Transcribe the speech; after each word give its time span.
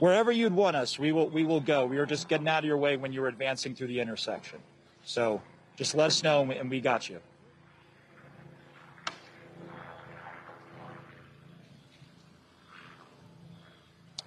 wherever 0.00 0.32
you'd 0.32 0.54
want 0.54 0.74
us, 0.74 0.98
we 0.98 1.12
will 1.12 1.28
we 1.28 1.44
will 1.44 1.60
go. 1.60 1.86
We 1.86 1.98
were 1.98 2.06
just 2.06 2.28
getting 2.28 2.48
out 2.48 2.60
of 2.60 2.64
your 2.64 2.78
way 2.78 2.96
when 2.96 3.12
you 3.12 3.20
were 3.20 3.28
advancing 3.28 3.74
through 3.74 3.86
the 3.86 4.00
intersection. 4.00 4.58
So 5.04 5.40
just 5.76 5.94
let 5.94 6.06
us 6.08 6.22
know, 6.24 6.42
and 6.50 6.68
we 6.68 6.80
got 6.80 7.08
you. 7.08 7.20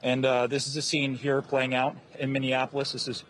And 0.02 0.26
uh, 0.26 0.48
this 0.48 0.68
is 0.68 0.76
a 0.76 0.82
scene 0.82 1.16
here 1.16 1.42
playing 1.42 1.74
out 1.74 1.96
in 2.20 2.32
Minneapolis. 2.32 2.92
This 2.92 3.08
is 3.08 3.24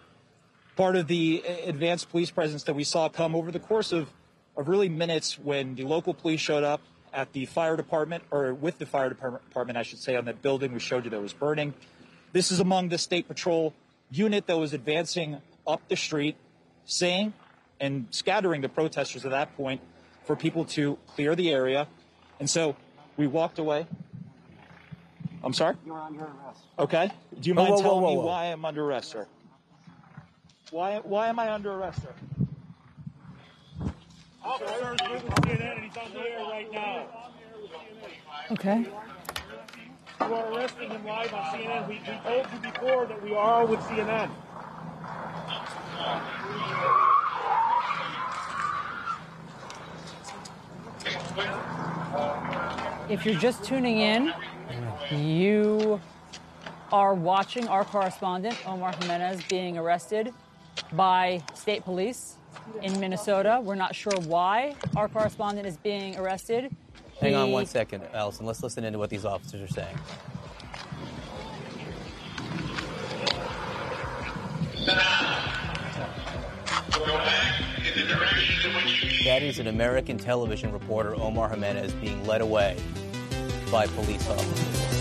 part 0.75 0.95
of 0.95 1.07
the 1.07 1.43
advanced 1.65 2.09
police 2.09 2.31
presence 2.31 2.63
that 2.63 2.73
we 2.73 2.83
saw 2.83 3.09
come 3.09 3.35
over 3.35 3.51
the 3.51 3.59
course 3.59 3.91
of, 3.91 4.09
of 4.57 4.67
really 4.67 4.89
minutes 4.89 5.37
when 5.37 5.75
the 5.75 5.83
local 5.83 6.15
police 6.15 6.39
showed 6.39 6.63
up 6.63 6.81
at 7.13 7.31
the 7.33 7.45
fire 7.45 7.77
department, 7.77 8.23
or 8.31 8.55
with 8.55 8.79
the 8.79 8.87
fire 8.87 9.07
department, 9.07 9.77
I 9.77 9.83
should 9.83 9.99
say, 9.99 10.15
on 10.15 10.25
that 10.25 10.41
building 10.41 10.73
we 10.73 10.79
showed 10.79 11.05
you 11.05 11.11
that 11.11 11.21
was 11.21 11.31
burning. 11.31 11.75
This 12.33 12.51
is 12.51 12.59
among 12.59 12.89
the 12.89 12.97
state 12.97 13.27
patrol 13.27 13.73
unit 14.09 14.47
that 14.47 14.57
was 14.57 14.73
advancing 14.73 15.37
up 15.67 15.87
the 15.87 15.95
street, 15.95 16.35
saying 16.85 17.33
and 17.79 18.07
scattering 18.09 18.61
the 18.61 18.69
protesters 18.69 19.23
at 19.23 19.31
that 19.31 19.55
point 19.55 19.81
for 20.25 20.35
people 20.35 20.65
to 20.65 20.97
clear 21.07 21.35
the 21.35 21.51
area. 21.51 21.87
And 22.39 22.49
so 22.49 22.75
we 23.17 23.27
walked 23.27 23.59
away. 23.59 23.85
I'm 25.43 25.53
sorry? 25.53 25.75
You're 25.85 25.99
under 25.99 26.23
arrest. 26.23 26.63
Okay. 26.79 27.11
Do 27.39 27.49
you 27.49 27.53
mind 27.53 27.69
whoa, 27.69 27.75
whoa, 27.75 27.81
telling 27.81 28.01
whoa, 28.01 28.09
me 28.11 28.17
whoa. 28.17 28.25
why 28.25 28.45
I'm 28.45 28.65
under 28.65 28.83
arrest, 28.83 29.11
sir? 29.11 29.27
Why, 30.71 31.01
why 31.03 31.27
am 31.27 31.37
I 31.37 31.53
under 31.53 31.71
arrest, 31.71 32.01
sir? 32.01 33.91
Officers 34.43 34.99
with 35.11 35.23
CNN 35.23 35.75
and 35.75 35.85
he's 35.85 35.97
on 35.97 36.11
the 36.13 36.19
air 36.19 36.39
right 36.39 36.71
now. 36.71 37.07
Okay. 38.51 38.85
You 40.27 40.35
are 40.35 40.53
arresting 40.53 40.89
him 40.89 41.05
live 41.05 41.33
on 41.33 41.43
CNN. 41.53 41.87
We, 41.89 41.95
we 41.95 42.17
told 42.23 42.47
you 42.53 42.71
before 42.71 43.05
that 43.07 43.21
we 43.21 43.35
are 43.35 43.65
with 43.65 43.79
CNN. 43.81 44.29
If 53.09 53.25
you're 53.25 53.35
just 53.35 53.65
tuning 53.65 53.97
in, 53.99 54.33
you 55.11 55.99
are 56.93 57.13
watching 57.13 57.67
our 57.67 57.83
correspondent, 57.83 58.55
Omar 58.65 58.93
Jimenez, 59.01 59.41
being 59.49 59.77
arrested 59.77 60.33
by 60.93 61.43
state 61.53 61.83
police 61.83 62.37
in 62.81 62.97
Minnesota. 62.97 63.59
We're 63.61 63.75
not 63.75 63.93
sure 63.93 64.17
why 64.21 64.75
our 64.95 65.09
correspondent 65.09 65.67
is 65.67 65.75
being 65.75 66.17
arrested. 66.17 66.73
Hang 67.19 67.35
on 67.35 67.51
one 67.51 67.65
second, 67.65 68.03
Allison. 68.13 68.45
Let's 68.45 68.61
listen 68.61 68.83
into 68.83 68.99
what 68.99 69.09
these 69.09 69.25
officers 69.25 69.61
are 69.61 69.73
saying. 69.73 69.97
That 79.25 79.41
is 79.41 79.59
an 79.59 79.67
American 79.67 80.17
television 80.17 80.71
reporter, 80.73 81.15
Omar 81.15 81.49
Jimenez, 81.49 81.93
being 81.93 82.25
led 82.25 82.41
away 82.41 82.77
by 83.71 83.87
police 83.87 84.27
officers. 84.29 84.92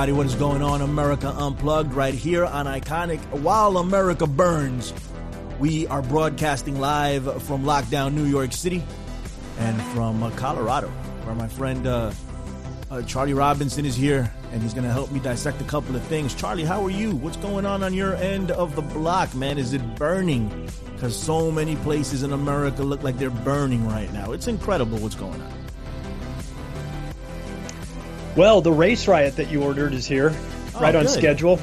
Everybody, 0.00 0.16
what 0.16 0.26
is 0.26 0.34
going 0.34 0.62
on? 0.62 0.80
America 0.80 1.28
Unplugged 1.28 1.92
right 1.92 2.14
here 2.14 2.46
on 2.46 2.64
Iconic 2.64 3.18
While 3.42 3.76
America 3.76 4.26
Burns. 4.26 4.94
We 5.58 5.86
are 5.88 6.00
broadcasting 6.00 6.80
live 6.80 7.42
from 7.42 7.64
lockdown 7.64 8.14
New 8.14 8.24
York 8.24 8.54
City 8.54 8.82
and 9.58 9.78
from 9.92 10.22
uh, 10.22 10.30
Colorado, 10.30 10.88
where 10.88 11.34
my 11.34 11.48
friend 11.48 11.86
uh, 11.86 12.12
uh, 12.90 13.02
Charlie 13.02 13.34
Robinson 13.34 13.84
is 13.84 13.94
here 13.94 14.32
and 14.52 14.62
he's 14.62 14.72
going 14.72 14.86
to 14.86 14.92
help 14.92 15.12
me 15.12 15.20
dissect 15.20 15.60
a 15.60 15.64
couple 15.64 15.94
of 15.94 16.02
things. 16.04 16.34
Charlie, 16.34 16.64
how 16.64 16.82
are 16.82 16.90
you? 16.90 17.14
What's 17.16 17.36
going 17.36 17.66
on 17.66 17.82
on 17.82 17.92
your 17.92 18.14
end 18.14 18.52
of 18.52 18.76
the 18.76 18.82
block, 18.82 19.34
man? 19.34 19.58
Is 19.58 19.74
it 19.74 19.96
burning? 19.96 20.66
Because 20.94 21.14
so 21.14 21.50
many 21.50 21.76
places 21.76 22.22
in 22.22 22.32
America 22.32 22.82
look 22.82 23.02
like 23.02 23.18
they're 23.18 23.28
burning 23.28 23.86
right 23.86 24.10
now. 24.14 24.32
It's 24.32 24.46
incredible 24.46 24.96
what's 24.96 25.14
going 25.14 25.42
on. 25.42 25.59
Well, 28.40 28.62
the 28.62 28.72
race 28.72 29.06
riot 29.06 29.36
that 29.36 29.50
you 29.50 29.62
ordered 29.62 29.92
is 29.92 30.06
here, 30.06 30.34
right 30.80 30.94
on 30.94 31.02
good. 31.02 31.10
schedule. 31.10 31.56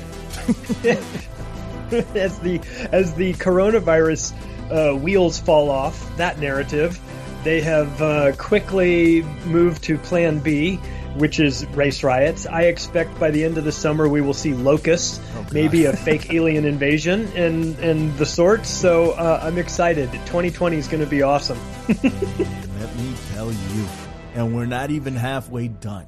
as 2.13 2.37
the 2.37 2.61
as 2.91 3.15
the 3.15 3.33
coronavirus 3.33 4.33
uh, 4.69 4.95
wheels 4.95 5.39
fall 5.39 5.71
off 5.71 6.15
that 6.17 6.37
narrative, 6.37 6.99
they 7.43 7.61
have 7.61 7.99
uh, 7.99 8.33
quickly 8.33 9.23
moved 9.47 9.85
to 9.85 9.97
Plan 9.97 10.37
B, 10.37 10.75
which 11.15 11.39
is 11.39 11.65
race 11.69 12.03
riots. 12.03 12.45
I 12.45 12.65
expect 12.65 13.19
by 13.19 13.31
the 13.31 13.43
end 13.43 13.57
of 13.57 13.63
the 13.63 13.71
summer 13.71 14.07
we 14.07 14.21
will 14.21 14.35
see 14.35 14.53
locusts, 14.53 15.19
maybe 15.51 15.85
a 15.85 15.93
fake 15.93 16.31
alien 16.31 16.63
invasion, 16.63 17.27
and 17.35 17.75
and 17.79 18.15
the 18.19 18.25
sorts. 18.27 18.69
So 18.69 19.13
uh, 19.13 19.39
I'm 19.41 19.57
excited. 19.57 20.11
2020 20.11 20.77
is 20.77 20.87
going 20.87 21.03
to 21.03 21.09
be 21.09 21.23
awesome. 21.23 21.57
Let 21.87 22.03
me 22.03 23.15
tell 23.33 23.51
you. 23.51 23.87
And 24.35 24.55
we're 24.55 24.67
not 24.67 24.91
even 24.91 25.15
halfway 25.15 25.69
done, 25.69 26.05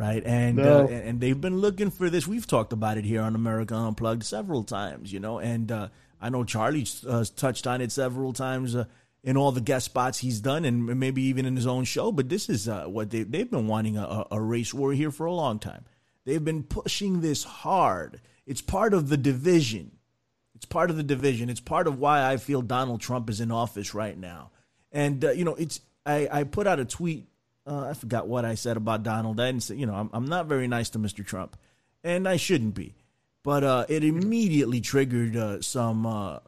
right? 0.00 0.22
And 0.24 0.56
No. 0.56 0.84
uh, 0.84 0.88
and 0.88 1.20
they've 1.20 1.40
been 1.40 1.58
looking 1.58 1.90
for 1.90 2.08
this. 2.08 2.26
We've 2.26 2.46
talked 2.46 2.72
about 2.72 2.96
it 2.96 3.04
here 3.04 3.20
on 3.20 3.34
America 3.34 3.74
Unplugged 3.76 4.24
several 4.24 4.64
times, 4.64 5.12
you 5.12 5.20
know. 5.20 5.38
And 5.38 5.70
uh, 5.70 5.88
I 6.20 6.30
know 6.30 6.42
Charlie 6.44 6.86
uh, 7.06 7.24
touched 7.36 7.66
on 7.66 7.80
it 7.82 7.92
several 7.92 8.32
times 8.32 8.74
uh, 8.74 8.86
in 9.22 9.36
all 9.36 9.52
the 9.52 9.60
guest 9.60 9.84
spots 9.84 10.18
he's 10.18 10.40
done, 10.40 10.64
and 10.64 10.98
maybe 10.98 11.22
even 11.24 11.44
in 11.44 11.54
his 11.54 11.66
own 11.66 11.84
show. 11.84 12.10
But 12.12 12.30
this 12.30 12.48
is 12.48 12.66
uh, 12.68 12.84
what 12.86 13.10
they 13.10 13.22
they've 13.24 13.50
been 13.50 13.66
wanting 13.68 13.98
a, 13.98 14.24
a- 14.30 14.40
race 14.40 14.72
war 14.72 14.92
here 14.94 15.10
for 15.10 15.26
a 15.26 15.32
long 15.34 15.58
time. 15.58 15.84
They've 16.24 16.44
been 16.44 16.62
pushing 16.62 17.20
this 17.20 17.44
hard. 17.44 18.20
It's 18.46 18.62
part 18.62 18.94
of 18.94 19.08
the 19.10 19.16
division. 19.18 19.92
It's 20.54 20.64
part 20.66 20.90
of 20.90 20.96
the 20.96 21.02
division. 21.02 21.48
It's 21.50 21.60
part 21.60 21.86
of 21.86 21.98
why 21.98 22.30
I 22.30 22.36
feel 22.36 22.60
Donald 22.62 23.00
Trump 23.00 23.30
is 23.30 23.40
in 23.40 23.50
office 23.50 23.94
right 23.94 24.16
now. 24.18 24.50
And 24.92 25.24
uh, 25.24 25.30
you 25.32 25.44
know, 25.44 25.54
it's 25.54 25.80
I, 26.06 26.28
I 26.30 26.44
put 26.44 26.66
out 26.66 26.80
a 26.80 26.84
tweet. 26.84 27.26
Uh, 27.70 27.86
I 27.88 27.94
forgot 27.94 28.26
what 28.26 28.44
I 28.44 28.56
said 28.56 28.76
about 28.76 29.04
Donald. 29.04 29.38
I 29.38 29.46
didn't 29.46 29.62
say, 29.62 29.76
you 29.76 29.86
know, 29.86 29.94
I'm, 29.94 30.10
I'm 30.12 30.26
not 30.26 30.46
very 30.46 30.66
nice 30.66 30.90
to 30.90 30.98
Mr. 30.98 31.24
Trump, 31.24 31.56
and 32.02 32.26
I 32.28 32.36
shouldn't 32.36 32.74
be. 32.74 32.96
But 33.44 33.62
uh, 33.62 33.86
it 33.88 34.02
immediately 34.02 34.80
triggered 34.80 35.36
uh, 35.36 35.62
some 35.62 36.04
uh, 36.04 36.40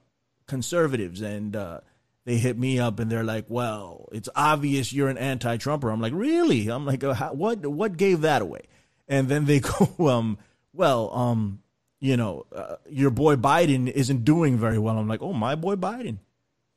conservatives, 0.48 1.20
and 1.20 1.54
uh, 1.54 1.80
they 2.24 2.38
hit 2.38 2.58
me 2.58 2.80
up, 2.80 2.98
and 2.98 3.10
they're 3.10 3.22
like, 3.22 3.44
"Well, 3.48 4.08
it's 4.10 4.28
obvious 4.34 4.92
you're 4.92 5.08
an 5.08 5.16
anti-Trumper." 5.16 5.90
I'm 5.90 6.00
like, 6.00 6.12
"Really?" 6.12 6.66
I'm 6.68 6.84
like, 6.84 7.04
uh, 7.04 7.30
"What? 7.30 7.64
What 7.64 7.96
gave 7.96 8.22
that 8.22 8.42
away?" 8.42 8.62
And 9.06 9.28
then 9.28 9.44
they 9.44 9.60
go, 9.60 10.08
um, 10.08 10.38
"Well, 10.72 11.14
um, 11.14 11.62
you 12.00 12.16
know, 12.16 12.46
your 12.90 13.10
boy 13.10 13.36
Biden 13.36 13.88
isn't 13.88 14.24
doing 14.24 14.58
very 14.58 14.78
well." 14.78 14.98
I'm 14.98 15.08
like, 15.08 15.22
"Oh, 15.22 15.32
my 15.32 15.54
boy 15.54 15.76
Biden." 15.76 16.18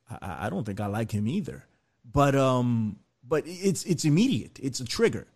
I, 0.07 0.45
I 0.45 0.49
don't 0.49 0.65
think 0.65 0.79
I 0.79 0.85
like 0.85 1.11
him 1.11 1.27
either. 1.27 1.65
But 2.09 2.35
um, 2.35 2.99
but 3.27 3.43
it's 3.45 3.83
it's 3.85 4.05
immediate. 4.05 4.59
It's 4.61 4.79
a 4.79 4.85
trigger. 4.85 5.27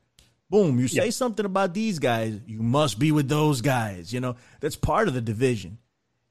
Boom! 0.50 0.80
You 0.80 0.88
say 0.88 1.06
Yeah. 1.06 1.12
something 1.12 1.46
about 1.46 1.74
these 1.74 2.00
guys, 2.00 2.40
you 2.48 2.62
must 2.62 2.98
be 3.00 3.12
with 3.12 3.30
those 3.30 3.62
guys. 3.62 4.12
You 4.14 4.20
know 4.20 4.36
that's 4.60 4.76
part 4.76 5.08
of 5.08 5.14
the 5.14 5.22
division. 5.22 5.78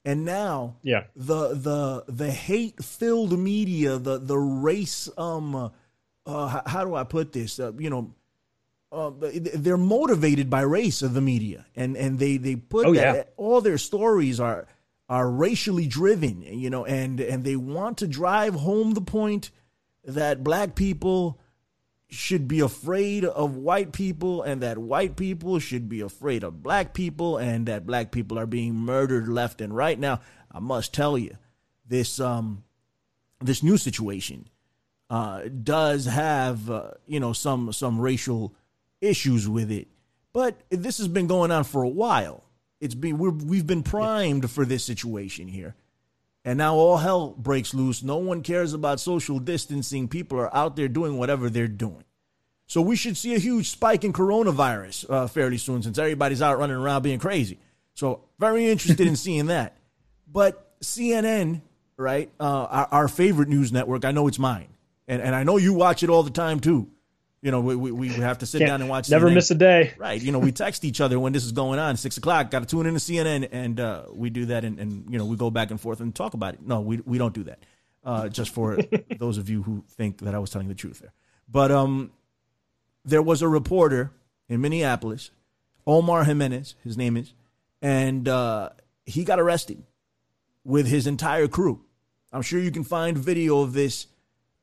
And 0.05 0.25
now, 0.25 0.76
Yeah. 0.82 1.05
the 1.14 1.55
the 1.55 2.05
the 2.08 2.31
hate 2.31 2.82
filled 2.82 3.38
media, 3.38 3.99
the 3.99 4.19
the 4.19 4.38
race 4.38 5.08
um, 5.19 5.55
uh, 6.26 6.49
how, 6.49 6.62
how 6.66 6.84
do 6.84 6.94
I 6.94 7.05
put 7.05 7.32
this? 7.32 7.58
Uh, 7.60 7.72
you 7.78 7.90
know, 7.90 8.14
uh, 8.90 9.10
they're 9.20 9.76
motivated 9.76 10.49
by 10.50 10.62
race 10.62 11.02
of 11.02 11.14
the 11.14 11.20
media, 11.20 11.66
and 11.76 11.96
and 11.96 12.19
they 12.19 12.38
they 12.38 12.56
put 12.56 12.87
Oh, 12.87 12.94
that 12.94 13.16
yeah. 13.16 13.22
all 13.37 13.60
their 13.60 13.78
stories 13.78 14.40
are 14.40 14.66
are 15.08 15.31
racially 15.31 15.87
driven, 15.87 16.43
you 16.43 16.70
know, 16.70 16.84
and 16.84 17.20
and 17.20 17.44
they 17.44 17.56
want 17.56 17.99
to 17.99 18.06
drive 18.08 18.55
home 18.55 18.93
the 18.94 19.00
point 19.00 19.50
that 20.05 20.43
black 20.43 20.75
people 20.75 21.38
should 22.08 22.49
be 22.49 22.60
afraid 22.60 23.25
of 23.25 23.56
white 23.56 23.93
people 23.93 24.43
and 24.43 24.62
that 24.62 24.78
white 24.78 25.16
people 25.16 25.58
should 25.58 25.88
be 25.88 26.00
afraid 26.00 26.43
of 26.43 26.62
black 26.62 26.94
people 26.94 27.37
and 27.37 27.66
that 27.66 27.87
black 27.87 28.10
people 28.10 28.38
are 28.38 28.46
being 28.46 28.75
murdered 28.75 29.28
left 29.28 29.60
and 29.60 29.75
right. 29.75 29.99
Now 29.99 30.20
i 30.50 30.58
must 30.58 30.94
tell 30.94 31.19
you 31.19 31.37
this 31.87 32.19
um 32.19 32.64
this 33.40 33.62
new 33.62 33.76
situation 33.76 34.49
uh, 35.10 35.43
does 35.62 36.05
have 36.06 36.70
uh, 36.70 36.90
you 37.06 37.20
know 37.20 37.32
some 37.32 37.72
some 37.72 38.00
racial 38.00 38.55
issues 39.00 39.49
with 39.49 39.70
it, 39.70 39.88
but 40.32 40.60
this 40.70 40.99
has 40.99 41.08
been 41.08 41.26
going 41.26 41.50
on 41.50 41.64
for 41.64 41.82
a 41.82 41.88
while. 41.88 42.44
It's 42.81 42.94
been 42.94 43.19
we've 43.19 43.66
been 43.66 43.82
primed 43.82 44.50
for 44.50 44.64
this 44.64 44.84
situation 44.84 45.49
here, 45.49 45.75
and 46.48 46.58
now 46.58 46.74
all 46.74 46.96
hell 46.96 47.34
breaks 47.36 47.74
loose. 47.74 48.02
No 48.02 48.16
one 48.16 48.42
cares 48.42 48.72
about 48.72 49.00
social 49.00 49.38
distancing. 49.38 50.08
People 50.08 50.38
are 50.38 50.54
out 50.54 50.76
there 50.76 50.88
doing 50.88 51.18
whatever 51.18 51.50
they're 51.50 51.68
doing. 51.68 52.04
So 52.66 52.80
we 52.80 52.96
should 52.96 53.16
see 53.16 53.34
a 53.34 53.38
huge 53.38 53.68
spike 53.68 54.04
in 54.04 54.12
coronavirus 54.12 55.10
uh, 55.10 55.26
fairly 55.26 55.58
soon, 55.58 55.82
since 55.82 55.98
everybody's 55.98 56.42
out 56.42 56.58
running 56.58 56.76
around 56.76 57.02
being 57.02 57.18
crazy. 57.18 57.58
So 57.94 58.24
very 58.38 58.68
interested 58.68 59.06
in 59.06 59.16
seeing 59.26 59.46
that. 59.46 59.76
But 60.30 60.78
CNN, 60.80 61.62
right, 61.96 62.30
uh, 62.38 62.66
our, 62.70 62.88
our 62.90 63.08
favorite 63.08 63.48
news 63.48 63.72
network. 63.72 64.04
I 64.04 64.12
know 64.12 64.26
it's 64.26 64.38
mine 64.38 64.68
and 65.08 65.22
and 65.22 65.34
I 65.34 65.42
know 65.42 65.56
you 65.56 65.72
watch 65.72 66.02
it 66.02 66.10
all 66.10 66.22
the 66.22 66.30
time 66.30 66.60
too. 66.60 66.88
You 67.40 67.52
know, 67.52 67.61
we, 67.61 67.76
we, 67.76 67.93
we 67.93 68.08
have 68.08 68.38
to 68.38 68.46
sit 68.46 68.58
Can't- 68.58 68.69
down 68.69 68.81
and 68.81 68.90
watch. 68.90 69.08
It. 69.08 69.12
Never 69.12 69.29
CNN. 69.29 69.35
miss 69.35 69.50
a 69.52 69.55
day. 69.55 69.94
Right. 69.96 70.20
You 70.20 70.32
know, 70.32 70.40
we 70.40 70.50
text 70.50 70.85
each 70.85 71.00
other 71.00 71.20
when 71.20 71.32
this 71.32 71.44
is 71.44 71.52
going 71.52 71.79
on. 71.79 71.96
Six 71.96 72.17
o'clock. 72.17 72.50
Got 72.50 72.61
to 72.61 72.67
tune 72.67 72.87
in 72.87 72.94
to 72.94 73.00
CNN, 73.00 73.49
and 73.52 73.79
uh, 73.79 74.05
we 74.12 74.29
do 74.31 74.46
that, 74.46 74.64
and, 74.64 74.79
and 74.81 75.08
you 75.08 75.19
know, 75.19 75.25
we 75.25 75.37
go 75.37 75.50
back 75.50 75.70
and 75.70 75.81
forth 75.81 76.00
and 76.00 76.12
talk 76.14 76.35
about 76.35 76.55
it. 76.55 76.61
No, 76.67 76.81
we 76.81 76.96
we 77.05 77.17
don't 77.19 77.35
do 77.35 77.44
that. 77.44 77.61
Uh, 78.05 78.29
just 78.29 78.52
for 78.52 78.79
those 79.19 79.38
of 79.38 79.49
you 79.50 79.62
who 79.62 79.85
think 79.90 80.19
that 80.19 80.35
I 80.35 80.38
was 80.38 80.50
telling 80.50 80.69
the 80.69 80.75
truth 80.75 80.99
there. 81.00 81.12
But 81.49 81.70
um, 81.70 82.11
there 83.05 83.23
was 83.23 83.43
a 83.43 83.49
reporter 83.49 84.12
in 84.49 84.61
Minneapolis, 84.61 85.31
Omar 85.87 86.25
Jimenez, 86.25 86.75
his 86.82 86.96
name 86.96 87.17
is, 87.17 87.32
and 87.82 88.26
uh, 88.29 88.70
he 89.06 89.25
got 89.25 89.38
arrested 89.38 89.82
with 90.64 90.87
his 90.87 91.06
entire 91.06 91.49
crew. 91.49 91.84
I'm 92.32 92.43
sure 92.43 92.61
you 92.61 92.70
can 92.70 92.84
find 92.84 93.17
video 93.17 93.61
of 93.61 93.73
this 93.73 94.06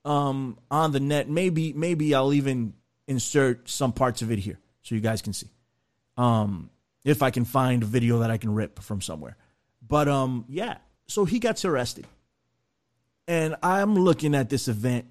um, 0.05 0.57
on 0.71 0.91
the 0.91 0.99
net. 0.99 1.27
Maybe 1.29 1.73
maybe 1.73 2.15
I'll 2.15 2.33
even 2.33 2.73
insert 3.07 3.67
some 3.69 3.91
parts 3.91 4.21
of 4.21 4.31
it 4.31 4.39
here 4.39 4.59
so 4.83 4.95
you 4.95 5.01
guys 5.01 5.21
can 5.21 5.33
see. 5.33 5.49
Um, 6.17 6.69
if 7.03 7.21
I 7.21 7.31
can 7.31 7.45
find 7.45 7.83
a 7.83 7.85
video 7.85 8.19
that 8.19 8.31
I 8.31 8.37
can 8.37 8.53
rip 8.53 8.79
from 8.79 9.01
somewhere. 9.01 9.35
But 9.85 10.07
um, 10.07 10.45
yeah. 10.47 10.77
So 11.07 11.25
he 11.25 11.39
gets 11.39 11.65
arrested, 11.65 12.07
and 13.27 13.55
I'm 13.61 13.95
looking 13.95 14.33
at 14.33 14.49
this 14.49 14.67
event, 14.67 15.05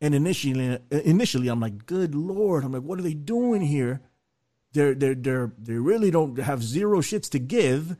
and 0.00 0.14
initially, 0.14 0.78
initially 0.90 1.48
I'm 1.48 1.60
like, 1.60 1.84
"Good 1.84 2.14
lord!" 2.14 2.64
I'm 2.64 2.72
like, 2.72 2.82
"What 2.82 2.98
are 2.98 3.02
they 3.02 3.12
doing 3.14 3.60
here?" 3.60 4.00
They're 4.72 4.94
they're 4.94 5.14
they're 5.14 5.52
they 5.58 5.74
really 5.74 6.10
don't 6.10 6.38
have 6.38 6.62
zero 6.62 7.00
shits 7.00 7.28
to 7.30 7.38
give. 7.38 7.96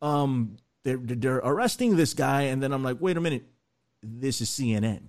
Um, 0.00 0.56
they're 0.84 0.98
they're 0.98 1.38
arresting 1.38 1.96
this 1.96 2.14
guy, 2.14 2.42
and 2.42 2.62
then 2.62 2.72
I'm 2.72 2.84
like, 2.84 2.98
"Wait 3.00 3.16
a 3.16 3.20
minute, 3.20 3.44
this 4.02 4.40
is 4.40 4.48
CNN." 4.50 5.00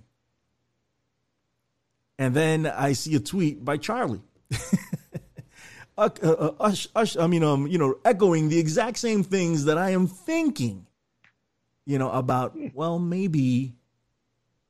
And 2.20 2.34
then 2.34 2.66
I 2.66 2.92
see 2.92 3.14
a 3.14 3.18
tweet 3.18 3.64
by 3.64 3.78
Charlie. 3.78 4.20
uh, 5.96 6.10
uh, 6.22 6.52
ush, 6.60 6.86
ush, 6.94 7.16
I 7.16 7.26
mean, 7.26 7.42
um, 7.42 7.66
you 7.66 7.78
know, 7.78 7.98
echoing 8.04 8.50
the 8.50 8.58
exact 8.58 8.98
same 8.98 9.22
things 9.22 9.64
that 9.64 9.78
I 9.78 9.90
am 9.90 10.06
thinking, 10.06 10.86
you 11.86 11.98
know, 11.98 12.10
about, 12.10 12.58
well, 12.74 12.98
maybe 12.98 13.72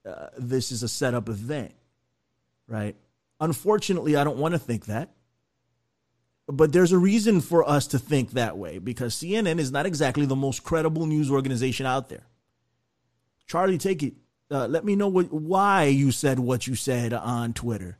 uh, 0.06 0.28
this 0.38 0.70
is 0.70 0.84
a 0.84 0.88
setup 0.88 1.28
event, 1.28 1.72
right? 2.68 2.94
Unfortunately, 3.40 4.14
I 4.14 4.22
don't 4.22 4.38
want 4.38 4.54
to 4.54 4.60
think 4.60 4.86
that. 4.86 5.10
But 6.46 6.70
there's 6.70 6.92
a 6.92 6.98
reason 6.98 7.40
for 7.40 7.68
us 7.68 7.88
to 7.88 7.98
think 7.98 8.30
that 8.32 8.56
way 8.58 8.78
because 8.78 9.16
CNN 9.16 9.58
is 9.58 9.72
not 9.72 9.86
exactly 9.86 10.24
the 10.24 10.36
most 10.36 10.62
credible 10.62 11.06
news 11.06 11.32
organization 11.32 11.84
out 11.84 12.10
there. 12.10 12.26
Charlie, 13.48 13.78
take 13.78 14.04
it. 14.04 14.14
Uh, 14.50 14.66
let 14.66 14.84
me 14.84 14.96
know 14.96 15.08
what, 15.08 15.32
why 15.32 15.84
you 15.84 16.10
said 16.10 16.38
what 16.38 16.66
you 16.66 16.74
said 16.74 17.12
on 17.12 17.52
Twitter, 17.52 17.98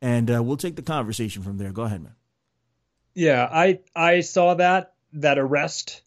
and 0.00 0.30
uh, 0.30 0.42
we'll 0.42 0.56
take 0.56 0.76
the 0.76 0.82
conversation 0.82 1.42
from 1.42 1.58
there. 1.58 1.72
Go 1.72 1.82
ahead, 1.82 2.02
man. 2.02 2.14
Yeah, 3.14 3.48
I 3.50 3.80
I 3.94 4.20
saw 4.20 4.54
that 4.54 4.94
that 5.14 5.38
arrest 5.38 6.02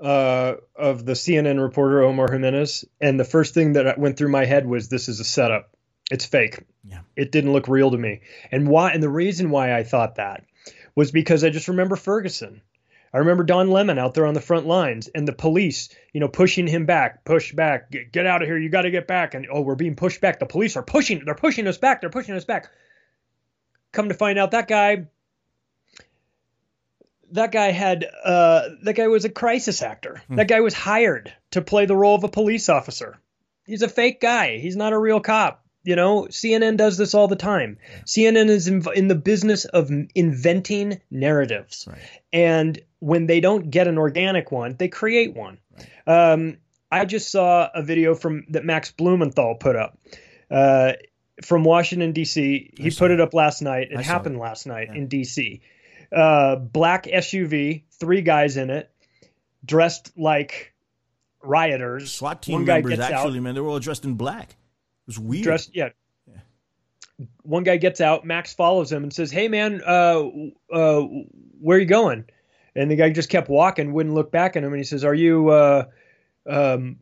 uh, 0.00 0.54
of 0.74 1.04
the 1.04 1.12
CNN 1.12 1.62
reporter 1.62 2.02
Omar 2.02 2.30
Jimenez, 2.30 2.84
and 3.00 3.18
the 3.18 3.24
first 3.24 3.54
thing 3.54 3.74
that 3.74 3.98
went 3.98 4.16
through 4.16 4.30
my 4.30 4.44
head 4.44 4.66
was 4.66 4.88
this 4.88 5.08
is 5.08 5.20
a 5.20 5.24
setup. 5.24 5.70
It's 6.10 6.26
fake. 6.26 6.58
Yeah. 6.84 7.00
It 7.16 7.32
didn't 7.32 7.52
look 7.52 7.68
real 7.68 7.90
to 7.92 7.98
me. 7.98 8.20
And 8.50 8.68
why? 8.68 8.90
And 8.90 9.02
the 9.02 9.08
reason 9.08 9.50
why 9.50 9.74
I 9.74 9.84
thought 9.84 10.16
that 10.16 10.44
was 10.94 11.10
because 11.10 11.44
I 11.44 11.50
just 11.50 11.68
remember 11.68 11.96
Ferguson. 11.96 12.60
I 13.14 13.18
remember 13.18 13.44
Don 13.44 13.70
Lemon 13.70 13.98
out 13.98 14.14
there 14.14 14.26
on 14.26 14.32
the 14.32 14.40
front 14.40 14.66
lines 14.66 15.08
and 15.08 15.28
the 15.28 15.34
police, 15.34 15.90
you 16.12 16.20
know, 16.20 16.28
pushing 16.28 16.66
him 16.66 16.86
back, 16.86 17.24
push 17.24 17.52
back, 17.52 17.90
get, 17.90 18.10
get 18.10 18.26
out 18.26 18.40
of 18.40 18.48
here, 18.48 18.56
you 18.56 18.70
got 18.70 18.82
to 18.82 18.90
get 18.90 19.06
back. 19.06 19.34
And 19.34 19.46
oh, 19.52 19.60
we're 19.60 19.74
being 19.74 19.96
pushed 19.96 20.20
back. 20.22 20.38
The 20.38 20.46
police 20.46 20.76
are 20.76 20.82
pushing, 20.82 21.24
they're 21.24 21.34
pushing 21.34 21.66
us 21.66 21.76
back, 21.76 22.00
they're 22.00 22.10
pushing 22.10 22.34
us 22.34 22.46
back. 22.46 22.70
Come 23.92 24.08
to 24.08 24.14
find 24.14 24.38
out, 24.38 24.52
that 24.52 24.66
guy, 24.66 25.08
that 27.32 27.52
guy 27.52 27.70
had, 27.70 28.06
uh, 28.24 28.68
that 28.84 28.94
guy 28.94 29.08
was 29.08 29.26
a 29.26 29.30
crisis 29.30 29.82
actor. 29.82 30.22
That 30.30 30.48
guy 30.48 30.60
was 30.60 30.72
hired 30.72 31.34
to 31.50 31.60
play 31.60 31.84
the 31.84 31.96
role 31.96 32.14
of 32.14 32.24
a 32.24 32.28
police 32.28 32.70
officer. 32.70 33.18
He's 33.66 33.82
a 33.82 33.88
fake 33.88 34.20
guy. 34.20 34.56
He's 34.56 34.76
not 34.76 34.94
a 34.94 34.98
real 34.98 35.20
cop. 35.20 35.61
You 35.84 35.96
know, 35.96 36.26
CNN 36.30 36.76
does 36.76 36.96
this 36.96 37.12
all 37.14 37.26
the 37.26 37.36
time. 37.36 37.78
CNN 38.04 38.48
is 38.48 38.68
in, 38.68 38.84
in 38.94 39.08
the 39.08 39.14
business 39.16 39.64
of 39.64 39.90
inventing 40.14 41.00
narratives. 41.10 41.88
And 42.32 42.80
when 43.00 43.26
they 43.26 43.40
don't 43.40 43.70
get 43.70 43.88
an 43.88 43.98
organic 43.98 44.52
one, 44.52 44.76
they 44.78 44.88
create 44.88 45.34
one. 45.34 45.58
Um, 46.06 46.58
I 46.90 47.04
just 47.04 47.32
saw 47.32 47.68
a 47.74 47.82
video 47.82 48.14
from 48.14 48.44
that 48.50 48.64
Max 48.64 48.92
Blumenthal 48.92 49.56
put 49.56 49.74
up 49.74 49.98
uh, 50.50 50.92
from 51.42 51.64
Washington 51.64 52.12
D.C. 52.12 52.74
He 52.76 52.90
put 52.90 53.10
it 53.10 53.20
up 53.20 53.34
last 53.34 53.62
night. 53.62 53.88
It 53.90 53.98
I 53.98 54.02
happened 54.02 54.38
last 54.38 54.66
night 54.66 54.90
in 54.94 55.08
D.C. 55.08 55.62
Uh, 56.14 56.56
black 56.56 57.04
SUV, 57.06 57.84
three 57.98 58.20
guys 58.20 58.56
in 58.58 58.70
it, 58.70 58.90
dressed 59.64 60.12
like 60.16 60.74
rioters. 61.42 62.12
SWAT 62.12 62.42
team 62.42 62.52
One 62.54 62.64
guy 62.66 62.74
members, 62.74 62.98
gets 62.98 63.02
out- 63.02 63.12
actually, 63.12 63.40
man, 63.40 63.54
they 63.54 63.60
were 63.60 63.70
all 63.70 63.80
dressed 63.80 64.04
in 64.04 64.14
black. 64.14 64.56
Was 65.18 65.26
weird. 65.28 65.44
dressed 65.44 65.70
yeah. 65.74 65.90
One 67.42 67.62
guy 67.62 67.76
gets 67.76 68.00
out. 68.00 68.24
Max 68.24 68.54
follows 68.54 68.90
him 68.90 69.02
and 69.02 69.12
says, 69.12 69.30
"Hey 69.30 69.48
man, 69.48 69.80
uh, 69.86 70.22
uh, 70.72 71.02
where 71.60 71.76
are 71.76 71.80
you 71.80 71.86
going?" 71.86 72.24
And 72.74 72.90
the 72.90 72.96
guy 72.96 73.10
just 73.10 73.28
kept 73.28 73.48
walking, 73.48 73.92
wouldn't 73.92 74.14
look 74.14 74.32
back 74.32 74.56
at 74.56 74.64
him, 74.64 74.72
and 74.72 74.78
he 74.78 74.84
says, 74.84 75.04
"Are 75.04 75.14
you, 75.14 75.50
uh, 75.50 75.84
um, 76.48 76.98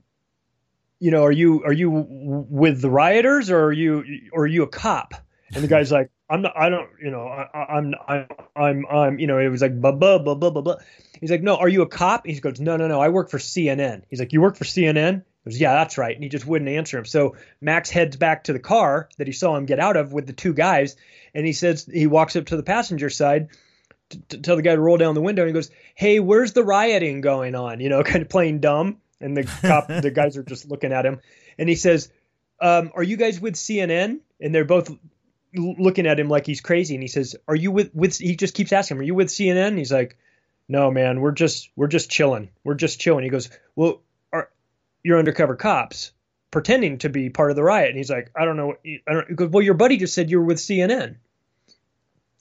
you 0.99 1.11
know, 1.11 1.25
are 1.25 1.33
you 1.33 1.63
are 1.65 1.73
you 1.73 1.91
w- 1.91 2.47
with 2.51 2.83
the 2.83 2.91
rioters 2.91 3.51
or 3.51 3.65
are 3.67 3.73
you 3.73 4.05
or 4.33 4.43
are 4.43 4.47
you 4.47 4.63
a 4.65 4.69
cop?" 4.69 5.15
And 5.55 5.63
the 5.63 5.69
guy's 5.69 5.93
like, 5.99 6.11
"I'm 6.29 6.43
not. 6.43 6.55
I 6.57 6.69
don't. 6.69 6.89
You 7.03 7.13
know, 7.13 7.27
I, 7.27 7.59
I'm 7.59 7.95
I'm 8.07 8.27
I'm 8.57 8.87
I'm. 8.87 9.19
You 9.19 9.27
know, 9.29 9.39
it 9.39 9.49
was 9.49 9.63
like 9.63 9.81
blah 9.81 9.93
blah 9.93 10.19
blah 10.19 10.35
blah 10.35 10.51
blah 10.51 10.63
blah." 10.63 10.77
He's 11.21 11.31
like, 11.31 11.43
"No, 11.43 11.57
are 11.57 11.69
you 11.69 11.83
a 11.83 11.89
cop?" 11.89 12.27
He 12.27 12.39
goes, 12.41 12.61
"No, 12.61 12.77
no, 12.77 12.89
no. 12.89 13.01
I 13.01 13.09
work 13.09 13.31
for 13.31 13.39
CNN." 13.39 14.03
He's 14.11 14.19
like, 14.19 14.33
"You 14.33 14.41
work 14.41 14.57
for 14.57 14.65
CNN?" 14.65 15.23
Goes, 15.45 15.59
"Yeah, 15.59 15.73
that's 15.73 15.97
right." 15.97 16.15
And 16.15 16.23
he 16.23 16.29
just 16.29 16.47
wouldn't 16.47 16.69
answer 16.69 16.99
him. 16.99 17.07
So 17.07 17.37
Max 17.61 17.89
heads 17.89 18.17
back 18.17 18.45
to 18.45 18.53
the 18.53 18.59
car 18.59 19.09
that 19.17 19.27
he 19.27 19.33
saw 19.33 19.57
him 19.57 19.65
get 19.67 19.81
out 19.81 19.97
of 19.97 20.13
with 20.13 20.27
the 20.27 20.33
two 20.33 20.53
guys, 20.53 20.97
and 21.35 21.47
he 21.47 21.53
says 21.53 21.89
he 21.91 22.07
walks 22.07 22.37
up 22.37 22.47
to 22.47 22.57
the 22.57 22.63
passenger 22.63 23.09
side 23.09 23.49
to, 24.11 24.21
to 24.29 24.39
tell 24.39 24.57
the 24.57 24.63
guy 24.63 24.75
to 24.75 24.81
roll 24.81 24.99
down 24.99 25.15
the 25.15 25.23
window, 25.23 25.43
and 25.43 25.49
he 25.49 25.55
goes, 25.55 25.71
"Hey, 25.95 26.21
where's 26.21 26.53
the 26.53 26.65
rioting 26.65 27.23
going 27.23 27.55
on?" 27.55 27.81
You 27.81 27.89
know, 27.89 28.03
kind 28.05 28.23
of 28.23 28.29
playing 28.29 28.61
dumb. 28.61 28.99
And 29.23 29.37
the 29.37 29.45
cop, 29.45 29.89
the 30.03 30.11
guys 30.11 30.37
are 30.37 30.43
just 30.43 30.69
looking 30.69 30.93
at 30.93 31.07
him, 31.07 31.21
and 31.59 31.69
he 31.69 31.75
says, 31.75 32.11
um, 32.61 32.91
"Are 32.95 33.03
you 33.03 33.17
guys 33.17 33.41
with 33.41 33.55
CNN?" 33.55 34.21
And 34.41 34.55
they're 34.55 34.65
both 34.65 34.91
looking 35.55 36.07
at 36.07 36.21
him 36.21 36.29
like 36.29 36.47
he's 36.47 36.61
crazy. 36.61 36.95
And 36.95 37.03
he 37.03 37.09
says, 37.09 37.37
"Are 37.49 37.57
you 37.57 37.71
with 37.71 37.95
with?" 37.95 38.19
He 38.19 38.37
just 38.37 38.55
keeps 38.55 38.73
asking 38.73 38.97
him, 38.97 39.01
"Are 39.01 39.05
you 39.05 39.15
with 39.15 39.29
CNN?" 39.29 39.69
And 39.69 39.79
he's 39.79 39.93
like, 39.93 40.19
"No, 40.69 40.91
man, 40.91 41.21
we're 41.21 41.33
just 41.33 41.71
we're 41.77 41.87
just 41.87 42.11
chilling. 42.11 42.51
We're 42.65 42.75
just 42.75 43.01
chilling." 43.01 43.25
He 43.25 43.31
goes, 43.31 43.51
"Well, 43.75 44.03
you're 45.03 45.19
undercover 45.19 45.57
cops 45.57 46.13
pretending 46.51 46.99
to 46.99 47.09
be 47.09 47.31
part 47.31 47.51
of 47.51 47.57
the 47.57 47.63
riot?" 47.63 47.89
And 47.89 47.97
he's 47.99 48.11
like, 48.11 48.31
"I 48.35 48.45
don't 48.45 48.57
know." 48.57 48.75
I 49.07 49.13
don't. 49.13 49.29
He 49.29 49.35
goes, 49.35 49.51
"Well, 49.51 49.63
your 49.63 49.75
buddy 49.75 49.97
just 49.97 50.15
said 50.15 50.31
you 50.31 50.39
were 50.41 50.47
with 50.47 50.59
CNN." 50.59 51.17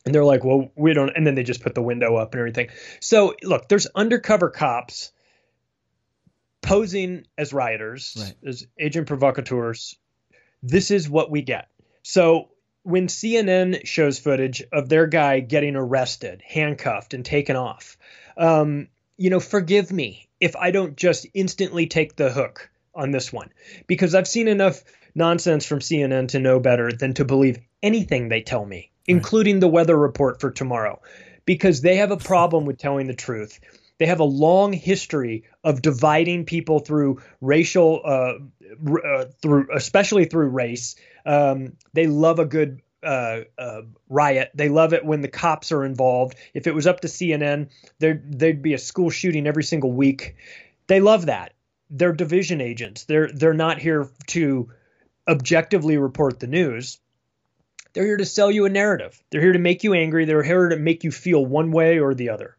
And 0.05 0.15
they're 0.15 0.25
like, 0.25 0.43
"Well, 0.43 0.71
we 0.75 0.93
don't." 0.93 1.15
And 1.15 1.25
then 1.27 1.35
they 1.35 1.43
just 1.43 1.61
put 1.61 1.75
the 1.75 1.81
window 1.83 2.15
up 2.15 2.33
and 2.33 2.39
everything. 2.39 2.69
So 2.99 3.35
look, 3.43 3.67
there's 3.67 3.87
undercover 3.87 4.49
cops 4.49 5.11
posing 6.61 7.25
as 7.37 7.53
rioters, 7.53 8.15
Right. 8.19 8.49
as 8.49 8.65
agent 8.79 9.07
provocateurs. 9.07 9.97
This 10.61 10.91
is 10.91 11.09
what 11.09 11.31
we 11.31 11.41
get. 11.41 11.67
So 12.03 12.49
when 12.83 13.07
CNN 13.07 13.85
shows 13.85 14.19
footage 14.19 14.63
of 14.71 14.89
their 14.89 15.07
guy 15.07 15.39
getting 15.39 15.75
arrested, 15.75 16.41
handcuffed, 16.45 17.13
and 17.13 17.23
taken 17.23 17.55
off, 17.55 17.97
um, 18.37 18.87
you 19.19 19.29
know, 19.29 19.39
forgive 19.41 19.91
me 19.91 20.29
if 20.39 20.55
I 20.55 20.71
don't 20.71 20.95
just 20.95 21.27
instantly 21.33 21.87
take 21.87 22.15
the 22.15 22.31
hook 22.31 22.71
on 22.95 23.11
this 23.11 23.31
one, 23.31 23.49
because 23.85 24.15
I've 24.15 24.27
seen 24.27 24.47
enough 24.47 24.81
nonsense 25.13 25.65
from 25.65 25.79
CNN 25.79 26.29
to 26.29 26.39
know 26.39 26.59
better 26.59 26.91
than 26.91 27.13
to 27.15 27.25
believe 27.25 27.59
anything 27.83 28.29
they 28.29 28.41
tell 28.41 28.65
me, 28.65 28.91
including 29.05 29.59
the 29.59 29.67
weather 29.67 29.97
report 29.97 30.39
for 30.39 30.51
tomorrow, 30.51 31.01
because 31.45 31.81
they 31.81 31.97
have 31.97 32.11
a 32.11 32.17
problem 32.17 32.65
with 32.65 32.77
telling 32.77 33.07
the 33.07 33.13
truth. 33.13 33.59
They 33.97 34.05
have 34.05 34.21
a 34.21 34.23
long 34.23 34.71
history 34.71 35.43
of 35.65 35.81
dividing 35.81 36.45
people 36.45 36.79
through 36.79 37.21
racial, 37.41 38.01
uh, 38.05 38.33
r- 38.89 39.05
uh, 39.05 39.25
through 39.41 39.67
especially 39.75 40.25
through 40.25 40.49
race, 40.49 40.95
Um, 41.25 41.73
they 41.93 42.07
love 42.07 42.39
a 42.39 42.45
good 42.45 42.81
uh, 43.03 43.41
uh, 43.57 43.81
riot. 44.09 44.51
They 44.53 44.69
love 44.69 44.93
it 44.93 45.05
when 45.05 45.21
the 45.21 45.27
cops 45.27 45.71
are 45.71 45.83
involved. 45.83 46.37
If 46.53 46.67
it 46.67 46.75
was 46.75 46.87
up 46.87 47.01
to 47.01 47.07
CNN, 47.07 47.69
there 47.99 48.21
there'd 48.23 48.61
be 48.61 48.73
a 48.73 48.79
school 48.79 49.09
shooting 49.09 49.47
every 49.47 49.63
single 49.63 49.91
week. 49.91 50.35
They 50.87 50.99
love 50.99 51.27
that. 51.27 51.53
They're 51.89 52.13
division 52.13 52.61
agents. 52.61 53.05
They're 53.05 53.31
they're 53.31 53.53
not 53.53 53.79
here 53.79 54.09
to 54.27 54.69
objectively 55.27 55.97
report 55.97 56.39
the 56.39 56.47
news. 56.47 56.99
They're 57.93 58.05
here 58.05 58.17
to 58.17 58.25
sell 58.25 58.51
you 58.51 58.65
a 58.65 58.69
narrative. 58.69 59.21
They're 59.29 59.41
here 59.41 59.53
to 59.53 59.59
make 59.59 59.83
you 59.83 59.93
angry. 59.93 60.25
They're 60.25 60.43
here 60.43 60.69
to 60.69 60.75
make 60.75 61.03
you 61.03 61.11
feel 61.11 61.45
one 61.45 61.71
way 61.71 61.99
or 61.99 62.13
the 62.13 62.29
other. 62.29 62.55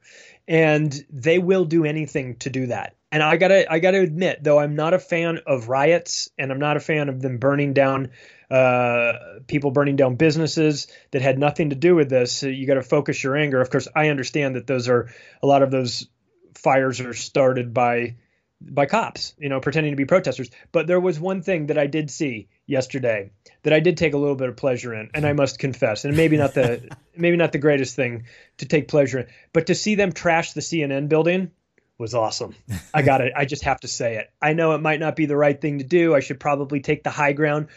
And 0.48 0.92
they 1.10 1.38
will 1.38 1.64
do 1.64 1.84
anything 1.84 2.36
to 2.38 2.50
do 2.50 2.66
that. 2.66 2.96
And 3.12 3.22
I 3.22 3.36
gotta 3.36 3.70
I 3.70 3.80
gotta 3.80 4.00
admit, 4.00 4.42
though 4.42 4.58
I'm 4.58 4.76
not 4.76 4.94
a 4.94 4.98
fan 4.98 5.40
of 5.46 5.68
riots 5.68 6.30
and 6.38 6.52
I'm 6.52 6.60
not 6.60 6.76
a 6.76 6.80
fan 6.80 7.08
of 7.08 7.20
them 7.20 7.38
burning 7.38 7.72
down 7.72 8.10
uh, 8.50 9.12
people 9.46 9.70
burning 9.70 9.96
down 9.96 10.16
businesses 10.16 10.88
that 11.12 11.22
had 11.22 11.38
nothing 11.38 11.70
to 11.70 11.76
do 11.76 11.94
with 11.94 12.10
this. 12.10 12.32
So 12.32 12.46
you 12.46 12.66
got 12.66 12.74
to 12.74 12.82
focus 12.82 13.22
your 13.22 13.36
anger. 13.36 13.60
Of 13.60 13.70
course, 13.70 13.88
I 13.94 14.08
understand 14.08 14.56
that 14.56 14.66
those 14.66 14.88
are 14.88 15.08
a 15.42 15.46
lot 15.46 15.62
of 15.62 15.70
those 15.70 16.08
fires 16.54 17.00
are 17.00 17.14
started 17.14 17.72
by 17.72 18.16
by 18.60 18.84
cops, 18.86 19.34
you 19.38 19.48
know, 19.48 19.60
pretending 19.60 19.92
to 19.92 19.96
be 19.96 20.04
protesters. 20.04 20.50
But 20.70 20.86
there 20.86 21.00
was 21.00 21.18
one 21.18 21.42
thing 21.42 21.66
that 21.66 21.78
I 21.78 21.86
did 21.86 22.10
see 22.10 22.48
yesterday 22.66 23.30
that 23.62 23.72
I 23.72 23.80
did 23.80 23.96
take 23.96 24.12
a 24.12 24.18
little 24.18 24.36
bit 24.36 24.50
of 24.50 24.56
pleasure 24.56 24.92
in, 24.92 25.10
and 25.14 25.24
I 25.24 25.32
must 25.32 25.58
confess, 25.58 26.04
and 26.04 26.16
maybe 26.16 26.36
not 26.36 26.54
the 26.54 26.94
maybe 27.16 27.36
not 27.36 27.52
the 27.52 27.58
greatest 27.58 27.96
thing 27.96 28.24
to 28.58 28.66
take 28.66 28.88
pleasure 28.88 29.20
in, 29.20 29.26
but 29.52 29.66
to 29.66 29.74
see 29.74 29.94
them 29.94 30.12
trash 30.12 30.52
the 30.52 30.60
CNN 30.60 31.08
building 31.08 31.52
was 32.00 32.14
awesome. 32.14 32.56
I 32.94 33.02
got 33.02 33.20
it. 33.20 33.32
I 33.36 33.44
just 33.44 33.64
have 33.64 33.78
to 33.80 33.88
say 33.88 34.16
it. 34.16 34.30
I 34.42 34.54
know 34.54 34.72
it 34.72 34.80
might 34.80 34.98
not 34.98 35.14
be 35.14 35.26
the 35.26 35.36
right 35.36 35.60
thing 35.60 35.78
to 35.78 35.84
do. 35.84 36.14
I 36.14 36.20
should 36.20 36.40
probably 36.40 36.80
take 36.80 37.04
the 37.04 37.10
high 37.10 37.32
ground, 37.32 37.68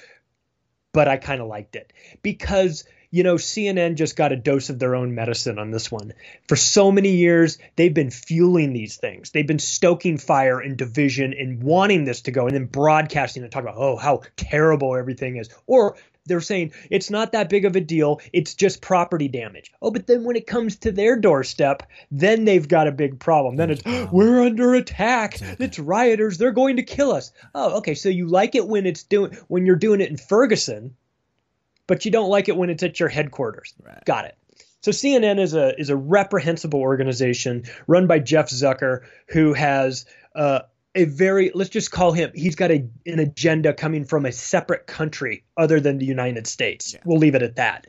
but 0.94 1.08
I 1.08 1.18
kind 1.18 1.42
of 1.42 1.48
liked 1.48 1.76
it 1.76 1.94
because 2.24 2.86
you 3.14 3.22
know, 3.22 3.36
CNN 3.36 3.94
just 3.94 4.16
got 4.16 4.32
a 4.32 4.36
dose 4.36 4.72
of 4.72 4.80
their 4.80 4.96
own 4.96 5.14
medicine 5.14 5.60
on 5.60 5.70
this 5.70 5.92
one. 5.92 6.14
For 6.48 6.56
so 6.56 6.92
many 6.92 7.10
years, 7.10 7.60
they've 7.76 7.94
been 7.94 8.10
fueling 8.10 8.74
these 8.74 8.98
things. 8.98 9.30
They've 9.30 9.46
been 9.46 9.60
stoking 9.60 10.18
fire 10.18 10.60
and 10.60 10.76
division 10.76 11.36
and 11.38 11.62
wanting 11.62 12.06
this 12.06 12.22
to 12.22 12.32
go 12.32 12.48
and 12.48 12.56
then 12.56 12.66
broadcasting 12.66 13.44
and 13.44 13.52
talking 13.52 13.70
about, 13.70 13.80
oh, 13.80 13.98
how 13.98 14.24
terrible 14.36 14.96
everything 14.96 15.38
is. 15.38 15.52
Or 15.68 15.96
they're 16.26 16.42
saying 16.42 16.72
it's 16.90 17.10
not 17.10 17.32
that 17.34 17.50
big 17.50 17.66
of 17.66 17.76
a 17.76 17.82
deal. 17.82 18.22
It's 18.32 18.54
just 18.54 18.82
property 18.82 19.28
damage. 19.28 19.72
Oh, 19.82 19.92
but 19.92 20.08
then 20.08 20.24
when 20.24 20.36
it 20.36 20.48
comes 20.48 20.78
to 20.78 20.92
their 20.92 21.20
doorstep, 21.20 21.84
then 22.12 22.46
they've 22.46 22.68
got 22.68 22.88
a 22.88 22.92
big 22.92 23.20
problem. 23.20 23.58
Then 23.58 23.72
it's 23.72 23.84
we're 24.12 24.44
under 24.44 24.74
attack. 24.74 25.40
It's 25.60 25.80
rioters. 25.80 26.38
They're 26.38 26.52
going 26.52 26.78
to 26.78 26.84
kill 26.84 27.12
us. 27.12 27.32
Oh, 27.54 27.78
okay. 27.78 27.96
So 27.96 28.10
you 28.10 28.28
like 28.28 28.56
it 28.56 28.68
when 28.68 28.86
it's 28.86 29.04
doing 29.04 29.38
when 29.48 29.66
you're 29.66 29.76
doing 29.76 30.02
it 30.02 30.10
in 30.10 30.18
Ferguson, 30.18 30.96
but 31.88 32.06
you 32.06 32.12
don't 32.12 32.30
like 32.30 32.48
it 32.48 32.56
when 32.56 32.70
it's 32.70 32.84
at 32.84 33.00
your 33.00 33.10
headquarters. 33.10 33.74
Right. 33.84 34.04
Got 34.06 34.26
it. 34.26 34.38
So 34.82 34.92
CNN 34.92 35.40
is 35.40 35.54
a 35.54 35.80
is 35.80 35.90
a 35.90 35.96
reprehensible 35.96 36.82
organization 36.82 37.64
run 37.88 38.08
by 38.08 38.20
Jeff 38.20 38.50
Zucker, 38.50 39.04
who 39.30 39.54
has 39.54 40.06
uh, 40.36 40.62
a 40.96 41.06
very 41.06 41.52
let's 41.54 41.70
just 41.70 41.92
call 41.92 42.12
him. 42.12 42.32
He's 42.36 42.56
got 42.56 42.72
a, 42.72 42.88
an 43.06 43.20
agenda 43.20 43.74
coming 43.74 44.06
from 44.06 44.26
a 44.26 44.32
separate 44.32 44.86
country 44.88 45.44
other 45.58 45.80
than 45.80 45.98
the 45.98 46.06
United 46.06 46.48
States. 46.48 46.96
We'll 47.06 47.20
leave 47.20 47.36
it 47.36 47.42
at 47.42 47.56
that. 47.56 47.88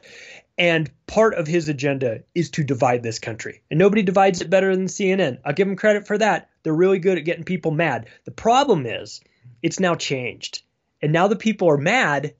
And 0.56 0.90
part 1.06 1.34
of 1.34 1.46
his 1.46 1.68
agenda 1.68 2.20
is 2.34 2.50
to 2.50 2.64
divide 2.64 3.02
this 3.02 3.18
country. 3.18 3.62
And 3.70 3.78
nobody 3.78 4.02
divides 4.02 4.40
it 4.40 4.50
better 4.50 4.75
than 4.75 4.87
CNN. 4.87 5.38
I'll 5.44 5.52
give 5.52 5.66
them 5.66 5.76
credit 5.76 6.06
for 6.06 6.16
that. 6.16 6.49
They're 6.62 6.73
really 6.73 7.00
good 7.00 7.18
at 7.18 7.25
getting 7.25 7.44
people 7.44 7.73
mad. 7.73 8.06
The 8.25 8.30
problem 8.30 8.87
is, 8.87 9.20
it's 9.62 9.80
now 9.80 9.96
changed. 9.96 10.62
And 11.02 11.12
now 11.12 11.26
the 11.26 11.37
people 11.37 11.68
are 11.70 11.76
mad 11.76 12.34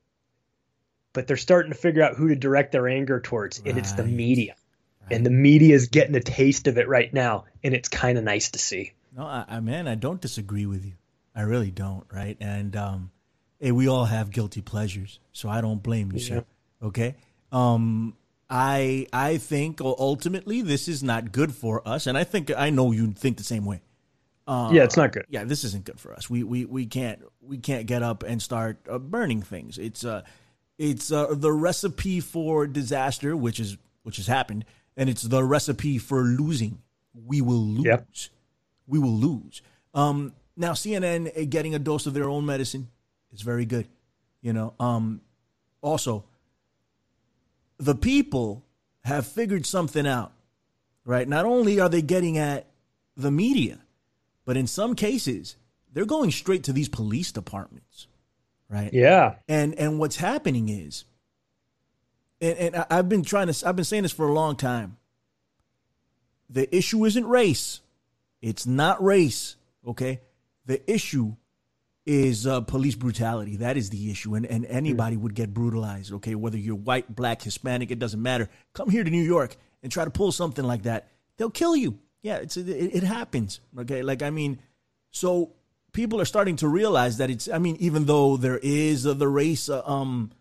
but 1.15 1.27
they're 1.27 1.39
starting 1.39 1.73
to 1.73 1.79
figure 1.79 2.03
out 2.03 2.17
who 2.17 2.29
to 2.29 2.37
direct 2.37 2.73
their 2.73 2.89
anger 2.89 3.21
towards, 3.21 3.63
and 3.65 3.79
it's 3.79 3.93
the 3.93 4.03
Right. 4.03 4.13
media. 4.13 4.57
And 5.11 5.25
the 5.25 5.31
media 5.31 5.75
is 5.75 5.89
getting 5.89 6.15
a 6.17 6.21
taste 6.21 6.67
of 6.67 6.77
it 6.77 6.89
right 6.89 7.13
now, 7.15 7.45
and 7.63 7.73
it's 7.73 7.89
kind 7.89 8.19
of 8.19 8.25
nice 8.25 8.51
to 8.51 8.59
see. 8.59 8.93
No, 9.17 9.25
I, 9.25 9.45
I 9.49 9.61
man, 9.61 9.89
I 9.89 9.95
don't 9.95 10.21
disagree 10.21 10.67
with 10.67 10.85
you. 10.85 10.95
I 11.35 11.43
really 11.43 11.71
don't, 11.71 12.05
right? 12.13 12.37
And 12.41 12.77
um, 12.77 13.11
hey, 13.61 13.73
we 13.73 13.89
all 13.89 14.05
have 14.05 14.31
guilty 14.31 14.61
pleasures, 14.61 15.19
so 15.33 15.49
I 15.49 15.61
don't 15.61 15.83
blame 15.83 16.13
you, 16.13 16.19
sir. 16.21 16.45
Okay. 16.83 17.17
Um, 17.51 18.17
I 18.51 19.07
I 19.13 19.39
think 19.39 19.81
ultimately 19.81 20.63
this 20.63 20.89
is 20.89 21.03
not 21.03 21.33
good 21.33 21.55
for 21.55 21.87
us, 21.87 22.07
and 22.07 22.17
I 22.19 22.25
think 22.25 22.51
I 22.57 22.71
know 22.71 22.93
you 22.93 23.13
think 23.13 23.37
the 23.37 23.45
same 23.45 23.65
way. 23.65 23.81
yeah, 24.73 24.85
it's 24.85 24.97
not 24.97 25.13
good. 25.13 25.25
Yeah, 25.31 25.45
this 25.45 25.65
isn't 25.65 25.85
good 25.85 25.99
for 25.99 26.13
us. 26.13 26.29
We 26.29 26.43
we 26.43 26.65
we 26.67 26.87
can't 26.87 27.23
we 27.41 27.59
can't 27.59 27.87
get 27.87 28.03
up 28.03 28.23
and 28.23 28.43
start 28.43 28.79
uh, 28.89 28.99
burning 28.99 29.43
things. 29.43 29.79
It's 29.79 30.05
uh 30.05 30.23
it's 30.79 31.11
uh, 31.11 31.35
the 31.35 31.53
recipe 31.53 32.21
for 32.21 32.67
disaster, 32.67 33.37
which 33.37 33.61
is 33.61 33.79
which 34.03 34.17
has 34.19 34.27
happened, 34.27 34.67
and 34.97 35.09
it's 35.09 35.23
the 35.23 35.43
recipe 35.43 35.99
for 35.99 36.23
losing. 36.23 36.83
We 37.15 37.41
will 37.41 37.65
lose. 37.65 37.85
Yep. 37.87 38.07
We 38.87 38.99
will 38.99 39.15
lose. 39.15 39.63
Um, 39.95 40.33
now 40.57 40.73
CNN 40.73 41.37
uh, 41.37 41.47
getting 41.49 41.75
a 41.75 41.79
dose 41.79 42.07
of 42.07 42.15
their 42.15 42.29
own 42.29 42.47
medicine 42.47 42.89
is 43.33 43.43
very 43.43 43.65
good. 43.65 43.89
You 44.43 44.53
know. 44.53 44.75
Um, 44.79 45.21
also, 45.81 46.25
the 47.79 47.95
people 47.95 48.65
have 49.05 49.27
figured 49.27 49.67
something 49.67 50.07
out, 50.07 50.33
right? 51.05 51.29
Not 51.29 51.45
only 51.45 51.81
are 51.81 51.89
they 51.89 52.03
getting 52.03 52.39
at 52.39 52.67
the 53.17 53.31
media, 53.31 53.79
but 54.45 54.57
in 54.57 54.67
some 54.67 54.95
cases, 54.95 55.57
they're 55.93 56.05
going 56.05 56.31
straight 56.31 56.65
to 56.65 56.73
these 56.73 56.89
police 56.89 57.33
departments, 57.33 58.07
right? 58.69 58.93
Yeah. 58.93 59.37
And 59.49 59.75
and 59.77 59.99
what's 59.99 60.17
happening 60.17 60.69
is, 60.69 61.05
and, 62.41 62.59
and 62.59 62.87
I've 62.91 63.09
been 63.09 63.23
trying 63.23 63.53
to, 63.53 63.69
I've 63.69 63.77
been 63.77 63.85
saying 63.85 64.03
this 64.03 64.13
for 64.13 64.29
a 64.29 64.33
long 64.33 64.57
time. 64.57 64.97
The 66.51 66.75
issue 66.75 67.05
isn't 67.05 67.27
race. 67.27 67.81
It's 68.45 68.67
not 68.67 69.03
race. 69.03 69.57
Okay. 69.87 70.21
The 70.67 70.79
issue 70.91 71.37
is 72.05 72.47
uh, 72.47 72.61
police 72.61 72.95
brutality. 72.95 73.57
That 73.57 73.79
is 73.79 73.89
the 73.89 74.11
issue, 74.11 74.35
and 74.35 74.45
and 74.45 74.67
anybody 74.67 75.17
would 75.17 75.35
get 75.35 75.55
brutalized. 75.55 76.13
Okay, 76.13 76.35
whether 76.35 76.59
you're 76.59 76.75
white, 76.75 77.15
black, 77.15 77.41
Hispanic, 77.41 77.91
it 77.91 77.99
doesn't 77.99 78.21
matter. 78.21 78.51
Come 78.75 78.91
here 78.91 79.03
to 79.03 79.11
New 79.11 79.23
York 79.23 79.57
and 79.83 79.91
try 79.91 80.05
to 80.05 80.11
pull 80.11 80.31
something 80.31 80.65
like 80.65 80.83
that. 80.83 81.09
They'll 81.39 81.51
kill 81.51 81.75
you. 81.75 81.99
Yeah, 82.23 82.37
it's 82.37 82.59
it, 82.59 82.69
it 82.69 83.03
happens. 83.03 83.61
Okay, 83.79 84.03
like 84.03 84.23
I 84.23 84.29
mean, 84.29 84.59
so 85.11 85.53
people 85.93 86.21
are 86.21 86.27
starting 86.27 86.57
to 86.57 86.69
realize 86.69 87.17
that 87.19 87.31
it's. 87.31 87.49
I 87.49 87.59
mean, 87.59 87.77
even 87.81 88.05
though 88.05 88.37
there 88.37 88.61
is 88.63 89.07
uh, 89.07 89.15
the 89.15 89.29
race 89.29 89.71
uh, 89.71 89.83
um 89.87 90.33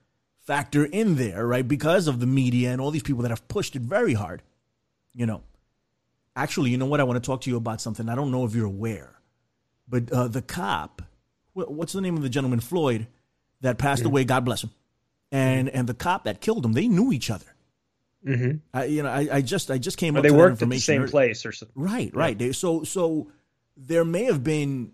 factor 0.42 0.84
in 0.84 1.16
there, 1.16 1.48
right, 1.48 1.66
because 1.66 2.10
of 2.10 2.20
the 2.20 2.28
media 2.28 2.72
and 2.72 2.82
all 2.82 2.92
these 2.92 3.04
people 3.04 3.22
that 3.24 3.32
have 3.32 3.48
pushed 3.48 3.78
it 3.78 3.82
very 3.82 4.14
hard. 4.14 4.42
You 5.14 5.26
know, 5.28 5.44
actually, 6.36 6.72
you 6.72 6.78
know 6.78 6.86
what? 6.86 7.00
I 7.00 7.04
want 7.04 7.22
to 7.22 7.26
talk 7.26 7.42
to 7.42 7.50
you 7.50 7.58
about 7.58 7.82
something. 7.82 8.10
I 8.10 8.16
don't 8.16 8.32
know 8.32 8.46
if 8.46 8.54
you're 8.56 8.66
aware, 8.66 9.16
but 9.88 10.12
uh, 10.12 10.28
the 10.28 10.42
cop, 10.42 11.02
what's 11.54 11.94
the 11.94 12.02
name 12.02 12.16
of 12.18 12.24
the 12.24 12.30
gentleman, 12.30 12.60
Floyd, 12.60 13.08
that 13.62 13.78
passed 13.78 14.04
away? 14.04 14.24
God 14.26 14.46
bless 14.46 14.64
him. 14.64 14.72
And 15.32 15.70
and 15.70 15.88
the 15.88 15.94
cop 15.94 16.26
that 16.26 16.42
killed 16.42 16.66
him, 16.66 16.74
they 16.74 16.88
knew 16.88 17.12
each 17.12 17.32
other. 17.32 17.46
Mm-hmm. 18.26 18.58
I, 18.74 18.86
you 18.86 19.04
know, 19.04 19.10
I, 19.10 19.28
I 19.32 19.42
just 19.42 19.70
I 19.72 19.78
just 19.78 19.98
came 19.98 20.16
Or 20.16 20.20
up 20.20 20.24
they 20.24 20.30
to 20.30 20.36
worked 20.36 20.62
at 20.62 20.70
the 20.70 20.80
same 20.80 21.08
place 21.08 21.46
or 21.46 21.52
something. 21.52 21.74
Right, 21.82 22.14
right. 22.16 22.38
They, 22.38 22.52
so 22.52 22.84
so 22.84 23.32
there 23.76 24.06
may 24.06 24.24
have 24.26 24.44
been 24.44 24.92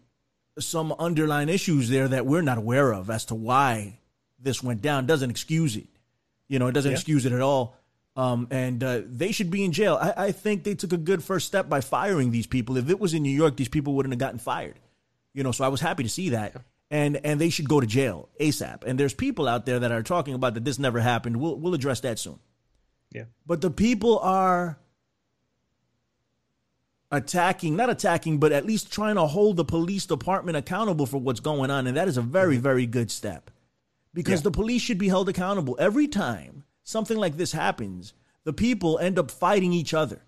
some 0.57 0.93
underlying 0.97 1.49
issues 1.49 1.89
there 1.89 2.07
that 2.07 2.25
we're 2.25 2.41
not 2.41 2.57
aware 2.57 2.91
of 2.91 3.09
as 3.09 3.25
to 3.25 3.35
why 3.35 3.99
this 4.39 4.63
went 4.63 4.81
down. 4.81 5.05
Doesn't 5.05 5.29
excuse 5.29 5.75
it. 5.75 5.87
You 6.47 6.57
know, 6.57 6.67
it 6.67 6.71
doesn't 6.71 6.91
Yeah. 6.91 6.97
excuse 6.97 7.25
it 7.25 7.31
at 7.33 7.41
all. 7.41 7.77
Um, 8.19 8.47
and 8.51 8.83
uh, 8.83 9.01
they 9.05 9.31
should 9.31 9.49
be 9.49 9.63
in 9.63 9.71
jail. 9.71 9.97
I, 9.99 10.25
I 10.25 10.31
think 10.33 10.65
they 10.65 10.75
took 10.75 10.91
a 10.91 10.97
good 10.97 11.23
first 11.23 11.47
step 11.47 11.69
by 11.69 11.79
firing 11.79 12.31
these 12.31 12.47
people. 12.47 12.75
If 12.75 12.89
it 12.89 12.99
was 12.99 13.13
in 13.13 13.23
New 13.23 13.31
York, 13.31 13.55
these 13.55 13.69
people 13.69 13.93
wouldn't 13.93 14.11
have 14.11 14.19
gotten 14.19 14.39
fired. 14.39 14.77
You 15.33 15.43
know, 15.43 15.53
so 15.53 15.63
I 15.63 15.69
was 15.69 15.79
happy 15.79 16.03
to 16.03 16.09
see 16.09 16.29
that. 16.29 16.53
And 16.91 17.17
and 17.23 17.39
they 17.39 17.49
should 17.49 17.69
go 17.69 17.79
to 17.79 17.87
jail 17.87 18.27
ASAP. 18.39 18.83
And 18.83 18.99
there's 18.99 19.13
people 19.13 19.47
out 19.47 19.65
there 19.65 19.79
that 19.79 19.91
are 19.93 20.03
talking 20.03 20.33
about 20.33 20.55
that 20.55 20.65
this 20.65 20.79
never 20.79 20.99
happened. 20.99 21.37
We'll 21.37 21.55
we'll 21.55 21.75
address 21.75 22.01
that 22.01 22.19
soon. 22.19 22.39
Yeah. 23.11 23.25
But 23.45 23.61
the 23.61 23.71
people 23.71 24.19
are 24.19 24.77
attacking, 27.11 27.75
not 27.75 27.89
attacking, 27.89 28.39
but 28.39 28.51
at 28.51 28.65
least 28.65 28.91
trying 28.91 29.15
to 29.15 29.25
hold 29.27 29.55
the 29.55 29.65
police 29.65 30.05
department 30.05 30.57
accountable 30.57 31.05
for 31.05 31.17
what's 31.19 31.39
going 31.39 31.71
on. 31.71 31.87
And 31.87 31.95
that 31.95 32.07
is 32.07 32.17
a 32.17 32.21
very, 32.21 32.57
very 32.57 32.85
good 32.85 33.11
step 33.11 33.49
because 34.13 34.39
Yeah. 34.39 34.43
the 34.43 34.51
police 34.51 34.81
should 34.81 34.97
be 34.97 35.07
held 35.07 35.29
accountable. 35.29 35.75
Every 35.79 36.07
time 36.07 36.63
something 36.89 37.17
like 37.17 37.37
this 37.37 37.51
happens, 37.51 38.13
the 38.43 38.53
people 38.53 38.97
end 38.99 39.19
up 39.19 39.29
fighting 39.29 39.73
each 39.73 39.93
other. 39.93 40.21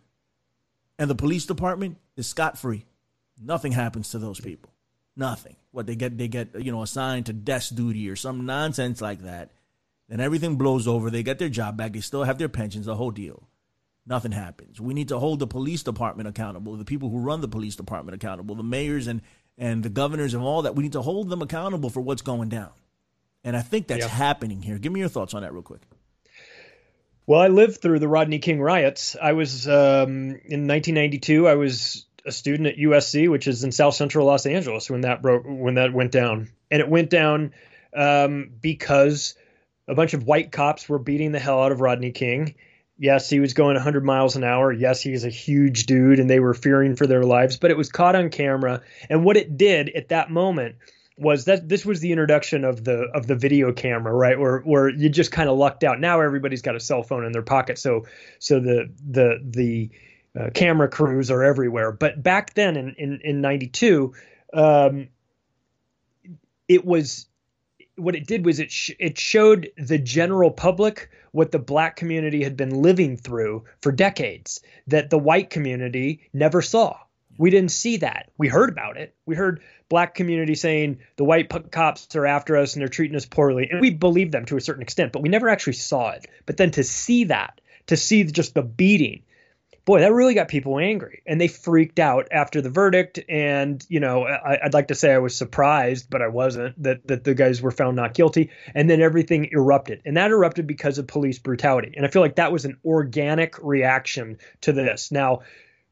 And 0.99 1.09
the 1.09 1.15
police 1.15 1.45
department 1.45 1.97
is 2.15 2.27
scot 2.27 2.57
free. 2.57 2.85
Nothing 3.41 3.71
happens 3.71 4.11
to 4.11 4.19
those 4.19 4.39
people. 4.39 4.71
Nothing. 5.15 5.55
What 5.71 5.87
they 5.87 5.95
get, 5.95 6.17
they 6.17 6.27
get, 6.27 6.49
you 6.63 6.71
know, 6.71 6.83
assigned 6.83 7.25
to 7.25 7.33
desk 7.33 7.73
duty 7.75 8.09
or 8.09 8.15
some 8.15 8.45
nonsense 8.45 9.01
like 9.01 9.23
that. 9.23 9.51
Then 10.07 10.19
everything 10.19 10.57
blows 10.57 10.87
over. 10.87 11.09
They 11.09 11.23
get 11.23 11.39
their 11.39 11.49
job 11.49 11.77
back. 11.77 11.93
They 11.93 12.01
still 12.01 12.23
have 12.23 12.37
their 12.37 12.49
pensions, 12.49 12.85
the 12.85 12.95
whole 12.95 13.11
deal. 13.11 13.47
Nothing 14.05 14.31
happens. 14.31 14.79
We 14.79 14.93
need 14.93 15.07
to 15.09 15.19
hold 15.19 15.39
the 15.39 15.47
police 15.47 15.83
department 15.83 16.27
accountable, 16.27 16.75
the 16.75 16.85
people 16.85 17.09
who 17.09 17.19
run 17.19 17.41
the 17.41 17.47
police 17.47 17.75
department 17.75 18.15
accountable, 18.15 18.55
the 18.55 18.63
mayors 18.63 19.07
and, 19.07 19.21
and 19.57 19.83
the 19.83 19.89
governors 19.89 20.33
and 20.33 20.43
all 20.43 20.63
that. 20.63 20.75
We 20.75 20.83
need 20.83 20.93
to 20.93 21.01
hold 21.01 21.29
them 21.29 21.41
accountable 21.41 21.89
for 21.89 22.01
what's 22.01 22.21
going 22.21 22.49
down. 22.49 22.71
And 23.43 23.55
I 23.57 23.61
think 23.61 23.87
that's 23.87 24.01
Yeah. 24.01 24.07
happening 24.09 24.61
here. 24.61 24.77
Give 24.77 24.91
me 24.91 24.99
your 24.99 25.09
thoughts 25.09 25.33
on 25.33 25.41
that 25.41 25.53
real 25.53 25.63
quick. 25.63 25.81
Well, 27.31 27.39
I 27.39 27.47
lived 27.47 27.81
through 27.81 27.99
the 27.99 28.09
Rodney 28.09 28.39
King 28.39 28.59
riots. 28.59 29.15
I 29.15 29.31
was 29.31 29.65
um, 29.65 30.31
in 30.43 30.67
1992. 30.67 31.47
I 31.47 31.55
was 31.55 32.05
a 32.25 32.31
student 32.33 32.67
at 32.67 32.75
USC, 32.75 33.31
which 33.31 33.47
is 33.47 33.63
in 33.63 33.71
South 33.71 33.93
Central 33.93 34.27
Los 34.27 34.45
Angeles, 34.45 34.89
when 34.89 34.99
that 35.01 35.21
broke, 35.21 35.45
when 35.45 35.75
that 35.75 35.93
went 35.93 36.11
down, 36.11 36.49
and 36.69 36.81
it 36.81 36.89
went 36.89 37.09
down 37.09 37.53
um, 37.95 38.51
because 38.59 39.35
a 39.87 39.95
bunch 39.95 40.13
of 40.13 40.25
white 40.25 40.51
cops 40.51 40.89
were 40.89 40.99
beating 40.99 41.31
the 41.31 41.39
hell 41.39 41.63
out 41.63 41.71
of 41.71 41.79
Rodney 41.79 42.11
King. 42.11 42.55
Yes, 42.97 43.29
he 43.29 43.39
was 43.39 43.53
going 43.53 43.75
100 43.75 44.03
miles 44.03 44.35
an 44.35 44.43
hour. 44.43 44.69
Yes, 44.69 45.01
he's 45.01 45.23
a 45.23 45.29
huge 45.29 45.85
dude, 45.85 46.19
and 46.19 46.29
they 46.29 46.41
were 46.41 46.53
fearing 46.53 46.97
for 46.97 47.07
their 47.07 47.23
lives. 47.23 47.55
But 47.55 47.71
it 47.71 47.77
was 47.77 47.89
caught 47.89 48.17
on 48.17 48.29
camera, 48.29 48.81
and 49.09 49.23
what 49.23 49.37
it 49.37 49.55
did 49.55 49.87
at 49.87 50.09
that 50.09 50.31
moment 50.31 50.75
was 51.21 51.45
that 51.45 51.69
this 51.69 51.85
was 51.85 51.99
the 51.99 52.11
introduction 52.11 52.65
of 52.65 52.83
the 52.83 53.03
of 53.13 53.27
the 53.27 53.35
video 53.35 53.71
camera, 53.71 54.11
right? 54.11 54.39
Where 54.39 54.59
where 54.61 54.89
you 54.89 55.07
just 55.07 55.31
kind 55.31 55.49
of 55.49 55.57
lucked 55.57 55.83
out. 55.83 55.99
Now 55.99 56.19
everybody's 56.19 56.63
got 56.63 56.75
a 56.75 56.79
cell 56.79 57.03
phone 57.03 57.25
in 57.25 57.31
their 57.31 57.43
pocket, 57.43 57.77
so 57.77 58.05
so 58.39 58.59
the 58.59 58.91
the 59.07 59.39
the 59.43 59.89
uh, 60.39 60.49
camera 60.55 60.89
crews 60.89 61.29
are 61.29 61.43
everywhere. 61.43 61.91
But 61.91 62.23
back 62.23 62.55
then 62.55 62.75
in 62.75 62.95
in, 62.97 63.21
in 63.23 63.41
'92, 63.41 64.13
um, 64.53 65.09
it 66.67 66.85
was 66.85 67.27
what 67.97 68.15
it 68.15 68.25
did 68.25 68.43
was 68.43 68.59
it 68.59 68.71
sh- 68.71 68.91
it 68.99 69.19
showed 69.19 69.69
the 69.77 69.99
general 69.99 70.49
public 70.49 71.11
what 71.33 71.51
the 71.51 71.59
black 71.59 71.97
community 71.97 72.43
had 72.43 72.57
been 72.57 72.81
living 72.81 73.15
through 73.15 73.63
for 73.81 73.91
decades 73.91 74.61
that 74.87 75.11
the 75.11 75.19
white 75.19 75.51
community 75.51 76.27
never 76.33 76.63
saw. 76.63 76.97
We 77.37 77.49
didn't 77.49 77.71
see 77.71 77.97
that. 77.97 78.29
We 78.37 78.47
heard 78.47 78.69
about 78.69 78.97
it. 78.97 79.15
We 79.25 79.35
heard 79.35 79.61
black 79.89 80.15
community 80.15 80.55
saying 80.55 80.99
the 81.17 81.23
white 81.23 81.49
p- 81.49 81.59
cops 81.71 82.15
are 82.15 82.25
after 82.25 82.55
us 82.55 82.73
and 82.73 82.81
they're 82.81 82.87
treating 82.87 83.15
us 83.15 83.25
poorly, 83.25 83.69
and 83.69 83.81
we 83.81 83.89
believed 83.89 84.31
them 84.31 84.45
to 84.45 84.57
a 84.57 84.61
certain 84.61 84.83
extent, 84.83 85.11
but 85.11 85.21
we 85.21 85.29
never 85.29 85.49
actually 85.49 85.73
saw 85.73 86.11
it. 86.11 86.27
But 86.45 86.57
then 86.57 86.71
to 86.71 86.83
see 86.83 87.25
that, 87.25 87.59
to 87.87 87.97
see 87.97 88.23
just 88.23 88.53
the 88.53 88.61
beating, 88.61 89.23
boy, 89.83 89.99
that 89.99 90.13
really 90.13 90.33
got 90.33 90.47
people 90.47 90.79
angry, 90.79 91.23
and 91.25 91.41
they 91.41 91.47
freaked 91.47 91.99
out 91.99 92.27
after 92.31 92.61
the 92.61 92.69
verdict. 92.69 93.19
And 93.27 93.83
you 93.89 93.99
know, 93.99 94.25
I, 94.25 94.59
I'd 94.63 94.73
like 94.73 94.89
to 94.89 94.95
say 94.95 95.11
I 95.11 95.17
was 95.17 95.35
surprised, 95.35 96.09
but 96.09 96.21
I 96.21 96.27
wasn't 96.27 96.81
that 96.83 97.07
that 97.07 97.23
the 97.23 97.33
guys 97.33 97.61
were 97.61 97.71
found 97.71 97.95
not 97.95 98.13
guilty. 98.13 98.51
And 98.75 98.89
then 98.89 99.01
everything 99.01 99.49
erupted, 99.51 100.03
and 100.05 100.15
that 100.17 100.31
erupted 100.31 100.67
because 100.67 100.97
of 100.99 101.07
police 101.07 101.39
brutality. 101.39 101.93
And 101.97 102.05
I 102.05 102.09
feel 102.09 102.21
like 102.21 102.35
that 102.35 102.51
was 102.51 102.65
an 102.65 102.77
organic 102.85 103.57
reaction 103.61 104.37
to 104.61 104.71
this. 104.71 105.11
Now, 105.11 105.41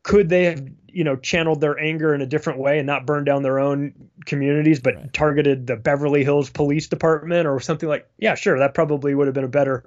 could 0.03 0.29
they 0.29 0.46
have 0.46 0.63
you 0.93 1.03
know 1.03 1.15
channeled 1.15 1.62
their 1.62 1.79
anger 1.79 2.13
in 2.13 2.22
a 2.22 2.25
different 2.25 2.60
way 2.60 2.79
and 2.79 2.88
not 2.88 3.05
burned 3.05 3.25
down 3.25 3.43
their 3.43 3.60
own 3.60 3.93
communities, 4.25 4.79
but 4.79 5.13
targeted 5.13 5.67
the 5.67 5.75
Beverly 5.75 6.24
Hills 6.24 6.50
Police 6.50 6.88
Department 6.88 7.48
or 7.48 7.60
something 7.60 7.89
like? 7.89 8.08
Yeah, 8.17 8.36
sure, 8.36 8.60
that 8.60 8.74
probably 8.74 9.13
would 9.15 9.27
have 9.27 9.34
been 9.34 9.43
a 9.43 9.50
better 9.50 9.84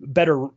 better 0.00 0.48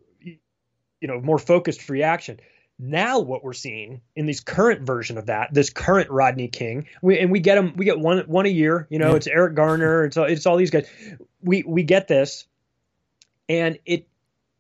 you 1.02 1.08
know 1.08 1.22
more 1.22 1.40
focused 1.40 1.90
reaction. 1.90 2.40
Now 2.80 3.20
what 3.20 3.44
we're 3.44 3.54
seeing 3.54 4.02
in 4.16 4.28
this 4.28 4.40
current 4.40 4.82
version 4.86 5.18
of 5.18 5.28
that 5.28 5.52
this 5.52 5.72
current 5.72 6.12
rodney 6.12 6.48
king 6.48 6.88
we, 7.02 7.18
and 7.18 7.32
we 7.32 7.40
get 7.40 7.56
them 7.56 7.74
we 7.76 7.86
get 7.86 8.00
one 8.00 8.20
one 8.28 8.46
a 8.46 8.50
year 8.50 8.86
you 8.92 9.00
know 9.00 9.16
it's 9.16 9.26
eric 9.26 9.56
garner 9.56 10.06
it's 10.06 10.16
all, 10.16 10.26
it's 10.26 10.46
all 10.46 10.58
these 10.58 10.70
guys. 10.70 10.88
We 11.42 11.64
we 11.64 11.82
get 11.82 12.08
this 12.08 12.46
and 13.50 13.80
it 13.86 14.08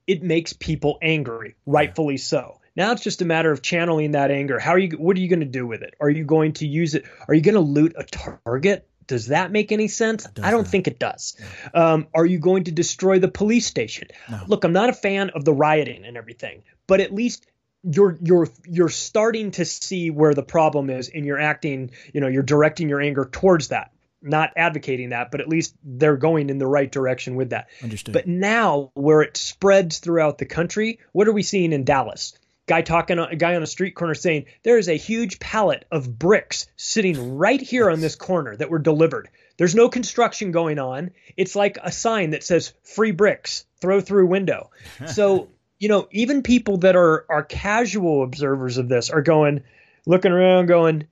it 0.07 0.23
makes 0.23 0.53
people 0.53 0.97
angry 0.99 1.55
rightfully 1.67 2.17
so 2.17 2.56
now 2.77 2.93
it's 2.93 3.03
just 3.03 3.21
a 3.21 3.25
matter 3.25 3.51
of 3.51 3.61
channeling 3.61 4.11
that 4.11 4.31
anger 4.31 4.57
how 4.59 4.71
are 4.71 4.79
you 4.79 4.91
what 4.91 5.17
are 5.17 5.19
you 5.19 5.27
going 5.27 5.41
to 5.41 5.45
do 5.45 5.67
with 5.67 5.81
it 5.81 5.93
are 5.99 6.09
you 6.09 6.23
going 6.23 6.53
to 6.53 6.65
use 6.65 6.95
it 6.95 7.03
are 7.27 7.33
you 7.33 7.41
going 7.41 7.55
to 7.55 7.59
loot 7.59 7.93
a 7.97 8.03
target 8.03 8.87
does 9.07 9.27
that 9.27 9.51
make 9.51 9.71
any 9.71 9.87
sense? 9.87 10.27
I 10.43 10.51
don't 10.51 10.67
think 10.67 10.87
it 10.87 10.99
does. 10.99 11.37
Um, 11.73 12.07
are 12.13 12.25
you 12.25 12.39
going 12.39 12.65
to 12.65 12.71
destroy 12.71 13.19
the 13.19 13.29
police 13.29 13.65
station? 13.65 14.09
Look, 14.47 14.65
I'm 14.65 14.73
not 14.73 14.89
a 14.89 14.93
fan 14.93 15.29
of 15.29 15.45
the 15.45 15.53
rioting 15.53 16.05
and 16.05 16.17
everything, 16.17 16.63
but 16.87 16.99
at 16.99 17.13
least 17.13 17.47
you're 17.83 18.17
you're 18.21 18.49
you're 18.65 18.89
starting 18.89 19.51
to 19.51 19.65
see 19.65 20.09
where 20.09 20.33
the 20.33 20.43
problem 20.43 20.89
is, 20.89 21.09
and 21.09 21.25
you're 21.25 21.39
acting. 21.39 21.91
You 22.13 22.21
know, 22.21 22.27
you're 22.27 22.43
directing 22.43 22.89
your 22.89 23.01
anger 23.01 23.25
towards 23.25 23.69
that. 23.69 23.91
Not 24.21 24.51
advocating 24.57 25.09
that, 25.09 25.31
but 25.31 25.41
at 25.41 25.47
least 25.47 25.75
they're 25.83 26.17
going 26.17 26.49
in 26.49 26.57
the 26.57 26.67
right 26.67 26.91
direction 26.91 27.35
with 27.35 27.51
that. 27.51 27.69
Understood. 27.81 28.13
But 28.13 28.27
now, 28.27 28.91
where 28.93 29.21
it 29.21 29.37
spreads 29.37 29.99
throughout 29.99 30.37
the 30.37 30.45
country, 30.45 30.99
what 31.13 31.27
are 31.27 31.33
we 31.33 31.43
seeing 31.43 31.71
in 31.71 31.85
Dallas? 31.85 32.33
Guy 32.67 32.81
talking, 32.81 33.17
a 33.17 33.35
guy 33.35 33.55
on 33.55 33.63
a 33.63 33.67
street 33.67 33.95
corner 33.95 34.13
saying 34.13 34.45
there 34.63 34.77
is 34.77 34.89
a 34.89 34.97
huge 34.97 35.39
pallet 35.39 35.85
of 35.89 36.19
bricks 36.19 36.67
sitting 36.75 37.37
right 37.37 37.61
here 37.61 37.89
on 37.89 38.01
this 38.01 38.15
corner 38.15 38.55
that 38.57 38.69
were 38.69 38.79
delivered. 38.79 39.29
There's 39.57 39.73
no 39.73 39.89
construction 39.89 40.51
going 40.51 40.77
on. 40.77 41.11
It's 41.35 41.55
like 41.55 41.77
a 41.81 41.91
sign 41.91 42.31
that 42.31 42.43
says 42.43 42.73
"free 42.83 43.11
bricks, 43.11 43.65
throw 43.79 44.01
through 44.01 44.27
window." 44.27 44.69
So 45.07 45.49
you 45.79 45.89
know, 45.89 46.07
even 46.11 46.43
people 46.43 46.77
that 46.79 46.95
are 46.95 47.25
are 47.29 47.43
casual 47.43 48.23
observers 48.23 48.77
of 48.77 48.89
this 48.89 49.09
are 49.09 49.21
going, 49.21 49.63
looking 50.05 50.31
around, 50.31 50.65
going, 50.65 51.07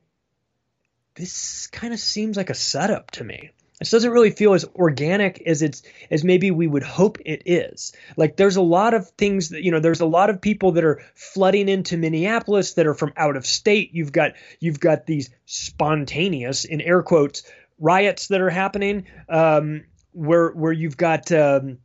"This 1.14 1.68
kind 1.68 1.94
of 1.94 2.00
seems 2.00 2.36
like 2.36 2.50
a 2.50 2.54
setup 2.54 3.12
to 3.12 3.24
me." 3.24 3.50
This 3.78 3.90
doesn't 3.90 4.10
really 4.10 4.30
feel 4.30 4.54
as 4.54 4.64
organic 4.74 5.42
as 5.42 5.60
it's 5.60 5.82
as 6.10 6.24
maybe 6.24 6.50
we 6.50 6.66
would 6.66 6.82
hope 6.82 7.18
it 7.26 7.42
is. 7.44 7.92
Like 8.16 8.36
there's 8.36 8.56
a 8.56 8.62
lot 8.62 8.94
of 8.94 9.10
things 9.10 9.50
that 9.50 9.62
you 9.62 9.70
know, 9.70 9.80
there's 9.80 10.00
a 10.00 10.06
lot 10.06 10.30
of 10.30 10.40
people 10.40 10.72
that 10.72 10.84
are 10.84 11.02
flooding 11.14 11.68
into 11.68 11.98
Minneapolis 11.98 12.74
that 12.74 12.86
are 12.86 12.94
from 12.94 13.12
out 13.16 13.36
of 13.36 13.44
state. 13.44 13.90
You've 13.92 14.12
got 14.12 14.32
you've 14.60 14.80
got 14.80 15.04
these 15.04 15.30
spontaneous 15.44 16.64
in 16.64 16.80
air 16.80 17.02
quotes 17.02 17.42
riots 17.78 18.28
that 18.28 18.40
are 18.40 18.50
happening 18.50 19.06
um, 19.28 19.84
where 20.12 20.50
where 20.52 20.72
you've 20.72 20.96
got 20.96 21.30
um, 21.32 21.78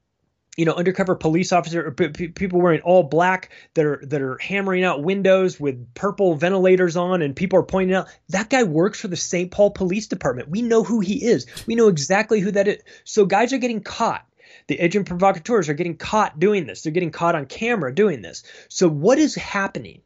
you 0.58 0.66
know 0.66 0.74
undercover 0.74 1.16
police 1.16 1.54
officer 1.54 1.88
or 1.88 1.92
p- 1.92 2.10
p- 2.10 2.28
people 2.28 2.62
wearing 2.62 2.82
all 2.82 3.04
black 3.04 3.52
that 3.74 3.86
are 3.86 4.02
that 4.06 4.22
are 4.22 4.38
hammering 4.38 4.84
out 4.84 5.04
windows 5.04 5.60
with 5.60 5.94
purple 5.94 6.36
ventilators 6.36 6.98
on 6.98 7.22
and 7.22 7.36
people 7.36 7.60
are 7.60 7.64
pointing 7.64 7.96
out 7.96 8.08
that 8.30 8.50
guy 8.50 8.64
works 8.64 9.00
for 9.00 9.08
the 9.08 9.16
St. 9.16 9.52
Paul 9.52 9.72
Police 9.72 10.08
Department. 10.08 10.50
We 10.50 10.62
know 10.62 10.84
who 10.84 11.00
he 11.00 11.24
is. 11.26 11.46
We 11.66 11.76
know 11.76 11.88
exactly 11.88 12.40
who 12.40 12.52
that 12.52 12.68
is. 12.68 12.82
So 13.06 13.26
guys 13.26 13.54
are 13.54 13.60
getting 13.60 13.82
caught. 13.82 14.26
The 14.68 14.80
agent 14.80 15.08
provocateurs 15.08 15.70
are 15.70 15.74
getting 15.74 15.98
caught 15.98 16.40
doing 16.40 16.66
this. 16.66 16.84
They're 16.84 16.92
getting 16.92 17.12
caught 17.12 17.36
on 17.36 17.46
camera 17.46 17.94
doing 17.94 18.22
this. 18.22 18.44
So 18.70 18.90
what 18.90 19.18
is 19.18 19.36
happening? 19.36 20.02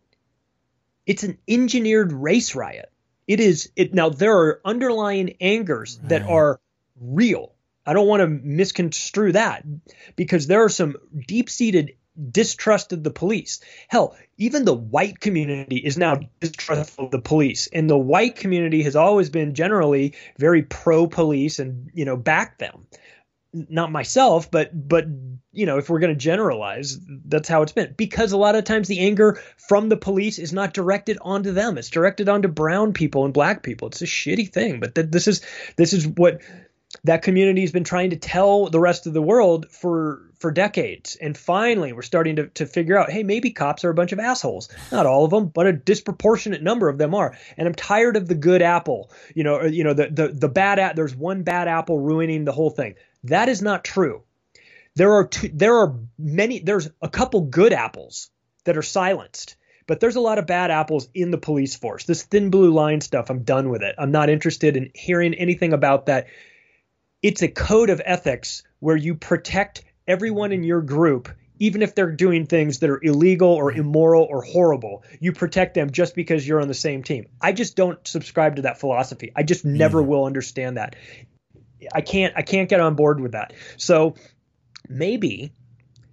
It's 1.05 1.23
an 1.23 1.38
engineered 1.47 2.13
race 2.13 2.55
riot. 2.55 2.91
It 3.27 3.39
is 3.39 3.71
it 3.75 3.93
now 3.93 4.10
there 4.10 4.38
are 4.38 4.62
underlying 4.63 5.38
angers 5.41 5.97
that 6.03 6.23
are 6.29 6.60
real. 6.99 7.55
I 7.86 7.93
don't 7.93 8.08
want 8.08 8.21
to 8.21 8.28
misconstrue 8.28 9.34
that 9.34 9.63
because 10.15 10.48
there 10.48 10.63
are 10.63 10.69
some 10.69 10.95
deep-seated 11.28 11.93
distrust 12.32 12.93
of 12.93 13.04
the 13.04 13.12
police. 13.12 13.60
Hell, 13.88 14.15
even 14.38 14.65
the 14.65 14.74
white 14.74 15.19
community 15.19 15.78
is 15.78 15.98
now 15.98 16.19
distrustful 16.39 17.06
of 17.06 17.12
the 17.12 17.19
police, 17.19 17.67
and 17.67 17.89
the 17.89 17.98
white 17.98 18.36
community 18.36 18.84
has 18.84 18.95
always 18.95 19.30
been 19.30 19.54
generally 19.54 20.15
very 20.38 20.63
pro-police 20.63 21.60
and 21.60 21.89
you 21.93 22.06
know 22.06 22.17
back 22.17 22.58
them. 22.58 22.88
Not 23.54 23.91
myself, 23.91 24.52
but 24.52 24.71
but 24.88 25.06
you 25.54 25.65
know 25.65 25.78
if 25.78 25.89
we're 25.89 26.00
going 26.00 26.13
to 26.13 26.19
generalize, 26.19 27.00
that's 27.26 27.48
how 27.48 27.62
it's 27.62 27.71
been. 27.71 27.93
Because 27.95 28.34
a 28.34 28.38
lot 28.38 28.56
of 28.56 28.65
times 28.65 28.89
the 28.89 29.00
anger 29.00 29.39
from 29.58 29.88
the 29.88 29.95
police 29.95 30.39
is 30.39 30.52
not 30.52 30.74
directed 30.74 31.17
onto 31.21 31.54
them; 31.54 31.78
it's 31.78 31.89
directed 31.89 32.28
onto 32.28 32.50
brown 32.50 32.91
people 32.91 33.24
and 33.24 33.34
black 33.34 33.63
people. 33.63 33.88
It's 33.88 34.02
a 34.02 34.06
shitty 34.06 34.52
thing, 34.52 34.82
but 34.82 34.95
th- 34.95 35.08
this 35.10 35.30
is 35.30 35.41
this 35.78 35.93
is 35.93 36.06
what 36.06 36.41
that 37.06 37.22
community 37.22 37.62
has 37.62 37.72
been 37.72 37.84
trying 37.84 38.10
to 38.10 38.15
tell 38.15 38.68
the 38.68 38.80
rest 38.80 39.06
of 39.06 39.13
the 39.13 39.22
world 39.22 39.70
for 39.70 40.22
for 40.39 40.52
decades. 40.52 41.15
And 41.15 41.38
finally 41.38 41.94
we're 41.94 42.02
starting 42.02 42.36
to, 42.38 42.48
to 42.48 42.65
figure 42.65 42.98
out 42.98 43.12
hey 43.12 43.24
maybe 43.24 43.52
cops 43.52 43.86
are 43.86 43.91
a 43.91 43.96
bunch 43.96 44.12
of 44.12 44.20
assholes. 44.20 44.70
Not 44.91 45.06
all 45.06 45.24
of 45.24 45.32
them 45.32 45.48
but 45.48 45.68
a 45.68 45.74
disproportionate 45.74 46.63
number 46.63 46.89
of 46.89 46.98
them 46.98 47.13
are. 47.13 47.38
And 47.58 47.68
i'm 47.68 47.76
tired 47.76 48.18
of 48.18 48.28
the 48.28 48.36
good 48.36 48.62
apple 48.62 49.12
you 49.36 49.44
know 49.44 49.56
or, 49.56 49.68
you 49.68 49.84
know 49.84 49.94
the 49.94 50.10
the, 50.10 50.28
the 50.30 50.50
bad 50.50 50.80
a- 50.80 50.94
there's 50.96 51.15
one 51.15 51.44
bad 51.44 51.68
apple 51.68 52.00
ruining 52.00 52.44
the 52.44 52.52
whole 52.52 52.72
thing. 52.72 52.96
That 53.24 53.50
is 53.50 53.62
not 53.62 53.84
true. 53.84 54.24
There 54.96 55.13
are 55.13 55.28
two, 55.28 55.50
there 55.54 55.78
are 55.78 55.96
many 56.18 56.60
there's 56.60 56.89
a 57.02 57.10
couple 57.10 57.41
good 57.41 57.74
apples 57.74 58.30
that 58.63 58.78
are 58.78 58.84
silenced 58.84 59.58
but 59.88 60.00
there's 60.00 60.15
a 60.15 60.22
lot 60.22 60.39
of 60.39 60.48
bad 60.48 60.72
apples 60.72 61.08
in 61.13 61.30
the 61.30 61.38
police 61.38 61.76
force. 61.76 62.06
This 62.06 62.24
thin 62.24 62.50
blue 62.50 62.72
line 62.72 63.02
stuff 63.02 63.30
i'm 63.30 63.44
done 63.44 63.70
with 63.70 63.84
it. 63.84 63.94
I'm 64.00 64.12
not 64.12 64.32
interested 64.32 64.76
in 64.76 64.89
hearing 64.96 65.36
anything 65.36 65.74
about 65.74 66.08
that 66.08 66.26
it's 67.21 67.41
a 67.41 67.47
code 67.47 67.89
of 67.89 68.01
ethics 68.06 68.63
where 68.80 68.95
you 68.95 69.15
protect 69.15 69.84
everyone 70.08 70.51
in 70.51 70.63
your 70.63 70.82
group 70.82 71.30
even 71.60 71.82
if 71.82 71.95
they're 71.95 72.12
doing 72.12 72.45
things 72.45 72.80
that 72.80 72.89
are 72.89 72.99
illegal 73.01 73.49
or 73.49 73.71
immoral 73.71 74.23
or 74.23 74.41
horrible. 74.41 75.04
You 75.19 75.32
protect 75.32 75.73
them 75.73 75.91
just 75.91 76.15
because 76.15 76.47
you're 76.47 76.62
on 76.62 76.67
the 76.67 76.73
same 76.73 77.04
team. 77.04 77.28
I 77.41 77.54
just 77.54 77.75
don't 77.75 78.06
subscribe 78.06 78.58
to 78.58 78.63
that 78.63 78.80
philosophy. 78.80 79.32
I 79.36 79.43
just 79.43 79.65
never 79.65 80.01
mm. 80.01 80.08
will 80.08 80.25
understand 80.25 80.78
that. 80.78 80.95
I 81.93 82.01
can't 82.01 82.34
i 82.36 82.41
can't 82.41 82.67
get 82.67 82.80
on 82.80 82.95
board 82.95 83.19
with 83.19 83.34
that. 83.34 83.54
So 83.78 84.15
maybe 84.89 85.54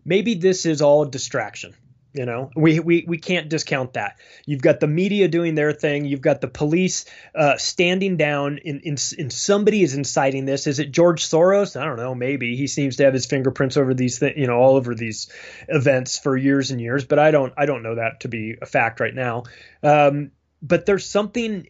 maybe 0.05 0.35
this 0.35 0.67
is 0.67 0.83
all 0.83 1.03
a 1.03 1.11
distraction 1.11 1.75
You 2.15 2.27
know, 2.27 2.51
we, 2.55 2.79
we 2.79 3.05
we 3.09 3.17
can't 3.17 3.49
discount 3.49 3.95
that. 3.95 4.19
You've 4.45 4.61
got 4.61 4.81
the 4.81 4.87
media 4.87 5.29
doing 5.29 5.55
their 5.55 5.73
thing. 5.73 6.05
You've 6.05 6.21
got 6.21 6.43
the 6.43 6.49
police 6.49 7.07
uh, 7.35 7.57
standing 7.57 8.19
down. 8.19 8.59
In, 8.59 8.81
in 8.81 8.97
in 9.17 9.31
somebody 9.31 9.83
is 9.83 9.95
inciting 9.95 10.45
this. 10.45 10.67
Is 10.67 10.79
it 10.79 10.93
George 10.93 11.25
Soros? 11.25 11.81
I 11.81 11.87
don't 11.87 11.97
know. 11.97 12.15
Maybe 12.15 12.55
he 12.57 12.67
seems 12.67 12.97
to 12.97 13.05
have 13.05 13.15
his 13.15 13.25
fingerprints 13.25 13.79
over 13.79 13.95
these 13.95 14.19
things. 14.19 14.37
You 14.37 14.47
know, 14.47 14.59
all 14.59 14.77
over 14.77 14.95
these 14.95 15.31
events 15.69 16.19
for 16.19 16.37
years 16.37 16.71
and 16.71 16.81
years. 16.81 17.07
But 17.07 17.19
I 17.19 17.31
don't 17.31 17.55
I 17.57 17.65
don't 17.65 17.83
know 17.83 17.95
that 17.95 18.21
to 18.21 18.29
be 18.29 18.57
a 18.61 18.67
fact 18.67 19.01
right 19.01 19.15
now. 19.15 19.45
Um, 19.83 20.33
but 20.61 20.85
there's 20.85 21.07
something 21.07 21.67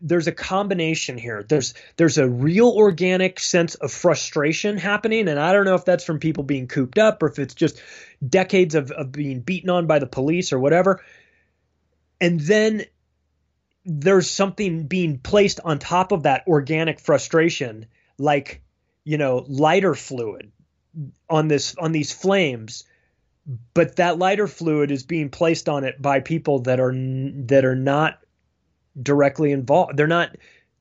there's 0.00 0.26
a 0.26 0.32
combination 0.32 1.16
here. 1.16 1.42
There's 1.42 1.74
there's 1.96 2.18
a 2.18 2.28
real 2.28 2.68
organic 2.68 3.40
sense 3.40 3.74
of 3.76 3.92
frustration 3.92 4.76
happening, 4.76 5.28
and 5.28 5.38
I 5.38 5.52
don't 5.52 5.64
know 5.64 5.74
if 5.74 5.84
that's 5.84 6.04
from 6.04 6.18
people 6.18 6.44
being 6.44 6.68
cooped 6.68 6.98
up 6.98 7.22
or 7.22 7.28
if 7.28 7.38
it's 7.38 7.54
just 7.54 7.80
decades 8.26 8.74
of, 8.74 8.90
of 8.90 9.12
being 9.12 9.40
beaten 9.40 9.70
on 9.70 9.86
by 9.86 9.98
the 9.98 10.06
police 10.06 10.52
or 10.52 10.58
whatever. 10.58 11.02
And 12.20 12.40
then 12.40 12.84
there's 13.84 14.30
something 14.30 14.86
being 14.86 15.18
placed 15.18 15.60
on 15.64 15.78
top 15.78 16.12
of 16.12 16.24
that 16.24 16.46
organic 16.46 17.00
frustration, 17.00 17.86
like 18.18 18.62
you 19.04 19.18
know 19.18 19.44
lighter 19.48 19.94
fluid 19.94 20.52
on 21.28 21.48
this 21.48 21.76
on 21.76 21.92
these 21.92 22.12
flames 22.12 22.84
but 23.74 23.96
that 23.96 24.18
lighter 24.18 24.48
fluid 24.48 24.90
is 24.90 25.04
being 25.04 25.30
placed 25.30 25.68
on 25.68 25.84
it 25.84 26.00
by 26.00 26.20
people 26.20 26.60
that 26.60 26.80
are 26.80 26.92
that 26.92 27.64
are 27.64 27.76
not 27.76 28.18
directly 29.00 29.52
involved. 29.52 29.96
They're 29.96 30.06
not 30.06 30.36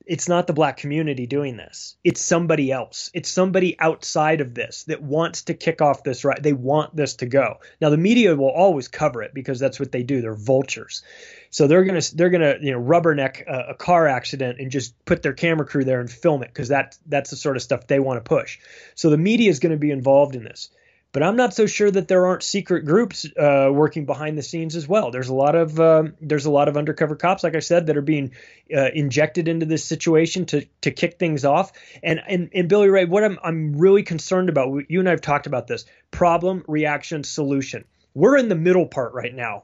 it's 0.06 0.30
not 0.30 0.46
the 0.46 0.54
black 0.54 0.78
community 0.78 1.26
doing 1.26 1.58
this. 1.58 1.96
It's 2.04 2.22
somebody 2.22 2.72
else. 2.72 3.10
It's 3.14 3.30
somebody 3.30 3.80
outside 3.80 4.40
of 4.40 4.54
this 4.54 4.84
that 4.84 5.02
wants 5.02 5.44
to 5.44 5.56
kick 5.56 5.82
off 5.82 6.04
this 6.04 6.24
right. 6.24 6.42
They 6.42 6.54
want 6.54 6.96
this 6.96 7.16
to 7.16 7.26
go. 7.26 7.56
Now 7.82 7.90
the 7.90 7.98
media 7.98 8.36
will 8.36 8.52
always 8.52 8.88
cover 8.88 9.24
it 9.24 9.34
because 9.34 9.60
that's 9.60 9.80
what 9.80 9.92
they 9.92 10.04
do. 10.04 10.22
They're 10.22 10.36
vultures. 10.36 11.02
So 11.50 11.68
they're 11.68 11.84
gonna 11.84 12.02
they're 12.14 12.30
gonna 12.30 12.56
you 12.62 12.72
know 12.72 12.82
rubberneck 12.82 13.48
a, 13.48 13.72
a 13.72 13.76
car 13.76 14.08
accident 14.08 14.60
and 14.60 14.70
just 14.70 14.94
put 15.06 15.22
their 15.22 15.34
camera 15.34 15.66
crew 15.66 15.84
there 15.84 16.02
and 16.02 16.12
film 16.12 16.44
it 16.44 16.50
because 16.50 16.68
that 16.68 16.98
that's 17.08 17.32
the 17.32 17.36
sort 17.36 17.56
of 17.56 17.64
stuff 17.64 17.88
they 17.88 18.00
want 18.00 18.24
to 18.24 18.28
push. 18.28 18.60
So 18.94 19.10
the 19.10 19.18
media 19.18 19.50
is 19.50 19.60
going 19.60 19.72
to 19.72 19.80
be 19.80 19.92
involved 19.92 20.36
in 20.36 20.44
this 20.44 20.70
but 21.16 21.24
I'm 21.24 21.38
not 21.38 21.54
so 21.54 21.66
sure 21.66 21.90
that 21.90 22.10
there 22.10 22.26
aren't 22.26 22.44
secret 22.44 22.84
groups 22.84 23.26
uh, 23.40 23.70
working 23.72 24.06
behind 24.06 24.38
the 24.38 24.44
scenes 24.44 24.76
as 24.76 24.86
well. 24.86 25.12
There's 25.12 25.30
a 25.30 25.34
lot 25.34 25.56
of 25.56 25.80
uh, 25.80 26.10
there's 26.20 26.46
a 26.46 26.52
lot 26.52 26.68
of 26.68 26.76
undercover 26.76 27.16
cops, 27.16 27.42
like 27.42 27.56
I 27.56 27.60
said, 27.60 27.88
that 27.88 27.96
are 27.96 28.02
being 28.02 28.32
uh, 28.76 28.90
injected 28.94 29.48
into 29.48 29.66
this 29.66 29.86
situation 29.86 30.46
to 30.48 30.66
to 30.82 30.92
kick 30.92 31.18
things 31.18 31.46
off. 31.46 31.72
And 32.04 32.20
and, 32.28 32.50
and 32.54 32.68
Billy 32.68 32.90
Ray, 32.90 33.06
what 33.06 33.24
I'm 33.24 33.40
I'm 33.42 33.78
really 33.78 34.04
concerned 34.04 34.50
about, 34.50 34.90
you 34.90 35.00
and 35.00 35.08
I 35.08 35.12
have 35.12 35.22
talked 35.22 35.48
about 35.48 35.68
this 35.68 35.86
problem, 36.12 36.66
reaction, 36.68 37.24
solution. 37.24 37.86
We're 38.14 38.36
in 38.36 38.50
the 38.50 38.56
middle 38.56 38.86
part 38.86 39.14
right 39.14 39.34
now. 39.34 39.64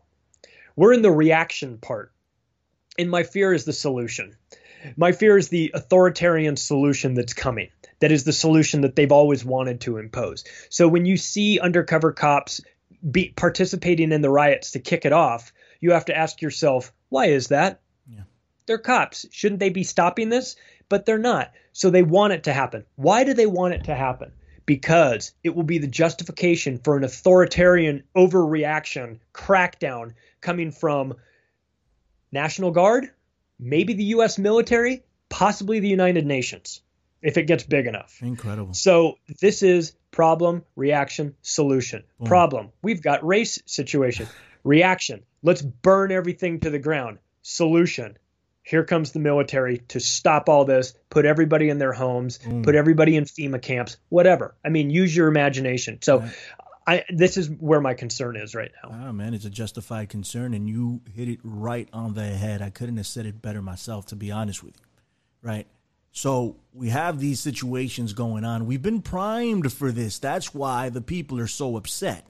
We're 0.78 0.94
in 0.94 1.02
the 1.02 1.12
reaction 1.12 1.80
part, 1.80 2.14
and 2.98 3.12
my 3.12 3.24
fear 3.24 3.54
is 3.54 3.66
the 3.66 3.74
solution. 3.74 4.38
My 4.98 5.12
fear 5.12 5.38
is 5.38 5.50
the 5.50 5.72
authoritarian 5.74 6.58
solution 6.58 7.14
that's 7.14 7.34
coming 7.34 7.70
that 8.02 8.12
is 8.12 8.26
the 8.26 8.34
solution 8.34 8.82
that 8.82 8.96
they've 8.96 9.12
always 9.12 9.46
wanted 9.46 9.82
to 9.82 9.98
impose. 9.98 10.44
So 10.70 10.88
when 10.88 11.06
you 11.06 11.16
see 11.18 11.60
undercover 11.60 12.12
cops 12.12 12.60
be 13.10 13.30
participating 13.36 14.12
in 14.12 14.22
the 14.22 14.30
riots 14.30 14.72
to 14.72 14.80
kick 14.80 15.06
it 15.06 15.14
off, 15.14 15.54
you 15.80 15.92
have 15.92 16.06
to 16.06 16.18
ask 16.18 16.42
yourself, 16.42 16.92
why 17.10 17.28
is 17.28 17.48
that? 17.48 17.80
Yeah. 18.08 18.24
They're 18.66 18.80
cops. 18.80 19.26
Shouldn't 19.32 19.60
they 19.60 19.70
be 19.70 19.84
stopping 19.84 20.30
this? 20.30 20.56
But 20.90 21.06
they're 21.06 21.18
not. 21.18 21.54
So 21.72 21.90
they 21.90 22.04
want 22.04 22.34
it 22.34 22.44
to 22.44 22.54
happen. 22.54 22.86
Why 22.96 23.24
do 23.24 23.34
they 23.34 23.46
want 23.46 23.76
it 23.76 23.86
to 23.86 23.96
happen? 23.96 24.32
Because 24.66 25.32
it 25.44 25.56
will 25.56 25.64
be 25.64 25.78
the 25.78 25.88
justification 25.88 26.80
for 26.80 26.98
an 26.98 27.04
authoritarian 27.04 28.04
overreaction, 28.16 29.20
crackdown 29.34 30.14
coming 30.42 30.72
from 30.72 31.16
National 32.32 32.72
Guard, 32.72 33.12
maybe 33.62 33.94
the 33.94 34.04
US 34.06 34.38
military, 34.38 35.04
possibly 35.30 35.80
the 35.80 35.88
United 35.88 36.26
Nations 36.26 36.82
if 37.22 37.38
it 37.38 37.44
gets 37.44 37.64
big 37.64 37.86
enough. 37.86 38.18
Incredible. 38.22 38.74
So 38.74 39.16
this 39.40 39.64
is 39.64 39.94
problem, 40.10 40.64
reaction, 40.76 41.36
solution. 41.42 42.04
Boom. 42.20 42.28
Problem. 42.28 42.70
We've 42.82 43.02
got 43.02 43.26
race 43.26 43.62
situation. 43.66 44.28
Reaction. 44.64 45.24
Let's 45.42 45.62
burn 45.62 46.12
everything 46.12 46.60
to 46.62 46.70
the 46.70 46.80
ground. 46.80 47.20
Solution. 47.42 48.18
Here 48.64 48.84
comes 48.84 49.12
the 49.12 49.20
military 49.20 49.80
to 49.88 50.00
stop 50.00 50.48
all 50.48 50.66
this, 50.66 50.94
put 51.10 51.26
everybody 51.26 51.70
in 51.70 51.80
their 51.80 51.94
homes, 51.94 52.38
Boom. 52.38 52.62
put 52.62 52.76
everybody 52.76 53.16
in 53.16 53.24
FEMA 53.24 53.60
camps, 53.60 53.98
whatever. 54.10 54.56
I 54.64 54.70
mean, 54.70 54.92
use 54.92 55.16
your 55.16 55.28
imagination. 55.28 56.00
So. 56.02 56.24
I 56.92 57.06
this 57.10 57.38
is 57.38 57.50
where 57.50 57.80
my 57.80 57.94
concern 57.94 58.36
is 58.36 58.54
right 58.54 58.72
now. 58.84 59.08
Oh 59.08 59.14
man, 59.14 59.34
it's 59.34 59.46
a 59.46 59.50
justified 59.50 60.10
concern 60.10 60.54
and 60.54 60.68
you 60.68 61.02
hit 61.14 61.30
it 61.30 61.40
right 61.44 61.88
on 61.94 62.14
the 62.14 62.26
head. 62.26 62.62
I 62.62 62.70
couldn't 62.70 62.98
have 62.98 63.08
said 63.08 63.26
it 63.26 63.42
better 63.42 63.62
myself 63.62 64.08
to 64.08 64.16
be 64.16 64.32
honest 64.32 64.62
with 64.62 64.76
you. 64.76 64.86
Right? 65.42 65.68
So 66.12 66.58
we 66.74 66.90
have 66.90 67.20
these 67.20 67.40
situations 67.40 68.12
going 68.12 68.44
on. 68.44 68.66
We've 68.66 68.82
been 68.82 69.02
primed 69.02 69.72
for 69.72 69.94
this. 69.94 70.20
That's 70.20 70.54
why 70.54 70.90
the 70.90 71.00
people 71.02 71.40
are 71.40 71.48
so 71.48 71.78
upset. 71.78 72.28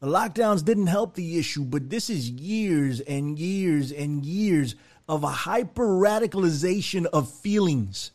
The 0.00 0.08
lockdowns 0.08 0.64
didn't 0.64 0.88
help 0.88 1.14
the 1.14 1.38
issue, 1.38 1.64
but 1.64 1.88
this 1.88 2.10
is 2.10 2.28
years 2.28 3.00
and 3.00 3.38
years 3.38 3.90
and 3.92 4.26
years 4.26 4.74
of 5.08 5.24
a 5.24 5.28
hyper 5.28 5.86
radicalization 5.86 7.06
of 7.06 7.32
feelings, 7.32 8.10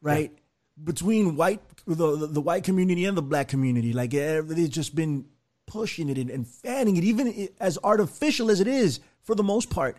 right? 0.00 0.30
Yeah. 0.32 0.84
Between 0.84 1.36
white 1.36 1.60
the, 1.86 2.16
the, 2.16 2.26
the 2.26 2.40
white 2.40 2.64
community 2.64 3.04
and 3.04 3.16
the 3.16 3.22
black 3.22 3.48
community, 3.48 3.92
like 3.92 4.10
they've 4.10 4.70
just 4.70 4.94
been 4.94 5.26
pushing 5.66 6.08
it 6.08 6.18
and, 6.18 6.30
and 6.30 6.46
fanning 6.46 6.96
it, 6.96 7.04
even 7.04 7.48
as 7.60 7.78
artificial 7.82 8.50
as 8.50 8.60
it 8.60 8.68
is 8.68 9.00
for 9.22 9.34
the 9.34 9.42
most 9.42 9.70
part. 9.70 9.96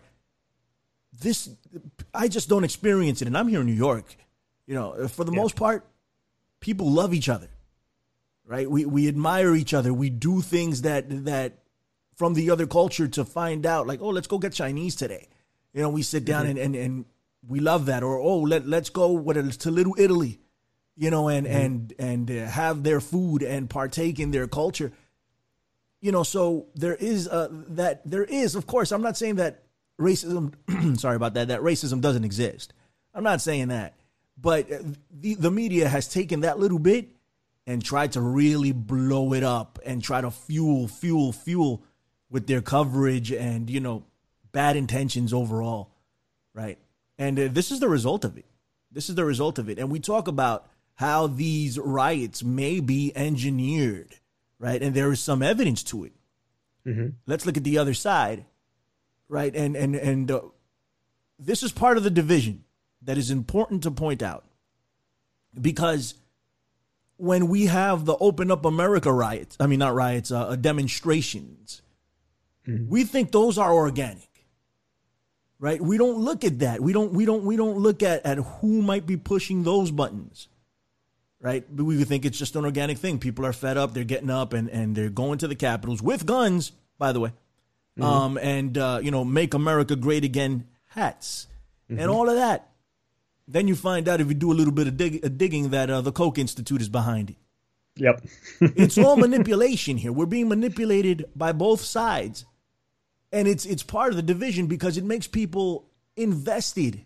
This 1.20 1.48
I 2.12 2.28
just 2.28 2.48
don't 2.48 2.64
experience 2.64 3.22
it, 3.22 3.28
and 3.28 3.36
I'm 3.36 3.48
here 3.48 3.60
in 3.60 3.66
New 3.66 3.72
York, 3.72 4.16
you 4.66 4.74
know, 4.74 5.06
for 5.08 5.24
the 5.24 5.32
yeah. 5.32 5.40
most 5.40 5.54
part, 5.56 5.86
people 6.60 6.90
love 6.90 7.14
each 7.14 7.28
other, 7.28 7.48
right? 8.44 8.68
We 8.68 8.84
we 8.84 9.06
admire 9.06 9.54
each 9.54 9.74
other. 9.74 9.94
We 9.94 10.10
do 10.10 10.40
things 10.40 10.82
that 10.82 11.24
that 11.24 11.58
from 12.16 12.34
the 12.34 12.50
other 12.50 12.66
culture 12.66 13.06
to 13.08 13.24
find 13.24 13.64
out, 13.66 13.86
like, 13.86 14.00
oh, 14.00 14.08
let's 14.08 14.26
go 14.26 14.38
get 14.38 14.52
Chinese 14.52 14.96
today. 14.96 15.28
You 15.72 15.82
know, 15.82 15.88
we 15.88 16.02
sit 16.02 16.24
down 16.24 16.46
mm-hmm. 16.46 16.58
and, 16.58 16.74
and 16.74 16.76
and 16.76 17.04
we 17.46 17.60
love 17.60 17.86
that. 17.86 18.02
Or 18.02 18.18
oh, 18.18 18.40
let 18.40 18.66
let's 18.66 18.90
go 18.90 19.08
what 19.08 19.34
to 19.34 19.70
Little 19.70 19.94
Italy, 19.98 20.40
you 20.96 21.10
know, 21.10 21.28
and 21.28 21.46
mm-hmm. 21.46 21.56
and 21.56 21.94
and 21.98 22.30
uh, 22.30 22.46
have 22.46 22.82
their 22.82 23.00
food 23.00 23.42
and 23.42 23.68
partake 23.68 24.18
in 24.20 24.30
their 24.30 24.46
culture. 24.46 24.92
You 26.00 26.12
know, 26.12 26.22
so 26.22 26.66
there 26.74 26.94
is 26.94 27.28
uh, 27.28 27.48
that 27.70 28.02
there 28.08 28.24
is, 28.24 28.54
of 28.54 28.66
course. 28.66 28.92
I'm 28.92 29.02
not 29.02 29.16
saying 29.16 29.36
that 29.36 29.62
racism. 29.98 30.54
sorry 30.98 31.16
about 31.16 31.34
that. 31.34 31.48
That 31.48 31.60
racism 31.60 32.00
doesn't 32.00 32.24
exist. 32.24 32.72
I'm 33.14 33.24
not 33.24 33.40
saying 33.40 33.68
that. 33.68 33.94
But 34.36 34.68
the, 35.10 35.34
the 35.34 35.50
media 35.50 35.88
has 35.88 36.08
taken 36.08 36.40
that 36.40 36.58
little 36.58 36.80
bit 36.80 37.08
and 37.66 37.82
tried 37.84 38.12
to 38.12 38.20
really 38.20 38.72
blow 38.72 39.32
it 39.32 39.42
up 39.42 39.78
and 39.84 40.02
try 40.02 40.20
to 40.20 40.30
fuel, 40.30 40.88
fuel, 40.88 41.32
fuel 41.32 41.82
with 42.28 42.46
their 42.46 42.60
coverage 42.60 43.32
and, 43.32 43.70
you 43.70 43.80
know, 43.80 44.04
bad 44.52 44.76
intentions 44.76 45.32
overall. 45.32 45.90
Right. 46.52 46.78
And 47.18 47.38
uh, 47.38 47.48
this 47.50 47.70
is 47.70 47.80
the 47.80 47.88
result 47.88 48.24
of 48.24 48.36
it. 48.36 48.44
This 48.90 49.08
is 49.08 49.14
the 49.14 49.24
result 49.24 49.58
of 49.58 49.68
it. 49.68 49.78
And 49.78 49.90
we 49.90 50.00
talk 50.00 50.28
about 50.28 50.66
how 50.96 51.26
these 51.26 51.78
riots 51.78 52.42
may 52.42 52.80
be 52.80 53.12
engineered, 53.16 54.14
right? 54.58 54.82
And 54.82 54.94
there 54.94 55.10
is 55.10 55.20
some 55.20 55.42
evidence 55.42 55.82
to 55.84 56.04
it. 56.04 56.12
Mm-hmm. 56.86 57.08
Let's 57.26 57.46
look 57.46 57.56
at 57.56 57.64
the 57.64 57.78
other 57.78 57.94
side, 57.94 58.44
right? 59.28 59.54
And 59.54 59.76
and 59.76 59.96
and 59.96 60.30
uh, 60.30 60.40
this 61.38 61.62
is 61.62 61.72
part 61.72 61.96
of 61.96 62.04
the 62.04 62.10
division 62.10 62.64
that 63.02 63.18
is 63.18 63.30
important 63.30 63.82
to 63.82 63.90
point 63.90 64.22
out 64.22 64.44
because 65.60 66.14
when 67.16 67.48
we 67.48 67.66
have 67.66 68.04
the 68.04 68.16
Open 68.16 68.50
Up 68.50 68.64
America 68.64 69.12
riots, 69.12 69.56
I 69.60 69.66
mean, 69.66 69.78
not 69.78 69.94
riots, 69.94 70.30
uh, 70.30 70.48
uh, 70.48 70.56
demonstrations, 70.56 71.82
mm-hmm. 72.66 72.88
we 72.88 73.04
think 73.04 73.32
those 73.32 73.56
are 73.58 73.72
organic. 73.72 74.28
Right? 75.60 75.80
We 75.80 75.96
don't 75.96 76.18
look 76.18 76.44
at 76.44 76.58
that. 76.58 76.80
We 76.80 76.92
don't 76.92 77.12
we 77.12 77.24
don't 77.24 77.44
we 77.44 77.56
don't 77.56 77.78
look 77.78 78.02
at, 78.02 78.26
at 78.26 78.38
who 78.38 78.82
might 78.82 79.06
be 79.06 79.16
pushing 79.16 79.62
those 79.62 79.90
buttons. 79.90 80.48
Right? 81.44 81.62
But 81.70 81.84
we 81.84 82.02
think 82.04 82.24
it's 82.24 82.38
just 82.38 82.56
an 82.56 82.64
organic 82.64 82.96
thing. 82.96 83.18
People 83.18 83.44
are 83.44 83.52
fed 83.52 83.76
up, 83.76 83.92
they're 83.92 84.02
getting 84.02 84.30
up 84.30 84.54
and, 84.54 84.70
and 84.70 84.96
they're 84.96 85.10
going 85.10 85.36
to 85.38 85.46
the 85.46 85.54
capitals 85.54 86.00
with 86.00 86.24
guns, 86.24 86.72
by 86.98 87.12
the 87.12 87.20
way. 87.20 87.32
Mm-hmm. 87.98 88.02
Um, 88.02 88.38
and 88.38 88.78
uh, 88.78 89.00
you 89.02 89.10
know, 89.10 89.26
make 89.26 89.52
America 89.52 89.94
great 89.94 90.24
again 90.24 90.66
hats 90.88 91.46
mm-hmm. 91.90 92.00
and 92.00 92.10
all 92.10 92.30
of 92.30 92.36
that. 92.36 92.70
Then 93.46 93.68
you 93.68 93.76
find 93.76 94.08
out 94.08 94.22
if 94.22 94.28
you 94.28 94.34
do 94.34 94.52
a 94.52 94.54
little 94.54 94.72
bit 94.72 94.86
of 94.86 94.96
dig- 94.96 95.36
digging 95.36 95.68
that 95.68 95.90
uh, 95.90 96.00
the 96.00 96.12
Koch 96.12 96.38
Institute 96.38 96.80
is 96.80 96.88
behind 96.88 97.28
it. 97.28 97.36
Yep. 97.96 98.24
it's 98.60 98.96
all 98.96 99.16
manipulation 99.16 99.98
here. 99.98 100.12
We're 100.12 100.24
being 100.24 100.48
manipulated 100.48 101.26
by 101.36 101.52
both 101.52 101.82
sides. 101.82 102.46
And 103.32 103.46
it's 103.46 103.66
it's 103.66 103.82
part 103.82 104.10
of 104.10 104.16
the 104.16 104.22
division 104.22 104.66
because 104.66 104.96
it 104.96 105.04
makes 105.04 105.26
people 105.26 105.90
invested. 106.16 107.02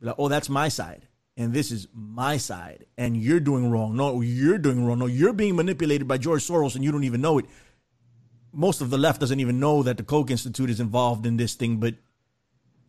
Like, 0.00 0.14
oh, 0.16 0.28
that's 0.28 0.48
my 0.48 0.68
side. 0.68 1.06
And 1.36 1.52
this 1.52 1.70
is 1.70 1.86
my 1.92 2.38
side. 2.38 2.86
And 2.96 3.16
you're 3.16 3.40
doing 3.40 3.70
wrong. 3.70 3.96
No, 3.96 4.22
you're 4.22 4.58
doing 4.58 4.86
wrong. 4.86 4.98
No, 4.98 5.06
you're 5.06 5.34
being 5.34 5.56
manipulated 5.56 6.08
by 6.08 6.18
George 6.18 6.46
Soros 6.46 6.74
and 6.74 6.84
you 6.84 6.90
don't 6.92 7.04
even 7.04 7.20
know 7.20 7.38
it. 7.38 7.46
most 8.52 8.80
of 8.80 8.90
the 8.90 8.98
left 8.98 9.20
doesn't 9.20 9.38
even 9.40 9.60
know 9.60 9.82
that 9.82 9.98
the 9.98 10.02
Koch 10.02 10.30
Institute 10.30 10.70
is 10.70 10.80
involved 10.80 11.26
in 11.26 11.36
this 11.36 11.54
thing, 11.54 11.76
but 11.76 11.94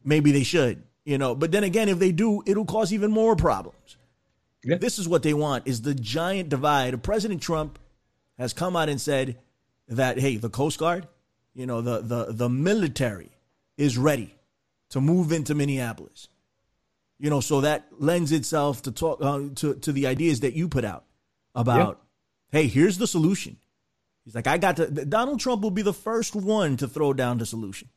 maybe 0.03 0.31
they 0.31 0.43
should, 0.43 0.83
you 1.05 1.17
know. 1.17 1.36
But 1.36 1.51
then 1.51 1.63
again, 1.63 1.89
if 1.89 1.99
they 1.99 2.12
do, 2.12 2.41
it'll 2.45 2.65
cause 2.65 2.93
even 2.93 3.12
more 3.12 3.36
problems. 3.36 3.97
Yeah. 4.63 4.77
This 4.77 4.97
is 4.97 5.07
what 5.07 5.23
they 5.23 5.33
want: 5.33 5.67
is 5.67 5.81
the 5.81 5.93
giant 5.93 6.49
divide. 6.49 7.03
President 7.03 7.41
Trump 7.41 7.77
has 8.38 8.53
come 8.53 8.75
out 8.75 8.89
and 8.89 8.99
said 8.99 9.38
that 9.89 10.19
hey, 10.19 10.38
the 10.38 10.49
Coast 10.49 10.79
Guard, 10.79 11.07
you 11.53 11.65
know, 11.65 11.81
the 11.81 11.99
the 11.99 12.33
the 12.33 12.49
military 12.49 13.31
is 13.77 13.97
ready 13.97 14.36
to 14.89 15.01
move 15.01 15.31
into 15.31 15.53
Minneapolis. 15.53 16.29
You 17.19 17.30
know, 17.30 17.39
so 17.39 17.62
that 17.62 17.88
lends 17.97 18.32
itself 18.32 18.84
to 18.84 18.91
talk 18.91 19.19
uh, 19.21 19.41
to 19.56 19.75
to 19.75 19.91
the 19.91 20.08
ideas 20.08 20.41
that 20.41 20.53
you 20.53 20.67
put 20.67 20.86
out 20.86 21.06
about, 21.56 22.01
hey, 22.51 22.67
here's 22.67 22.97
the 22.97 23.08
solution. 23.08 23.58
He's 24.23 24.36
like, 24.36 24.45
I 24.45 24.58
got 24.58 24.75
to. 24.77 24.88
Donald 24.88 25.39
Trump 25.39 25.62
will 25.63 25.71
be 25.71 25.82
the 25.82 25.93
first 25.93 26.36
one 26.36 26.77
to 26.77 26.88
throw 26.88 27.13
down 27.13 27.38
the 27.38 27.45
solution, 27.45 27.89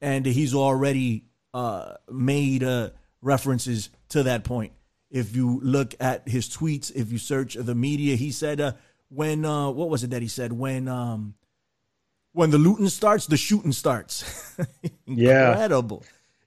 and 0.00 0.26
he's 0.26 0.54
already 0.54 1.26
uh, 1.52 1.94
made 2.10 2.64
uh, 2.64 2.90
references 3.22 3.90
to 4.08 4.24
that 4.24 4.42
point. 4.44 4.72
If 5.10 5.36
you 5.36 5.60
look 5.62 5.94
at 6.00 6.26
his 6.28 6.48
tweets, 6.48 6.90
if 6.94 7.12
you 7.12 7.18
search 7.18 7.54
the 7.54 7.74
media, 7.74 8.16
he 8.16 8.32
said 8.32 8.60
uh, 8.60 8.72
when 9.10 9.44
uh, 9.44 9.70
what 9.70 9.88
was 9.90 10.02
it 10.02 10.10
that 10.10 10.22
he 10.22 10.28
said 10.28 10.52
when 10.52 10.88
um, 10.88 11.34
when 12.32 12.50
the 12.50 12.58
looting 12.58 12.88
starts, 12.88 13.26
the 13.26 13.36
shooting 13.36 13.72
starts. 13.72 14.24
Yeah. 15.06 15.50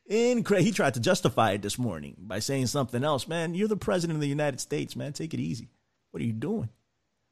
Incredible. 0.08 0.66
He 0.66 0.72
tried 0.72 0.94
to 0.94 1.02
justify 1.02 1.52
it 1.52 1.62
this 1.62 1.78
morning 1.78 2.16
by 2.18 2.40
saying 2.40 2.68
something 2.68 3.04
else. 3.04 3.28
Man, 3.28 3.54
you're 3.54 3.68
the 3.68 3.76
president 3.76 4.16
of 4.16 4.22
the 4.22 4.28
United 4.28 4.62
States, 4.62 4.96
man. 4.96 5.12
Take 5.12 5.34
it 5.34 5.40
easy. 5.40 5.70
What 6.12 6.22
are 6.22 6.26
you 6.26 6.34
doing? 6.34 6.70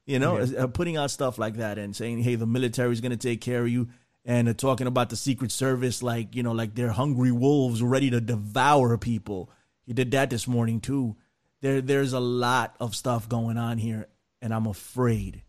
You 0.04 0.18
know, 0.18 0.36
uh, 0.36 0.66
putting 0.68 0.96
out 0.96 1.10
stuff 1.10 1.38
like 1.38 1.56
that 1.56 1.78
and 1.78 1.96
saying, 1.96 2.22
hey, 2.22 2.36
the 2.36 2.46
military 2.46 2.92
is 2.92 3.00
going 3.00 3.10
to 3.10 3.16
take 3.16 3.40
care 3.40 3.62
of 3.62 3.68
you. 3.68 3.88
And 4.24 4.48
uh, 4.48 4.54
talking 4.54 4.86
about 4.86 5.08
the 5.08 5.16
Secret 5.16 5.50
Service 5.50 6.02
like, 6.02 6.36
you 6.36 6.42
know, 6.42 6.52
like 6.52 6.74
they're 6.74 6.92
hungry 6.92 7.32
wolves 7.32 7.82
ready 7.82 8.10
to 8.10 8.20
devour 8.20 8.98
people. 8.98 9.50
He 9.84 9.94
did 9.94 10.10
that 10.12 10.30
this 10.30 10.46
morning, 10.46 10.80
too. 10.80 11.16
There, 11.60 11.80
There's 11.80 12.12
a 12.12 12.20
lot 12.20 12.76
of 12.78 12.94
stuff 12.94 13.28
going 13.28 13.56
on 13.56 13.78
here. 13.78 14.06
And 14.42 14.52
I'm 14.52 14.66
afraid 14.66 15.42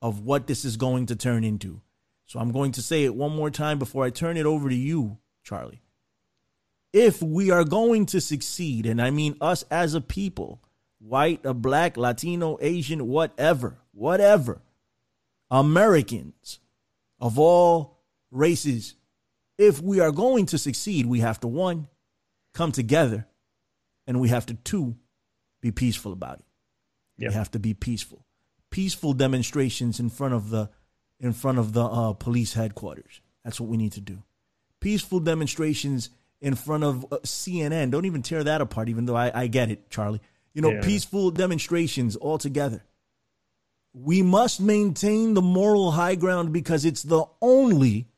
of 0.00 0.20
what 0.20 0.46
this 0.46 0.64
is 0.64 0.76
going 0.76 1.06
to 1.06 1.16
turn 1.16 1.44
into. 1.44 1.82
So 2.24 2.40
I'm 2.40 2.50
going 2.50 2.72
to 2.72 2.82
say 2.82 3.04
it 3.04 3.14
one 3.14 3.36
more 3.36 3.50
time 3.50 3.78
before 3.78 4.04
I 4.04 4.10
turn 4.10 4.36
it 4.36 4.46
over 4.46 4.68
to 4.68 4.74
you, 4.74 5.18
Charlie. 5.44 5.82
If 6.96 7.22
we 7.22 7.50
are 7.50 7.64
going 7.64 8.06
to 8.06 8.22
succeed, 8.22 8.86
and 8.86 9.02
I 9.02 9.10
mean 9.10 9.36
us 9.38 9.64
as 9.70 9.92
a 9.92 10.00
people, 10.00 10.62
white, 10.98 11.44
a 11.44 11.52
black, 11.52 11.98
Latino, 11.98 12.56
Asian, 12.62 13.06
whatever, 13.06 13.76
whatever, 13.92 14.62
Americans 15.50 16.58
of 17.20 17.38
all 17.38 17.98
races, 18.30 18.94
if 19.58 19.78
we 19.82 20.00
are 20.00 20.10
going 20.10 20.46
to 20.46 20.56
succeed, 20.56 21.04
we 21.04 21.20
have 21.20 21.38
to 21.40 21.48
one, 21.48 21.88
come 22.54 22.72
together, 22.72 23.26
and 24.06 24.18
we 24.18 24.30
have 24.30 24.46
to 24.46 24.54
two, 24.54 24.96
be 25.60 25.70
peaceful 25.70 26.14
about 26.14 26.38
it. 26.38 26.44
Yeah. 27.18 27.28
We 27.28 27.34
have 27.34 27.50
to 27.50 27.58
be 27.58 27.74
peaceful. 27.74 28.24
Peaceful 28.70 29.12
demonstrations 29.12 30.00
in 30.00 30.08
front 30.08 30.32
of 30.32 30.48
the 30.48 30.70
in 31.20 31.34
front 31.34 31.58
of 31.58 31.74
the 31.74 31.84
uh, 31.84 32.14
police 32.14 32.54
headquarters. 32.54 33.20
That's 33.44 33.60
what 33.60 33.68
we 33.68 33.76
need 33.76 33.92
to 33.92 34.00
do. 34.00 34.22
Peaceful 34.80 35.20
demonstrations 35.20 36.08
in 36.40 36.54
front 36.54 36.84
of 36.84 37.04
uh, 37.12 37.18
CNN. 37.24 37.90
Don't 37.90 38.04
even 38.04 38.22
tear 38.22 38.44
that 38.44 38.60
apart, 38.60 38.88
even 38.88 39.06
though 39.06 39.16
I, 39.16 39.42
I 39.42 39.46
get 39.46 39.70
it, 39.70 39.90
Charlie. 39.90 40.20
You 40.52 40.62
know, 40.62 40.70
Yeah. 40.72 40.82
peaceful 40.82 41.30
demonstrations 41.30 42.16
all 42.16 42.38
together. 42.38 42.84
We 43.94 44.22
must 44.22 44.60
maintain 44.60 45.34
the 45.34 45.42
moral 45.42 45.90
high 45.92 46.14
ground 46.16 46.52
because 46.52 46.84
it's 46.84 47.02
the 47.02 47.24
only 47.40 48.08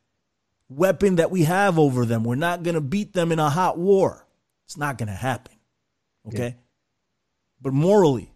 weapon 0.67 1.15
that 1.15 1.31
we 1.31 1.43
have 1.43 1.79
over 1.79 2.05
them. 2.05 2.23
We're 2.23 2.35
not 2.35 2.63
going 2.63 2.75
to 2.75 2.81
beat 2.81 3.13
them 3.13 3.31
in 3.31 3.39
a 3.39 3.49
hot 3.49 3.77
war. 3.77 4.27
It's 4.65 4.77
not 4.77 4.97
going 4.97 5.07
to 5.07 5.13
happen. 5.15 5.55
Okay? 6.27 6.57
But 7.61 7.73
morally, 7.73 8.31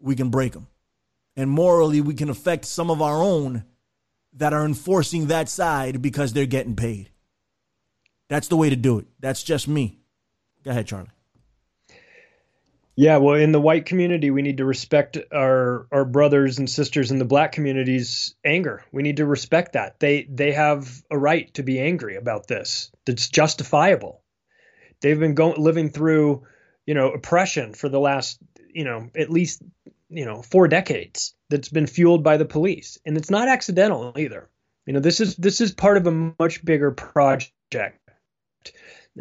we 0.00 0.16
can 0.16 0.30
break 0.30 0.52
them. 0.52 0.66
And 1.36 1.50
morally, 1.50 2.00
we 2.00 2.14
can 2.14 2.28
affect 2.28 2.64
some 2.64 2.90
of 2.90 3.00
our 3.00 3.20
own 3.22 3.64
that 4.34 4.52
are 4.52 4.64
enforcing 4.64 5.28
that 5.28 5.48
side 5.48 6.02
because 6.02 6.32
they're 6.32 6.44
getting 6.46 6.76
paid. 6.76 7.10
That's 8.28 8.48
the 8.48 8.56
way 8.56 8.70
to 8.70 8.76
do 8.76 8.98
it. 8.98 9.06
That's 9.20 9.42
just 9.42 9.68
me. 9.68 9.98
Go 10.64 10.70
ahead, 10.70 10.86
Charlie. 10.86 11.10
Yeah, 12.96 13.16
well, 13.16 13.34
in 13.34 13.50
the 13.50 13.60
white 13.60 13.86
community, 13.86 14.30
we 14.30 14.42
need 14.42 14.58
to 14.58 14.64
respect 14.64 15.18
our 15.32 15.88
our 15.90 16.04
brothers 16.04 16.58
and 16.58 16.70
sisters 16.70 17.10
in 17.10 17.18
the 17.18 17.24
black 17.24 17.50
community's 17.50 18.36
anger. 18.44 18.84
We 18.92 19.02
need 19.02 19.16
to 19.16 19.26
respect 19.26 19.72
that. 19.72 19.98
They 19.98 20.28
they 20.30 20.52
have 20.52 21.02
a 21.10 21.18
right 21.18 21.52
to 21.54 21.64
be 21.64 21.80
angry 21.80 22.16
about 22.16 22.46
this. 22.46 22.92
That's 23.04 23.28
justifiable. 23.28 24.22
They've 25.00 25.18
been 25.18 25.34
going 25.34 25.60
living 25.60 25.90
through, 25.90 26.46
you 26.86 26.94
know, 26.94 27.10
oppression 27.10 27.74
for 27.74 27.88
the 27.88 27.98
last, 27.98 28.38
you 28.72 28.84
know, 28.84 29.10
at 29.16 29.28
least, 29.28 29.62
you 30.08 30.24
know, 30.24 30.42
four 30.42 30.68
decades. 30.68 31.34
That's 31.50 31.68
been 31.68 31.88
fueled 31.88 32.22
by 32.22 32.36
the 32.36 32.44
police, 32.44 32.98
and 33.04 33.16
it's 33.16 33.30
not 33.30 33.48
accidental 33.48 34.12
either. 34.16 34.48
You 34.86 34.92
know, 34.92 35.00
this 35.00 35.20
is 35.20 35.34
this 35.34 35.60
is 35.60 35.72
part 35.72 35.96
of 35.96 36.06
a 36.06 36.32
much 36.38 36.64
bigger 36.64 36.92
project. 36.92 37.98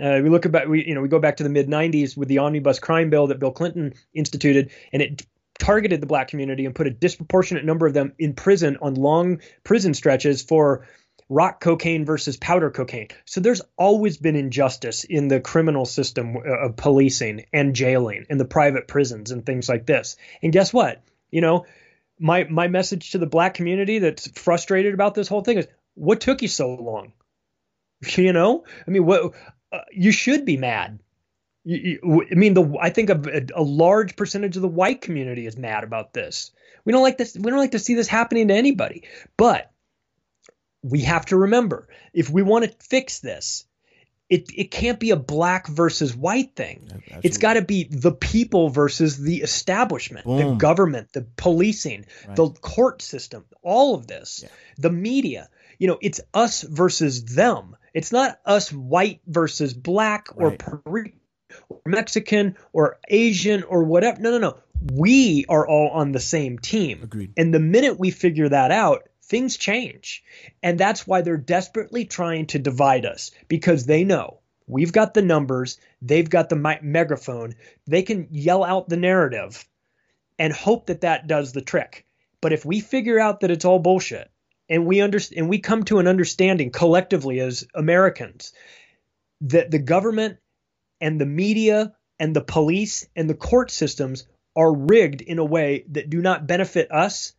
Uh, 0.01 0.19
we 0.23 0.29
look 0.29 0.45
about 0.45 0.67
we 0.67 0.85
you 0.85 0.95
know 0.95 1.01
we 1.01 1.07
go 1.07 1.19
back 1.19 1.37
to 1.37 1.43
the 1.43 1.49
mid 1.49 1.67
90s 1.67 2.17
with 2.17 2.27
the 2.27 2.39
omnibus 2.39 2.79
crime 2.79 3.11
bill 3.11 3.27
that 3.27 3.39
Bill 3.39 3.51
Clinton 3.51 3.93
instituted 4.13 4.71
and 4.91 5.03
it 5.03 5.25
targeted 5.59 6.01
the 6.01 6.07
black 6.07 6.29
community 6.29 6.65
and 6.65 6.73
put 6.73 6.87
a 6.87 6.91
disproportionate 6.91 7.63
number 7.63 7.85
of 7.85 7.93
them 7.93 8.13
in 8.17 8.33
prison 8.33 8.77
on 8.81 8.95
long 8.95 9.39
prison 9.63 9.93
stretches 9.93 10.41
for 10.41 10.87
rock 11.29 11.59
cocaine 11.61 12.05
versus 12.05 12.37
powder 12.37 12.69
cocaine. 12.69 13.07
So 13.25 13.41
there's 13.41 13.61
always 13.77 14.17
been 14.17 14.35
injustice 14.35 15.03
in 15.03 15.27
the 15.27 15.39
criminal 15.39 15.85
system 15.85 16.37
uh, 16.37 16.67
of 16.67 16.75
policing 16.75 17.45
and 17.53 17.75
jailing 17.75 18.25
and 18.29 18.39
the 18.39 18.45
private 18.45 18.87
prisons 18.87 19.31
and 19.31 19.45
things 19.45 19.69
like 19.69 19.85
this. 19.85 20.17
And 20.41 20.51
guess 20.53 20.73
what? 20.73 21.01
You 21.31 21.41
know, 21.41 21.65
my 22.19 22.45
my 22.45 22.67
message 22.67 23.11
to 23.11 23.17
the 23.17 23.25
black 23.25 23.55
community 23.55 23.99
that's 23.99 24.27
frustrated 24.39 24.93
about 24.93 25.15
this 25.15 25.27
whole 25.27 25.41
thing 25.41 25.57
is 25.57 25.67
what 25.95 26.21
took 26.21 26.41
you 26.41 26.47
so 26.47 26.73
long? 26.75 27.13
You 28.17 28.33
know, 28.33 28.65
I 28.85 28.91
mean, 28.91 29.05
what 29.05 29.33
uh, 29.73 29.81
you 29.91 30.11
should 30.11 30.45
be 30.45 30.55
mad. 30.55 30.99
You, 31.65 31.99
you, 32.03 32.27
I 32.31 32.35
mean, 32.35 32.53
the 32.53 32.77
I 32.79 32.89
think 32.89 33.09
a, 33.09 33.47
a 33.55 33.63
large 33.63 34.15
percentage 34.15 34.55
of 34.55 34.61
the 34.61 34.67
white 34.67 35.01
community 35.01 35.45
is 35.47 35.57
mad 35.57 35.83
about 35.83 36.13
this. 36.13 36.51
We 36.85 36.93
don't 36.93 37.01
like 37.03 37.17
this. 37.17 37.35
We 37.35 37.49
don't 37.49 37.59
like 37.59 37.71
to 37.71 37.79
see 37.79 37.95
this 37.95 38.07
happening 38.07 38.49
to 38.49 38.53
anybody. 38.53 39.03
But 39.37 39.71
we 40.83 41.01
have 41.01 41.25
to 41.27 41.37
remember, 41.37 41.87
if 42.13 42.29
we 42.29 42.43
want 42.43 42.65
to 42.65 42.75
fix 42.85 43.19
this, 43.19 43.65
it 44.29 44.49
it 44.55 44.71
can't 44.71 44.99
be 44.99 45.11
a 45.11 45.15
black 45.15 45.67
versus 45.67 46.15
white 46.15 46.55
thing. 46.55 46.89
It's 47.23 47.37
got 47.37 47.53
to 47.53 47.61
be 47.61 47.85
the 47.89 48.11
people 48.11 48.69
versus 48.69 49.17
the 49.17 49.41
establishment, 49.41 50.25
the 50.25 50.55
government, 50.55 51.13
the 51.13 51.25
policing, 51.37 52.05
the 52.35 52.49
court 52.49 53.01
system, 53.01 53.45
all 53.61 53.95
of 53.95 54.07
this, 54.07 54.43
the 54.77 54.89
media. 54.89 55.49
You 55.79 55.87
know, 55.87 55.97
it's 56.01 56.19
us 56.33 56.61
versus 56.63 57.23
them. 57.23 57.77
It's 57.93 58.11
not 58.11 58.39
us 58.45 58.71
white 58.71 59.21
versus 59.27 59.73
black 59.73 60.27
or 60.35 60.49
Right. 60.49 60.59
Puerto 60.59 61.11
or 61.69 61.81
Mexican 61.85 62.57
or 62.71 62.99
Asian 63.07 63.63
or 63.63 63.83
whatever. 63.83 64.19
No, 64.21 64.31
no, 64.31 64.37
no. 64.39 64.57
We 64.91 65.45
are 65.47 65.67
all 65.67 65.89
on 65.89 66.11
the 66.11 66.19
same 66.19 66.59
team. 66.59 67.01
Agreed. 67.03 67.33
And 67.37 67.53
the 67.53 67.59
minute 67.59 67.99
we 67.99 68.11
figure 68.11 68.49
that 68.49 68.71
out, 68.71 69.07
things 69.23 69.57
change. 69.57 70.23
And 70.61 70.77
that's 70.77 71.07
why 71.07 71.21
they're 71.21 71.37
desperately 71.37 72.05
trying 72.05 72.47
to 72.47 72.59
divide 72.59 73.05
us 73.05 73.31
because 73.47 73.85
they 73.85 74.03
know 74.03 74.39
we've 74.67 74.91
got 74.91 75.13
the 75.13 75.21
numbers, 75.21 75.79
they've 76.01 76.29
got 76.29 76.49
the 76.49 76.55
mi- 76.55 76.79
megaphone, 76.81 77.55
they 77.85 78.01
can 78.01 78.27
yell 78.31 78.63
out 78.63 78.89
the 78.89 78.97
narrative 78.97 79.65
and 80.39 80.51
hope 80.51 80.87
that 80.87 81.01
that 81.01 81.27
does 81.27 81.53
the 81.53 81.61
trick. 81.61 82.05
But 82.41 82.53
if 82.53 82.65
we 82.65 82.81
figure 82.81 83.19
out 83.19 83.41
that 83.41 83.51
it's 83.51 83.65
all 83.65 83.79
bullshit 83.79 84.29
and 84.69 84.85
we 84.85 85.01
understand 85.01 85.39
and 85.39 85.49
we 85.49 85.59
come 85.59 85.83
to 85.83 85.99
an 85.99 86.07
understanding 86.07 86.71
collectively 86.71 87.39
as 87.39 87.67
Americans 87.75 88.53
that 89.41 89.71
the 89.71 89.79
government 89.79 90.37
and 91.01 91.19
the 91.19 91.25
media 91.25 91.93
and 92.19 92.35
the 92.35 92.43
police 92.43 93.07
and 93.15 93.29
the 93.29 93.35
court 93.35 93.71
systems 93.71 94.25
are 94.55 94.73
rigged 94.73 95.21
in 95.21 95.39
a 95.39 95.45
way 95.45 95.83
that 95.89 96.09
do 96.09 96.21
not 96.21 96.47
benefit 96.47 96.91
us, 96.91 97.33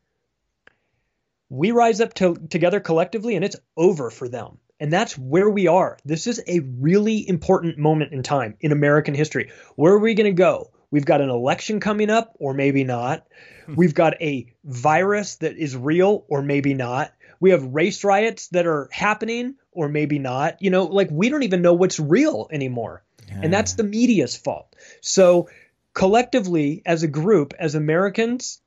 we 1.49 1.71
rise 1.71 2.01
up 2.01 2.13
to, 2.15 2.35
together 2.35 2.81
collectively 2.81 3.37
and 3.37 3.45
it's 3.45 3.57
over 3.77 4.11
for 4.11 4.29
them. 4.29 4.59
And 4.81 4.93
that's 4.93 5.17
where 5.17 5.49
we 5.49 5.69
are. 5.69 5.99
This 6.05 6.27
is 6.27 6.43
a 6.47 6.59
really 6.59 7.27
important 7.27 7.79
moment 7.79 8.13
in 8.13 8.23
time 8.23 8.57
in 8.61 8.73
American 8.73 9.15
history. 9.15 9.51
Where 9.77 9.93
are 9.95 9.99
we 9.99 10.15
going 10.15 10.27
to 10.27 10.37
go? 10.37 10.73
We've 10.91 11.05
got 11.05 11.21
an 11.21 11.31
election 11.31 11.81
coming 11.81 12.11
up, 12.11 12.37
or 12.39 12.55
maybe 12.55 12.85
not. 12.85 13.27
We've 13.77 13.94
got 13.94 14.20
a 14.22 14.46
virus 14.64 15.37
that 15.37 15.57
is 15.57 15.77
real, 15.77 16.24
or 16.29 16.42
maybe 16.42 16.74
not. 16.74 17.12
We 17.40 17.50
have 17.50 17.64
race 17.74 18.05
riots 18.05 18.48
that 18.48 18.66
are 18.66 18.88
happening, 18.92 19.57
or 19.72 19.88
maybe 19.88 20.18
not. 20.18 20.62
You 20.62 20.70
know, 20.70 20.85
like 20.85 21.09
we 21.11 21.29
don't 21.29 21.42
even 21.42 21.62
know 21.62 21.74
what's 21.74 21.98
real 22.00 22.48
anymore. 22.50 23.03
And 23.31 23.53
that's 23.53 23.74
the 23.74 23.85
media's 23.85 24.37
fault. 24.37 24.77
So, 25.00 25.48
collectively, 25.92 26.83
as 26.87 27.03
a 27.03 27.09
group, 27.09 27.55
as 27.59 27.74
Americans, 27.74 28.61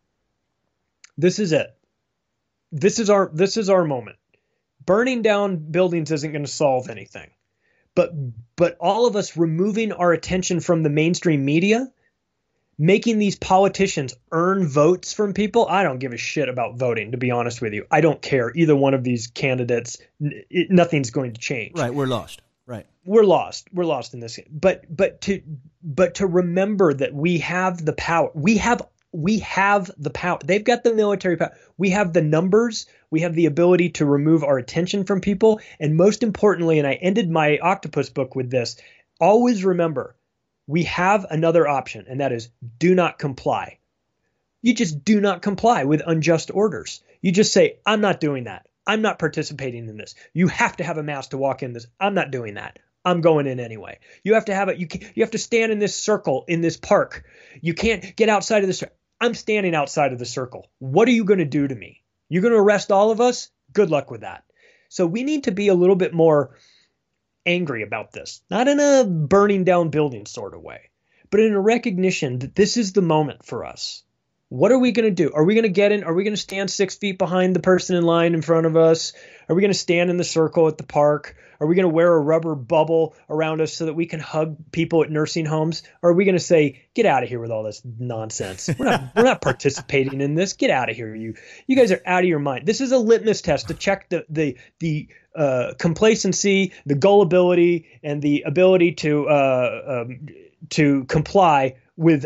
this 1.18 1.40
is 1.40 1.52
it. 1.54 1.74
This 2.72 3.00
is 3.00 3.10
our 3.10 3.30
this 3.34 3.56
is 3.58 3.70
our 3.70 3.86
moment. 3.86 4.18
burning 4.86 5.22
down 5.22 5.58
buildings 5.58 6.12
isn't 6.12 6.32
going 6.32 6.46
to 6.46 6.52
solve 6.52 6.90
anything. 6.90 7.30
But 7.96 8.12
but 8.56 8.78
all 8.80 9.06
of 9.08 9.16
us 9.16 9.38
removing 9.38 9.92
our 9.92 10.12
attention 10.14 10.60
from 10.60 10.84
the 10.84 10.90
mainstream 10.90 11.46
media, 11.46 11.92
making 12.78 13.18
these 13.20 13.36
politicians 13.36 14.14
earn 14.32 14.68
votes 14.68 15.14
from 15.14 15.34
people, 15.34 15.66
I 15.68 15.84
don't 15.84 16.00
give 16.00 16.14
a 16.14 16.18
shit 16.18 16.50
about 16.50 16.78
voting 16.78 17.12
to 17.12 17.18
be 17.18 17.32
honest 17.32 17.62
with 17.62 17.74
you. 17.74 17.86
I 17.90 18.02
don't 18.02 18.22
care 18.22 18.52
either 18.56 18.76
one 18.76 18.94
of 18.94 19.04
these 19.04 19.28
candidates. 19.28 19.98
It, 20.20 20.70
nothing's 20.70 21.10
going 21.10 21.34
to 21.34 21.40
change. 21.40 21.78
Right, 21.78 21.94
we're 21.94 22.08
lost. 22.08 22.42
Right. 22.66 22.86
We're 23.06 23.24
lost. 23.24 23.70
We're 23.72 23.86
lost 23.86 24.14
in 24.14 24.20
this. 24.20 24.40
But 24.50 24.84
but 24.94 25.22
to 25.22 25.42
but 25.82 26.16
to 26.16 26.28
remember 26.28 26.94
that 26.94 27.14
we 27.14 27.40
have 27.40 27.84
the 27.84 27.94
power. 27.94 28.30
We 28.34 28.58
have 28.58 28.82
we 29.14 29.40
have 29.40 29.90
the 29.98 30.10
power. 30.10 30.40
They've 30.44 30.64
got 30.64 30.84
the 30.84 30.94
military 30.94 31.38
power. 31.38 31.56
We 31.78 31.92
have 31.92 32.12
the 32.12 32.22
numbers. 32.22 32.86
We 33.10 33.22
have 33.22 33.34
the 33.34 33.46
ability 33.46 33.92
to 33.92 34.06
remove 34.06 34.44
our 34.44 34.58
attention 34.58 35.06
from 35.06 35.22
people. 35.22 35.62
And 35.80 35.96
most 35.96 36.24
importantly, 36.24 36.78
and 36.78 36.86
I 36.86 36.96
ended 36.96 37.32
my 37.32 37.58
octopus 37.60 38.10
book 38.10 38.36
with 38.36 38.52
this 38.52 38.76
always 39.20 39.64
remember 39.64 40.16
we 40.68 40.84
have 40.84 41.26
another 41.30 41.68
option, 41.68 42.06
and 42.08 42.20
that 42.20 42.34
is 42.34 42.50
do 42.78 42.94
not 42.94 43.18
comply. 43.18 43.80
You 44.62 44.74
just 44.74 45.04
do 45.04 45.22
not 45.22 45.42
comply 45.42 45.86
with 45.86 46.02
unjust 46.06 46.52
orders. 46.54 47.02
You 47.22 47.32
just 47.32 47.54
say, 47.54 47.80
I'm 47.86 48.02
not 48.02 48.20
doing 48.20 48.44
that. 48.44 48.68
I'm 48.86 49.02
not 49.02 49.20
participating 49.20 49.88
in 49.88 49.98
this. 49.98 50.16
You 50.34 50.48
have 50.48 50.78
to 50.78 50.84
have 50.84 50.98
a 50.98 51.04
mask 51.04 51.32
to 51.32 51.38
walk 51.38 51.64
in 51.64 51.74
this. 51.74 51.88
I'm 52.00 52.14
not 52.14 52.32
doing 52.32 52.56
that. 52.56 52.80
I'm 53.04 53.22
going 53.22 53.48
in 53.48 53.60
anyway. 53.60 54.00
You 54.24 54.34
have 54.34 54.46
to 54.46 54.56
have 54.56 54.68
it. 54.70 54.80
You 54.80 54.88
you 55.16 55.24
have 55.24 55.32
to 55.32 55.38
stand 55.38 55.72
in 55.72 55.80
this 55.80 55.96
circle 55.96 56.44
in 56.48 56.62
this 56.62 56.78
park. 56.78 57.24
You 57.62 57.74
can't 57.74 58.16
get 58.16 58.30
outside 58.30 58.64
of 58.64 58.68
this. 58.68 58.84
I'm 59.22 59.34
standing 59.34 59.74
outside 59.74 60.14
of 60.14 60.20
the 60.20 60.26
circle. 60.26 60.70
What 60.80 61.08
are 61.08 61.12
you 61.12 61.24
going 61.24 61.40
to 61.40 61.46
do 61.46 61.68
to 61.68 61.76
me? 61.76 62.04
You're 62.30 62.42
going 62.42 62.54
to 62.54 62.60
arrest 62.60 62.92
all 62.92 63.12
of 63.12 63.22
us? 63.22 63.50
Good 63.72 63.90
luck 63.90 64.12
with 64.12 64.22
that. 64.22 64.44
So 64.90 65.06
we 65.06 65.24
need 65.24 65.46
to 65.46 65.52
be 65.52 65.70
a 65.70 65.74
little 65.74 65.96
bit 65.96 66.14
more 66.14 66.58
angry 67.48 67.82
about 67.82 68.12
this, 68.12 68.42
not 68.50 68.68
in 68.68 68.80
a 68.80 69.06
burning 69.06 69.64
down 69.64 69.90
building 69.90 70.26
sort 70.26 70.54
of 70.54 70.62
way, 70.62 70.90
but 71.32 71.40
in 71.40 71.54
a 71.54 71.60
recognition 71.60 72.40
that 72.40 72.56
this 72.56 72.78
is 72.78 72.94
the 72.94 73.02
moment 73.02 73.46
for 73.46 73.66
us. 73.66 74.04
What 74.50 74.72
are 74.72 74.80
we 74.80 74.94
going 74.94 75.08
to 75.08 75.12
do? 75.12 75.34
Are 75.34 75.44
we 75.44 75.56
going 75.56 75.64
to 75.64 75.70
get 75.70 75.92
in? 75.92 76.06
Are 76.06 76.14
we 76.14 76.24
going 76.24 76.36
to 76.36 76.42
stand 76.42 76.72
six 76.72 76.96
feet 76.96 77.18
behind 77.18 77.54
the 77.54 77.60
person 77.60 77.98
in 77.98 78.04
line 78.04 78.34
in 78.34 78.42
front 78.42 78.66
of 78.66 78.78
us? 78.78 79.12
Are 79.50 79.56
we 79.56 79.62
going 79.62 79.74
to 79.74 79.78
stand 79.78 80.10
in 80.10 80.16
the 80.16 80.24
circle 80.24 80.68
at 80.68 80.78
the 80.78 80.86
park? 80.86 81.36
Are 81.60 81.68
we 81.68 81.76
going 81.76 81.84
to 81.84 81.94
wear 81.94 82.14
a 82.14 82.20
rubber 82.20 82.56
bubble 82.56 83.16
around 83.30 83.62
us 83.62 83.74
so 83.74 83.86
that 83.86 83.94
we 83.94 84.06
can 84.06 84.20
hug 84.20 84.56
people 84.72 85.04
at 85.04 85.12
nursing 85.12 85.46
homes? 85.46 85.84
Or 86.02 86.12
are 86.12 86.14
we 86.14 86.24
going 86.24 86.36
to 86.36 86.40
say, 86.40 86.86
"Get 86.94 87.06
out 87.06 87.24
of 87.24 87.30
here 87.30 87.40
with 87.40 87.52
all 87.52 87.64
this 87.64 87.82
nonsense. 88.00 88.70
We're 88.78 88.86
not 88.86 89.16
we're 89.16 89.24
not 89.24 89.42
participating 89.42 90.22
in 90.22 90.36
this. 90.36 90.54
Get 90.54 90.70
out 90.70 90.90
of 90.90 90.96
here, 90.96 91.14
you. 91.14 91.36
You 91.66 91.76
guys 91.76 91.92
are 91.92 92.02
out 92.06 92.24
of 92.24 92.30
your 92.30 92.40
mind. 92.40 92.66
This 92.66 92.80
is 92.80 92.92
a 92.92 92.98
litmus 92.98 93.42
test 93.42 93.68
to 93.68 93.74
check 93.74 94.08
the 94.10 94.26
the 94.30 94.58
the 94.80 95.08
uh, 95.36 95.74
complacency, 95.78 96.74
the 96.86 96.96
gullibility, 96.96 97.88
and 98.04 98.22
the 98.22 98.44
ability 98.46 98.94
to 98.94 99.28
uh, 99.28 100.04
um, 100.06 100.28
to 100.70 101.04
comply 101.06 101.76
with 101.96 102.26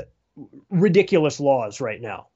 ridiculous 0.69 1.39
laws 1.39 1.81
right 1.81 2.01
now. 2.01 2.27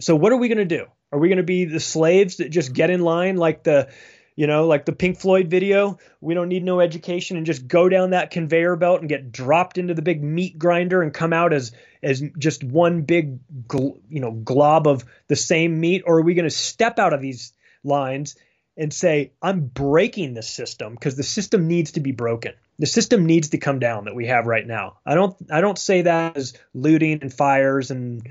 So 0.00 0.16
what 0.16 0.32
are 0.32 0.36
we 0.36 0.48
going 0.48 0.58
to 0.58 0.64
do? 0.64 0.86
Are 1.12 1.18
we 1.18 1.28
going 1.28 1.38
to 1.38 1.42
be 1.42 1.66
the 1.66 1.80
slaves 1.80 2.38
that 2.38 2.50
just 2.50 2.72
get 2.72 2.90
in 2.90 3.02
line 3.02 3.36
like 3.36 3.62
the 3.62 3.90
you 4.34 4.46
know, 4.46 4.66
like 4.66 4.86
the 4.86 4.92
Pink 4.92 5.18
Floyd 5.18 5.48
video, 5.48 5.98
we 6.20 6.32
don't 6.32 6.48
need 6.48 6.64
no 6.64 6.80
education 6.80 7.36
and 7.36 7.44
just 7.44 7.68
go 7.68 7.88
down 7.88 8.10
that 8.10 8.30
conveyor 8.30 8.76
belt 8.76 9.00
and 9.00 9.08
get 9.08 9.30
dropped 9.30 9.76
into 9.76 9.92
the 9.92 10.02
big 10.02 10.22
meat 10.22 10.58
grinder 10.58 11.02
and 11.02 11.12
come 11.12 11.32
out 11.32 11.52
as 11.52 11.72
as 12.02 12.22
just 12.38 12.64
one 12.64 13.02
big 13.02 13.38
you 13.72 14.20
know 14.20 14.32
glob 14.32 14.86
of 14.86 15.04
the 15.28 15.36
same 15.36 15.78
meat 15.78 16.02
or 16.06 16.18
are 16.18 16.22
we 16.22 16.34
going 16.34 16.48
to 16.48 16.50
step 16.50 16.98
out 16.98 17.12
of 17.12 17.20
these 17.20 17.52
lines 17.84 18.36
and 18.76 18.92
say 18.92 19.32
I'm 19.42 19.66
breaking 19.66 20.34
the 20.34 20.42
system 20.42 20.94
because 20.94 21.16
the 21.16 21.22
system 21.22 21.68
needs 21.68 21.92
to 21.92 22.00
be 22.00 22.12
broken. 22.12 22.54
The 22.78 22.86
system 22.86 23.26
needs 23.26 23.50
to 23.50 23.58
come 23.58 23.78
down 23.78 24.06
that 24.06 24.14
we 24.14 24.26
have 24.26 24.46
right 24.46 24.66
now. 24.66 24.98
I 25.06 25.14
don't 25.14 25.36
I 25.50 25.60
don't 25.60 25.78
say 25.78 26.02
that 26.02 26.36
as 26.36 26.54
looting 26.74 27.18
and 27.22 27.32
fires 27.32 27.90
and 27.90 28.28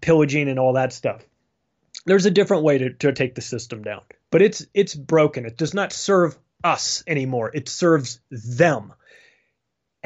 pillaging 0.00 0.48
and 0.48 0.58
all 0.58 0.74
that 0.74 0.92
stuff. 0.92 1.24
There's 2.04 2.26
a 2.26 2.30
different 2.30 2.62
way 2.62 2.78
to, 2.78 2.90
to 2.90 3.12
take 3.12 3.34
the 3.34 3.40
system 3.40 3.82
down 3.82 4.02
but 4.30 4.42
it's 4.42 4.66
it's 4.74 4.94
broken. 4.94 5.46
It 5.46 5.56
does 5.56 5.74
not 5.74 5.92
serve 5.92 6.36
us 6.64 7.02
anymore. 7.06 7.50
It 7.54 7.68
serves 7.68 8.20
them. 8.30 8.92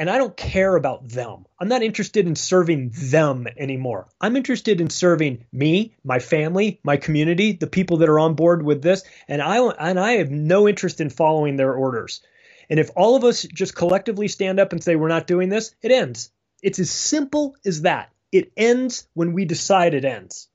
And 0.01 0.09
I 0.09 0.17
don't 0.17 0.35
care 0.35 0.75
about 0.75 1.09
them. 1.09 1.45
I'm 1.59 1.67
not 1.67 1.83
interested 1.83 2.25
in 2.25 2.35
serving 2.35 2.89
them 2.91 3.45
anymore. 3.55 4.07
I'm 4.19 4.35
interested 4.35 4.81
in 4.81 4.89
serving 4.89 5.45
me, 5.51 5.93
my 6.03 6.17
family, 6.17 6.79
my 6.83 6.97
community, 6.97 7.51
the 7.51 7.67
people 7.67 7.97
that 7.97 8.09
are 8.09 8.17
on 8.17 8.33
board 8.33 8.63
with 8.63 8.81
this, 8.81 9.03
and 9.27 9.43
I 9.43 9.59
and 9.59 9.99
I 9.99 10.13
have 10.13 10.31
no 10.31 10.67
interest 10.67 11.01
in 11.01 11.11
following 11.11 11.55
their 11.55 11.75
orders. 11.75 12.23
And 12.67 12.79
if 12.79 12.89
all 12.95 13.15
of 13.15 13.23
us 13.23 13.43
just 13.43 13.75
collectively 13.75 14.27
stand 14.27 14.59
up 14.59 14.71
and 14.71 14.83
say 14.83 14.95
we're 14.95 15.07
not 15.07 15.27
doing 15.27 15.49
this, 15.49 15.75
it 15.83 15.91
ends. 15.91 16.31
It's 16.63 16.79
as 16.79 16.89
simple 16.89 17.55
as 17.63 17.83
that. 17.83 18.11
It 18.31 18.51
ends 18.57 19.07
when 19.13 19.33
we 19.33 19.45
decide 19.45 19.93
it 19.93 20.03
ends. 20.03 20.47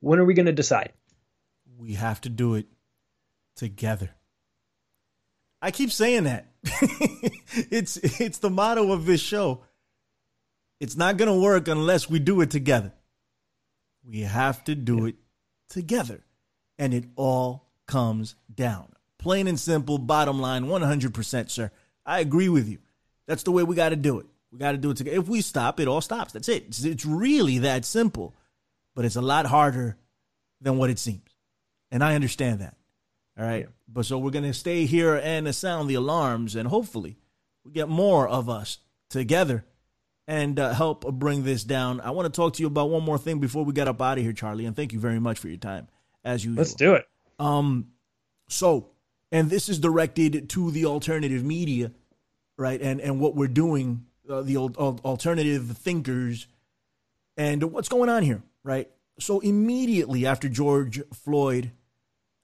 When 0.00 0.20
are 0.20 0.24
we 0.24 0.32
going 0.32 0.46
to 0.46 0.52
decide? 0.52 0.94
We 1.76 1.92
have 1.92 2.22
to 2.22 2.30
do 2.30 2.54
it 2.54 2.64
together. 3.56 4.14
I 5.60 5.70
keep 5.70 5.92
saying 5.92 6.24
that. 6.24 6.46
it's 7.70 7.96
it's 7.98 8.38
the 8.38 8.50
motto 8.50 8.92
of 8.92 9.06
this 9.06 9.20
show. 9.20 9.62
It's 10.80 10.96
not 10.96 11.16
going 11.16 11.32
to 11.32 11.40
work 11.40 11.68
unless 11.68 12.10
we 12.10 12.18
do 12.18 12.40
it 12.40 12.50
together. 12.50 12.92
We 14.04 14.20
have 14.20 14.62
to 14.64 14.74
do 14.74 15.06
it 15.06 15.16
together. 15.68 16.24
And 16.78 16.92
it 16.92 17.06
all 17.16 17.66
comes 17.86 18.34
down. 18.54 18.92
Plain 19.18 19.48
and 19.48 19.58
simple, 19.58 19.98
bottom 19.98 20.40
line, 20.40 20.66
100%, 20.66 21.50
sir. 21.50 21.70
I 22.04 22.20
agree 22.20 22.48
with 22.48 22.68
you. 22.68 22.78
That's 23.26 23.42
the 23.42 23.52
way 23.52 23.62
we 23.62 23.74
got 23.74 23.88
to 23.88 23.96
do 23.96 24.18
it. 24.20 24.26
We 24.52 24.58
got 24.58 24.72
to 24.72 24.78
do 24.78 24.90
it 24.90 24.98
together. 24.98 25.16
If 25.16 25.28
we 25.28 25.40
stop, 25.40 25.80
it 25.80 25.88
all 25.88 26.00
stops. 26.00 26.32
That's 26.32 26.48
it. 26.48 26.64
It's, 26.68 26.84
it's 26.84 27.04
really 27.06 27.58
that 27.58 27.84
simple. 27.84 28.34
But 28.94 29.04
it's 29.04 29.16
a 29.16 29.22
lot 29.22 29.46
harder 29.46 29.96
than 30.60 30.78
what 30.78 30.90
it 30.90 30.98
seems. 30.98 31.28
And 31.90 32.04
I 32.04 32.14
understand 32.14 32.60
that. 32.60 32.76
All 33.38 33.44
right. 33.44 33.64
Yeah. 33.64 33.70
But 33.88 34.06
so 34.06 34.18
we're 34.18 34.30
going 34.30 34.44
to 34.44 34.54
stay 34.54 34.86
here 34.86 35.14
and 35.16 35.54
sound 35.54 35.88
the 35.88 35.94
alarms, 35.94 36.56
and 36.56 36.68
hopefully 36.68 37.16
we 37.64 37.72
get 37.72 37.88
more 37.88 38.26
of 38.28 38.48
us 38.48 38.78
together 39.10 39.64
and 40.26 40.58
uh, 40.58 40.72
help 40.74 41.06
bring 41.18 41.44
this 41.44 41.64
down. 41.64 42.00
I 42.00 42.10
want 42.10 42.32
to 42.32 42.36
talk 42.36 42.54
to 42.54 42.62
you 42.62 42.66
about 42.66 42.90
one 42.90 43.04
more 43.04 43.18
thing 43.18 43.38
before 43.38 43.64
we 43.64 43.72
get 43.72 43.88
up 43.88 44.02
out 44.02 44.18
of 44.18 44.24
here, 44.24 44.32
Charlie. 44.32 44.66
And 44.66 44.74
thank 44.74 44.92
you 44.92 44.98
very 44.98 45.20
much 45.20 45.38
for 45.38 45.48
your 45.48 45.58
time, 45.58 45.88
as 46.24 46.44
usual. 46.44 46.58
Let's 46.58 46.74
do 46.74 46.94
it. 46.94 47.06
Um, 47.38 47.88
so, 48.48 48.90
and 49.30 49.50
this 49.50 49.68
is 49.68 49.78
directed 49.78 50.48
to 50.50 50.70
the 50.70 50.86
alternative 50.86 51.44
media, 51.44 51.92
right? 52.56 52.80
And 52.80 53.00
and 53.00 53.20
what 53.20 53.34
we're 53.34 53.48
doing, 53.48 54.06
uh, 54.28 54.42
the 54.42 54.56
old, 54.56 54.76
alternative 54.76 55.76
thinkers, 55.76 56.46
and 57.36 57.62
what's 57.64 57.88
going 57.88 58.08
on 58.08 58.22
here, 58.22 58.42
right? 58.62 58.90
So 59.18 59.40
immediately 59.40 60.26
after 60.26 60.48
George 60.48 61.00
Floyd 61.12 61.72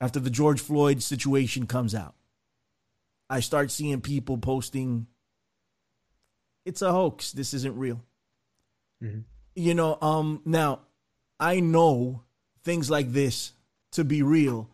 after 0.02 0.18
the 0.18 0.30
George 0.30 0.60
Floyd 0.60 1.00
situation 1.00 1.68
comes 1.68 1.94
out. 1.94 2.16
I 3.30 3.38
start 3.38 3.70
seeing 3.70 4.00
people 4.00 4.36
posting, 4.36 5.06
it's 6.66 6.82
a 6.82 6.90
hoax. 6.90 7.30
This 7.30 7.54
isn't 7.54 7.78
real. 7.78 8.02
Mm-hmm. 9.00 9.20
You 9.54 9.74
know, 9.74 9.96
um, 10.02 10.42
now 10.44 10.80
I 11.38 11.60
know 11.60 12.24
things 12.64 12.90
like 12.90 13.12
this 13.12 13.52
to 13.92 14.02
be 14.02 14.22
real 14.22 14.68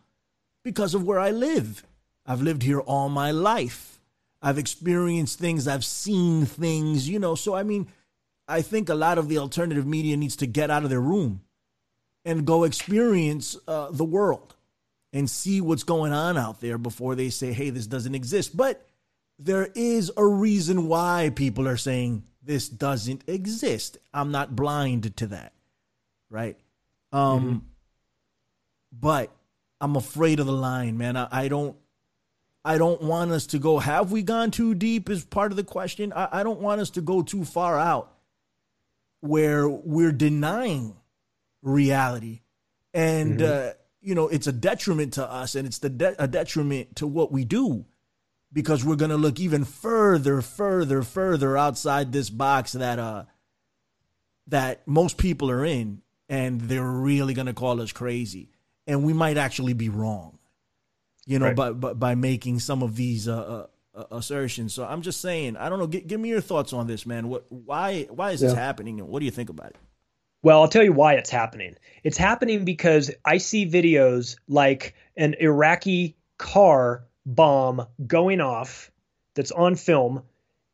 because 0.63 0.95
of 0.95 1.05
where 1.05 1.19
I 1.19 1.29
live. 1.29 1.83
I've 2.25 2.41
lived 2.41 2.63
here 2.63 2.79
all 2.79 3.07
my 3.07 3.29
life. 3.29 4.01
I've 4.41 4.57
experienced 4.57 5.37
things, 5.37 5.67
I've 5.67 5.85
seen 5.85 6.45
things, 6.45 7.07
you 7.07 7.19
know. 7.19 7.35
So, 7.35 7.53
I 7.53 7.61
mean, 7.61 7.87
I 8.47 8.61
think 8.63 8.89
a 8.89 8.95
lot 8.95 9.19
of 9.19 9.29
the 9.29 9.37
alternative 9.37 9.85
media 9.85 10.17
needs 10.17 10.37
to 10.37 10.47
get 10.47 10.71
out 10.71 10.83
of 10.83 10.89
their 10.89 11.01
room 11.01 11.41
and 12.25 12.47
go 12.47 12.63
experience 12.63 13.55
uh, 13.67 13.89
the 13.91 14.05
world 14.05 14.55
and 15.13 15.29
see 15.29 15.61
what's 15.61 15.83
going 15.83 16.13
on 16.13 16.37
out 16.37 16.61
there 16.61 16.77
before 16.77 17.15
they 17.15 17.29
say, 17.29 17.51
hey, 17.51 17.69
this 17.69 17.87
doesn't 17.87 18.15
exist. 18.15 18.55
But 18.55 18.85
there 19.37 19.69
is 19.73 20.11
a 20.15 20.25
reason 20.25 20.87
why 20.87 21.31
people 21.35 21.67
are 21.67 21.77
saying 21.77 22.23
this 22.43 22.69
doesn't 22.69 23.23
exist. 23.27 23.97
I'm 24.13 24.31
not 24.31 24.55
blind 24.55 25.15
to 25.17 25.27
that. 25.27 25.53
Right. 26.29 26.57
Um, 27.11 27.41
mm-hmm. 27.41 27.57
but 28.91 29.31
I'm 29.81 29.95
afraid 29.95 30.39
of 30.39 30.45
the 30.45 30.51
line, 30.51 30.97
man. 30.97 31.17
I, 31.17 31.27
I, 31.31 31.47
don't 31.47 31.75
I 32.63 32.77
don't 32.77 33.01
want 33.01 33.31
us 33.31 33.47
to 33.47 33.59
go, 33.59 33.79
have 33.79 34.11
we 34.11 34.21
gone 34.21 34.51
too 34.51 34.75
deep 34.75 35.09
is 35.09 35.25
part 35.25 35.51
of 35.51 35.55
the 35.55 35.63
question. 35.63 36.13
I, 36.13 36.27
I 36.31 36.43
don't 36.43 36.59
want 36.59 36.81
us 36.81 36.91
to 36.91 37.01
go 37.01 37.23
too 37.23 37.45
far 37.45 37.79
out 37.79 38.13
where 39.21 39.67
we're 39.67 40.11
denying 40.11 40.95
reality. 41.61 42.41
And 42.93 43.39
mm-hmm. 43.39 43.69
uh, 43.69 43.73
you 44.01 44.15
know, 44.15 44.27
it's 44.27 44.47
a 44.47 44.51
detriment 44.51 45.13
to 45.13 45.29
us 45.29 45.55
and 45.55 45.67
it's 45.67 45.79
the 45.79 45.89
de- 45.89 46.21
a 46.21 46.27
detriment 46.27 46.95
to 46.97 47.07
what 47.07 47.31
we 47.31 47.43
do 47.45 47.85
because 48.53 48.83
we're 48.85 48.95
going 48.95 49.11
to 49.11 49.17
look 49.17 49.39
even 49.39 49.65
further, 49.65 50.41
further, 50.41 51.03
further 51.03 51.57
outside 51.57 52.11
this 52.11 52.29
box 52.29 52.71
that, 52.73 52.97
uh, 52.99 53.25
that 54.47 54.87
most 54.87 55.17
people 55.17 55.51
are 55.51 55.63
in 55.65 56.01
and 56.27 56.61
they're 56.61 56.83
really 56.83 57.33
going 57.33 57.45
to 57.47 57.53
call 57.53 57.81
us 57.81 57.91
crazy 57.91 58.49
and 58.87 59.03
we 59.03 59.13
might 59.13 59.37
actually 59.37 59.73
be 59.73 59.89
wrong. 59.89 60.39
you 61.25 61.37
know, 61.37 61.47
Right. 61.47 61.55
by, 61.55 61.71
by 61.73 61.93
by 61.93 62.15
making 62.15 62.59
some 62.59 62.81
of 62.81 62.95
these 62.95 63.27
uh, 63.27 63.67
uh, 63.93 64.03
assertions. 64.11 64.73
So 64.73 64.83
I'm 64.83 65.03
just 65.03 65.21
saying, 65.21 65.57
I 65.57 65.69
don't 65.69 65.77
know. 65.77 65.85
G- 65.87 66.01
give 66.01 66.19
me 66.19 66.29
your 66.29 66.41
thoughts 66.41 66.73
on 66.73 66.87
this, 66.87 67.05
man. 67.05 67.27
What, 67.27 67.45
why, 67.51 68.03
why 68.09 68.31
is 68.31 68.39
this 68.39 68.53
happening, 68.53 68.99
and 68.99 69.09
what 69.09 69.19
do 69.19 69.25
you 69.25 69.31
think 69.31 69.49
about 69.49 69.67
it? 69.71 69.75
Well, 70.41 70.61
I'll 70.61 70.69
tell 70.69 70.83
you 70.83 70.93
why 70.93 71.15
it's 71.15 71.29
happening. 71.29 71.75
It's 72.03 72.17
happening 72.17 72.63
because 72.65 73.11
I 73.25 73.39
see 73.39 73.69
videos 73.69 74.37
like 74.47 74.95
an 75.17 75.35
Iraqi 75.39 76.15
car 76.37 77.03
bomb 77.25 77.85
going 78.05 78.41
off 78.41 78.91
that's 79.35 79.51
on 79.51 79.75
film. 79.75 80.23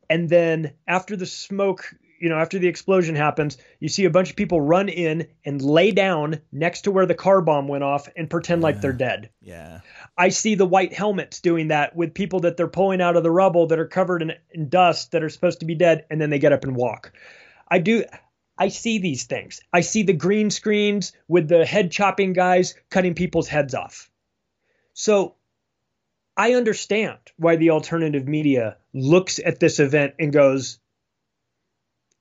And 0.09 0.29
then 0.29 0.73
after 0.87 1.15
the 1.15 1.25
smoke, 1.25 1.93
you 2.19 2.29
know, 2.29 2.37
after 2.37 2.59
the 2.59 2.67
explosion 2.67 3.15
happens, 3.15 3.57
you 3.79 3.89
see 3.89 4.05
a 4.05 4.09
bunch 4.09 4.29
of 4.29 4.35
people 4.35 4.61
run 4.61 4.87
in 4.87 5.27
and 5.43 5.61
lay 5.61 5.91
down 5.91 6.41
next 6.51 6.81
to 6.81 6.91
where 6.91 7.05
the 7.05 7.15
car 7.15 7.41
bomb 7.41 7.67
went 7.67 7.83
off 7.83 8.07
and 8.15 8.29
pretend 8.29 8.61
like 8.61 8.81
they're 8.81 8.93
dead. 8.93 9.29
Yeah, 9.41 9.81
I 10.17 10.29
see 10.29 10.55
the 10.55 10.65
white 10.65 10.93
helmets 10.93 11.41
doing 11.41 11.69
that 11.69 11.95
with 11.95 12.13
people 12.13 12.41
that 12.41 12.55
they're 12.55 12.67
pulling 12.67 13.01
out 13.01 13.17
of 13.17 13.23
the 13.23 13.31
rubble 13.31 13.67
that 13.67 13.79
are 13.79 13.87
covered 13.87 14.21
in, 14.21 14.33
in 14.51 14.69
dust 14.69 15.11
that 15.11 15.23
are 15.23 15.29
supposed 15.29 15.59
to 15.59 15.65
be 15.65 15.75
dead, 15.75 16.05
and 16.09 16.21
then 16.21 16.29
they 16.29 16.39
get 16.39 16.53
up 16.53 16.63
and 16.63 16.75
walk. 16.75 17.11
I 17.67 17.79
do. 17.79 18.05
I 18.57 18.69
see 18.69 18.99
these 18.99 19.25
things. 19.25 19.61
I 19.73 19.81
see 19.81 20.03
the 20.03 20.13
green 20.13 20.49
screens 20.49 21.13
with 21.27 21.47
the 21.47 21.65
head 21.65 21.91
chopping 21.91 22.33
guys 22.33 22.75
cutting 22.89 23.13
people's 23.13 23.47
heads 23.47 23.73
off. 23.75 24.09
So 24.93 25.35
I 26.37 26.53
understand 26.53 27.19
why 27.37 27.57
the 27.57 27.71
alternative 27.71 28.27
media 28.27 28.77
looks 28.93 29.39
at 29.39 29.59
this 29.59 29.79
event 29.79 30.15
and 30.19 30.31
goes, 30.31 30.79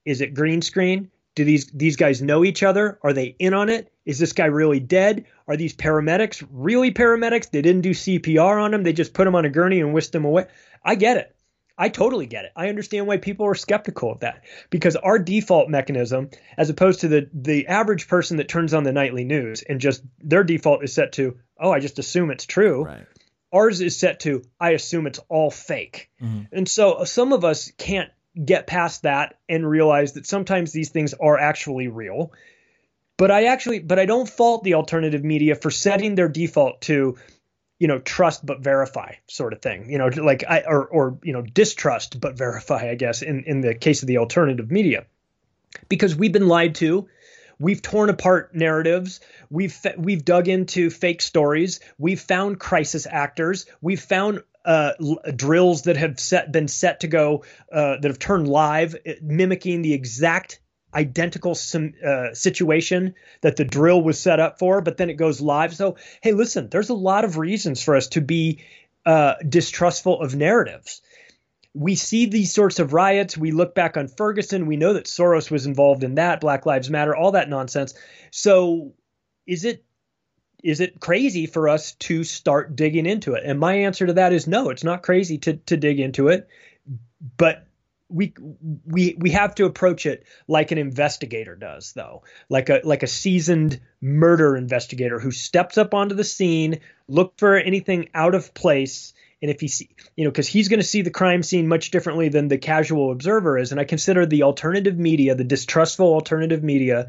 is 0.04 0.20
it 0.20 0.34
green 0.34 0.60
screen? 0.60 1.10
Do 1.34 1.44
these 1.44 1.66
these 1.72 1.96
guys 1.96 2.22
know 2.22 2.44
each 2.44 2.62
other? 2.62 2.98
Are 3.02 3.12
they 3.12 3.34
in 3.38 3.54
on 3.54 3.68
it? 3.68 3.92
Is 4.04 4.18
this 4.18 4.32
guy 4.32 4.46
really 4.46 4.78
dead? 4.78 5.24
Are 5.48 5.56
these 5.56 5.74
paramedics 5.74 6.46
really 6.50 6.92
paramedics? 6.92 7.50
They 7.50 7.62
didn't 7.62 7.82
do 7.82 7.90
CPR 7.90 8.62
on 8.62 8.72
him. 8.72 8.82
They 8.84 8.92
just 8.92 9.14
put 9.14 9.26
him 9.26 9.34
on 9.34 9.44
a 9.44 9.50
gurney 9.50 9.80
and 9.80 9.92
whisked 9.92 10.14
him 10.14 10.24
away. 10.24 10.46
I 10.84 10.94
get 10.94 11.16
it. 11.16 11.33
I 11.76 11.88
totally 11.88 12.26
get 12.26 12.44
it. 12.44 12.52
I 12.54 12.68
understand 12.68 13.06
why 13.06 13.16
people 13.16 13.46
are 13.46 13.54
skeptical 13.54 14.12
of 14.12 14.20
that 14.20 14.44
because 14.70 14.94
our 14.96 15.18
default 15.18 15.68
mechanism, 15.68 16.30
as 16.56 16.70
opposed 16.70 17.00
to 17.00 17.08
the 17.08 17.28
the 17.32 17.66
average 17.66 18.06
person 18.08 18.36
that 18.36 18.48
turns 18.48 18.74
on 18.74 18.84
the 18.84 18.92
nightly 18.92 19.24
news 19.24 19.62
and 19.62 19.80
just 19.80 20.02
their 20.20 20.44
default 20.44 20.84
is 20.84 20.94
set 20.94 21.12
to, 21.12 21.36
oh, 21.58 21.72
I 21.72 21.80
just 21.80 21.98
assume 21.98 22.30
it's 22.30 22.46
true. 22.46 22.84
right. 22.84 23.06
Ours 23.52 23.80
is 23.80 23.96
set 23.96 24.20
to, 24.20 24.42
I 24.58 24.70
assume 24.70 25.06
it's 25.06 25.20
all 25.28 25.48
fake. 25.48 26.10
And 26.50 26.68
so 26.68 26.94
uh, 26.94 27.04
some 27.04 27.32
of 27.32 27.44
us 27.44 27.70
can't 27.78 28.10
get 28.44 28.66
past 28.66 29.02
that 29.02 29.38
and 29.48 29.68
realize 29.68 30.14
that 30.14 30.26
sometimes 30.26 30.72
these 30.72 30.90
things 30.90 31.14
are 31.14 31.38
actually 31.38 31.86
real. 31.86 32.32
But 33.16 33.30
I 33.30 33.44
actually, 33.44 33.78
but 33.78 34.00
I 34.00 34.06
don't 34.06 34.28
fault 34.28 34.64
the 34.64 34.74
alternative 34.74 35.22
media 35.22 35.54
for 35.54 35.70
setting 35.70 36.16
their 36.16 36.28
default 36.28 36.80
to, 36.82 37.16
you 37.78 37.88
know, 37.88 37.98
trust 37.98 38.44
but 38.44 38.60
verify 38.60 39.14
sort 39.28 39.52
of 39.52 39.62
thing. 39.62 39.90
You 39.90 39.98
know, 39.98 40.06
like 40.06 40.44
I 40.48 40.62
or 40.66 40.86
or 40.86 41.18
you 41.22 41.32
know, 41.32 41.42
distrust 41.42 42.20
but 42.20 42.36
verify. 42.36 42.90
I 42.90 42.94
guess 42.94 43.22
in 43.22 43.44
in 43.44 43.60
the 43.60 43.74
case 43.74 44.02
of 44.02 44.08
the 44.08 44.18
alternative 44.18 44.70
media, 44.70 45.06
because 45.88 46.14
we've 46.16 46.32
been 46.32 46.48
lied 46.48 46.76
to. 46.76 47.08
We've 47.60 47.80
torn 47.80 48.10
apart 48.10 48.54
narratives. 48.54 49.20
We've 49.48 49.76
we've 49.96 50.24
dug 50.24 50.48
into 50.48 50.90
fake 50.90 51.22
stories. 51.22 51.80
We've 51.98 52.20
found 52.20 52.58
crisis 52.58 53.06
actors. 53.08 53.66
We've 53.80 54.00
found 54.00 54.42
uh, 54.64 54.92
drills 55.36 55.82
that 55.82 55.96
have 55.96 56.18
set 56.18 56.50
been 56.50 56.68
set 56.68 57.00
to 57.00 57.06
go 57.06 57.44
uh, 57.70 57.96
that 58.00 58.04
have 58.04 58.18
turned 58.18 58.48
live, 58.48 58.96
eh, 59.04 59.14
mimicking 59.22 59.82
the 59.82 59.92
exact 59.92 60.60
identical 60.94 61.54
sim, 61.54 61.94
uh, 62.06 62.34
situation 62.34 63.14
that 63.40 63.56
the 63.56 63.64
drill 63.64 64.02
was 64.02 64.18
set 64.18 64.40
up 64.40 64.58
for, 64.58 64.80
but 64.80 64.96
then 64.96 65.10
it 65.10 65.14
goes 65.14 65.40
live. 65.40 65.74
So 65.74 65.96
hey, 66.22 66.32
listen, 66.32 66.68
there's 66.70 66.90
a 66.90 66.94
lot 66.94 67.24
of 67.24 67.38
reasons 67.38 67.82
for 67.82 67.96
us 67.96 68.08
to 68.08 68.20
be 68.20 68.64
uh, 69.04 69.34
distrustful 69.48 70.20
of 70.20 70.34
narratives 70.34 71.02
we 71.74 71.96
see 71.96 72.26
these 72.26 72.54
sorts 72.54 72.78
of 72.78 72.92
riots. 72.92 73.36
We 73.36 73.50
look 73.50 73.74
back 73.74 73.96
on 73.96 74.06
Ferguson. 74.06 74.66
We 74.66 74.76
know 74.76 74.92
that 74.92 75.06
Soros 75.06 75.50
was 75.50 75.66
involved 75.66 76.04
in 76.04 76.14
that, 76.14 76.40
Black 76.40 76.64
Lives 76.64 76.88
Matter, 76.88 77.14
all 77.14 77.32
that 77.32 77.50
nonsense. 77.50 77.94
So 78.30 78.94
is 79.46 79.64
it 79.64 79.84
is 80.62 80.80
it 80.80 80.98
crazy 80.98 81.46
for 81.46 81.68
us 81.68 81.92
to 81.92 82.24
start 82.24 82.74
digging 82.74 83.04
into 83.04 83.34
it? 83.34 83.42
And 83.44 83.60
my 83.60 83.74
answer 83.74 84.06
to 84.06 84.14
that 84.14 84.32
is 84.32 84.46
no, 84.46 84.70
it's 84.70 84.84
not 84.84 85.02
crazy 85.02 85.38
to 85.38 85.54
to 85.54 85.76
dig 85.76 85.98
into 85.98 86.28
it, 86.28 86.48
but 87.36 87.66
we 88.08 88.34
we 88.86 89.16
we 89.18 89.30
have 89.30 89.54
to 89.56 89.64
approach 89.64 90.06
it 90.06 90.24
like 90.46 90.70
an 90.70 90.78
investigator 90.78 91.56
does 91.56 91.92
though. 91.92 92.22
Like 92.48 92.68
a 92.68 92.80
like 92.84 93.02
a 93.02 93.08
seasoned 93.08 93.80
murder 94.00 94.56
investigator 94.56 95.18
who 95.18 95.30
steps 95.30 95.78
up 95.78 95.94
onto 95.94 96.14
the 96.14 96.24
scene 96.24 96.80
look 97.08 97.34
for 97.38 97.56
anything 97.56 98.08
out 98.14 98.34
of 98.34 98.54
place 98.54 99.14
and 99.44 99.50
if 99.50 99.60
he 99.60 99.68
see 99.68 99.90
you 100.16 100.24
know 100.24 100.30
because 100.30 100.48
he's 100.48 100.68
going 100.68 100.80
to 100.80 100.86
see 100.86 101.02
the 101.02 101.10
crime 101.10 101.42
scene 101.42 101.68
much 101.68 101.90
differently 101.90 102.28
than 102.28 102.48
the 102.48 102.58
casual 102.58 103.12
observer 103.12 103.58
is 103.58 103.72
and 103.72 103.80
i 103.80 103.84
consider 103.84 104.24
the 104.24 104.42
alternative 104.42 104.98
media 104.98 105.34
the 105.34 105.44
distrustful 105.44 106.14
alternative 106.14 106.62
media 106.62 107.08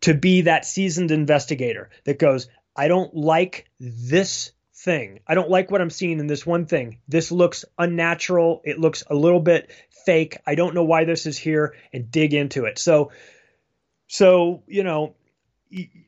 to 0.00 0.14
be 0.14 0.42
that 0.42 0.64
seasoned 0.64 1.10
investigator 1.10 1.90
that 2.04 2.18
goes 2.18 2.48
i 2.74 2.88
don't 2.88 3.14
like 3.14 3.70
this 3.78 4.51
thing. 4.82 5.20
I 5.26 5.34
don't 5.34 5.50
like 5.50 5.70
what 5.70 5.80
i'm 5.80 5.90
seeing 5.90 6.18
in 6.18 6.26
this 6.26 6.44
one 6.44 6.66
thing. 6.66 6.98
This 7.08 7.30
looks 7.30 7.64
unnatural. 7.78 8.62
It 8.64 8.78
looks 8.78 9.04
a 9.08 9.14
little 9.14 9.40
bit 9.40 9.70
fake. 10.04 10.38
I 10.46 10.54
don't 10.54 10.74
know 10.74 10.84
why 10.84 11.04
this 11.04 11.26
is 11.26 11.38
here 11.38 11.74
and 11.92 12.10
dig 12.10 12.34
into 12.34 12.64
it. 12.64 12.78
So 12.78 13.12
so 14.08 14.62
you 14.66 14.82
know 14.82 15.14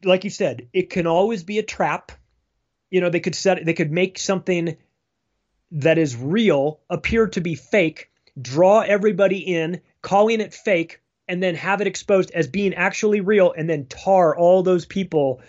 like 0.03 0.25
you 0.25 0.31
said 0.31 0.69
it 0.73 0.91
can 0.91 1.07
always 1.07 1.43
be 1.43 1.59
a 1.59 1.63
trap. 1.63 2.13
You 2.91 3.01
know 3.01 3.11
they 3.11 3.21
could 3.21 3.35
set 3.35 3.65
they 3.65 3.75
could 3.75 3.93
make 3.93 4.19
something 4.19 4.77
that 5.73 5.99
is 5.99 6.17
real 6.17 6.81
appear 6.91 7.29
to 7.29 7.41
be 7.41 7.55
fake, 7.55 8.11
draw 8.41 8.81
everybody 8.81 9.39
in, 9.39 9.81
calling 10.03 10.41
it 10.41 10.55
fake, 10.55 11.01
and 11.27 11.43
then 11.43 11.55
have 11.55 11.81
it 11.81 11.87
exposed 11.87 12.31
as 12.33 12.47
being 12.47 12.75
actually 12.75 13.21
real, 13.21 13.53
and 13.53 13.69
then 13.69 13.87
tar 13.87 14.37
all 14.37 14.63
those 14.63 14.87
people 14.87 15.41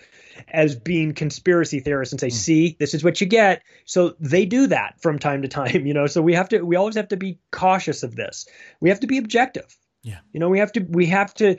as 0.48 0.76
being 0.76 1.14
conspiracy 1.14 1.80
theorists 1.80 2.12
and 2.12 2.20
say, 2.20 2.30
see, 2.30 2.76
this 2.78 2.94
is 2.94 3.04
what 3.04 3.20
you 3.20 3.26
get. 3.26 3.62
So 3.84 4.14
they 4.20 4.46
do 4.46 4.68
that 4.68 5.00
from 5.00 5.18
time 5.18 5.42
to 5.42 5.48
time, 5.48 5.86
you 5.86 5.94
know. 5.94 6.06
So 6.06 6.22
we 6.22 6.34
have 6.34 6.48
to 6.50 6.62
we 6.62 6.76
always 6.76 6.96
have 6.96 7.08
to 7.08 7.16
be 7.16 7.38
cautious 7.50 8.02
of 8.02 8.16
this. 8.16 8.46
We 8.80 8.90
have 8.90 9.00
to 9.00 9.06
be 9.06 9.18
objective. 9.18 9.76
Yeah. 10.02 10.18
You 10.32 10.40
know, 10.40 10.48
we 10.48 10.58
have 10.60 10.72
to 10.72 10.80
we 10.80 11.06
have 11.06 11.34
to 11.34 11.56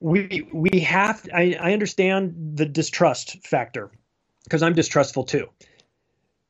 we 0.00 0.48
we 0.52 0.80
have 0.80 1.28
I, 1.34 1.56
I 1.60 1.72
understand 1.72 2.56
the 2.56 2.66
distrust 2.66 3.46
factor 3.46 3.90
because 4.44 4.62
I'm 4.62 4.74
distrustful 4.74 5.24
too 5.24 5.48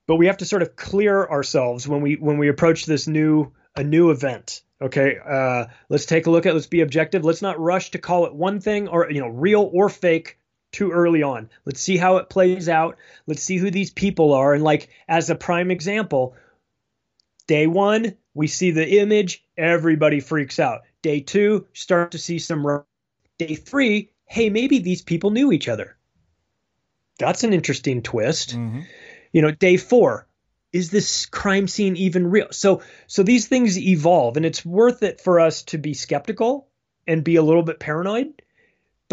but 0.06 0.16
we 0.16 0.26
have 0.26 0.38
to 0.38 0.44
sort 0.44 0.62
of 0.62 0.76
clear 0.76 1.24
ourselves 1.24 1.88
when 1.88 2.00
we 2.00 2.14
when 2.16 2.38
we 2.38 2.48
approach 2.48 2.86
this 2.86 3.06
new 3.06 3.52
a 3.76 3.82
new 3.82 4.10
event 4.10 4.62
okay 4.80 5.18
uh, 5.24 5.66
let's 5.88 6.06
take 6.06 6.26
a 6.26 6.30
look 6.30 6.46
at 6.46 6.54
let's 6.54 6.66
be 6.66 6.80
objective 6.80 7.24
let's 7.24 7.42
not 7.42 7.58
rush 7.58 7.90
to 7.92 7.98
call 7.98 8.26
it 8.26 8.34
one 8.34 8.60
thing 8.60 8.88
or 8.88 9.10
you 9.10 9.20
know 9.20 9.28
real 9.28 9.68
or 9.72 9.88
fake 9.88 10.38
too 10.74 10.90
early 10.90 11.22
on. 11.22 11.48
Let's 11.64 11.80
see 11.80 11.96
how 11.96 12.16
it 12.18 12.28
plays 12.28 12.68
out. 12.68 12.98
Let's 13.26 13.42
see 13.42 13.56
who 13.56 13.70
these 13.70 13.90
people 13.90 14.34
are. 14.34 14.52
And 14.52 14.64
like 14.64 14.90
as 15.08 15.30
a 15.30 15.34
prime 15.34 15.70
example 15.70 16.34
day 17.46 17.66
one 17.66 18.16
we 18.34 18.48
see 18.48 18.72
the 18.72 19.00
image. 19.00 19.44
Everybody 19.56 20.18
freaks 20.18 20.58
out. 20.58 20.82
Day 21.00 21.20
two 21.20 21.68
start 21.72 22.10
to 22.12 22.18
see 22.18 22.38
some 22.38 22.84
day 23.38 23.54
three 23.54 24.10
hey 24.26 24.50
maybe 24.50 24.80
these 24.80 25.02
people 25.02 25.30
knew 25.30 25.52
each 25.52 25.68
other. 25.68 25.96
That's 27.18 27.44
an 27.44 27.52
interesting 27.52 28.02
twist. 28.02 28.56
Mm-hmm. 28.56 28.80
You 29.32 29.42
know 29.42 29.52
day 29.52 29.76
four 29.76 30.26
is 30.72 30.90
this 30.90 31.26
crime 31.26 31.68
scene 31.68 31.96
even 31.96 32.30
real? 32.30 32.48
So 32.50 32.82
so 33.06 33.22
these 33.22 33.46
things 33.46 33.78
evolve 33.78 34.36
and 34.36 34.44
it's 34.44 34.66
worth 34.66 35.04
it 35.04 35.20
for 35.20 35.38
us 35.38 35.62
to 35.64 35.78
be 35.78 35.94
skeptical 35.94 36.66
and 37.06 37.22
be 37.22 37.36
a 37.36 37.42
little 37.42 37.62
bit 37.62 37.78
paranoid 37.78 38.42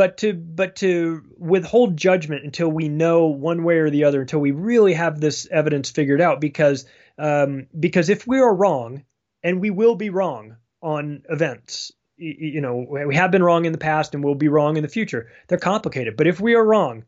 but 0.01 0.17
to 0.17 0.33
but 0.33 0.77
to 0.77 1.21
withhold 1.37 1.95
judgment 1.95 2.43
until 2.43 2.67
we 2.71 2.89
know 2.89 3.27
one 3.27 3.63
way 3.63 3.77
or 3.77 3.91
the 3.91 4.03
other 4.03 4.21
until 4.21 4.39
we 4.39 4.49
really 4.49 4.93
have 4.93 5.21
this 5.21 5.47
evidence 5.51 5.91
figured 5.91 6.19
out 6.19 6.41
because 6.41 6.85
um, 7.19 7.67
because 7.79 8.09
if 8.09 8.25
we 8.25 8.39
are 8.39 8.51
wrong 8.51 9.03
and 9.43 9.61
we 9.61 9.69
will 9.69 9.93
be 9.93 10.09
wrong 10.09 10.55
on 10.81 11.21
events 11.29 11.91
y- 12.17 12.35
y- 12.41 12.47
you 12.47 12.61
know 12.61 12.83
we 12.89 13.15
have 13.15 13.29
been 13.29 13.43
wrong 13.43 13.65
in 13.65 13.73
the 13.73 13.77
past 13.77 14.15
and 14.15 14.23
we'll 14.23 14.33
be 14.33 14.47
wrong 14.47 14.75
in 14.75 14.81
the 14.81 14.89
future 14.89 15.29
they're 15.47 15.59
complicated. 15.59 16.17
But 16.17 16.25
if 16.25 16.41
we 16.41 16.55
are 16.55 16.65
wrong 16.65 17.05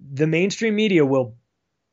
the 0.00 0.26
mainstream 0.26 0.74
media 0.74 1.06
will 1.06 1.36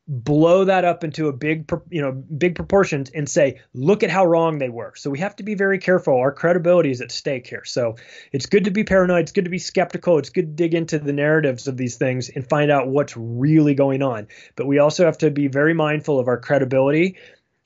blow 0.08 0.64
that 0.64 0.84
up 0.84 1.02
into 1.02 1.26
a 1.26 1.32
big 1.32 1.68
you 1.90 2.00
know 2.00 2.12
big 2.12 2.54
proportions 2.54 3.10
and 3.10 3.28
say 3.28 3.60
look 3.74 4.02
at 4.02 4.10
how 4.10 4.24
wrong 4.24 4.58
they 4.58 4.68
were. 4.68 4.92
So 4.96 5.10
we 5.10 5.18
have 5.18 5.34
to 5.36 5.42
be 5.42 5.54
very 5.54 5.78
careful. 5.78 6.16
Our 6.16 6.32
credibility 6.32 6.90
is 6.90 7.00
at 7.00 7.10
stake 7.10 7.46
here. 7.46 7.64
So 7.64 7.96
it's 8.32 8.46
good 8.46 8.64
to 8.64 8.70
be 8.70 8.84
paranoid. 8.84 9.22
It's 9.22 9.32
good 9.32 9.44
to 9.44 9.50
be 9.50 9.58
skeptical. 9.58 10.18
It's 10.18 10.30
good 10.30 10.46
to 10.56 10.62
dig 10.62 10.74
into 10.74 10.98
the 10.98 11.12
narratives 11.12 11.66
of 11.66 11.76
these 11.76 11.96
things 11.96 12.28
and 12.28 12.48
find 12.48 12.70
out 12.70 12.88
what's 12.88 13.16
really 13.16 13.74
going 13.74 14.02
on. 14.02 14.28
But 14.54 14.66
we 14.66 14.78
also 14.78 15.04
have 15.04 15.18
to 15.18 15.30
be 15.30 15.48
very 15.48 15.74
mindful 15.74 16.20
of 16.20 16.28
our 16.28 16.38
credibility 16.38 17.16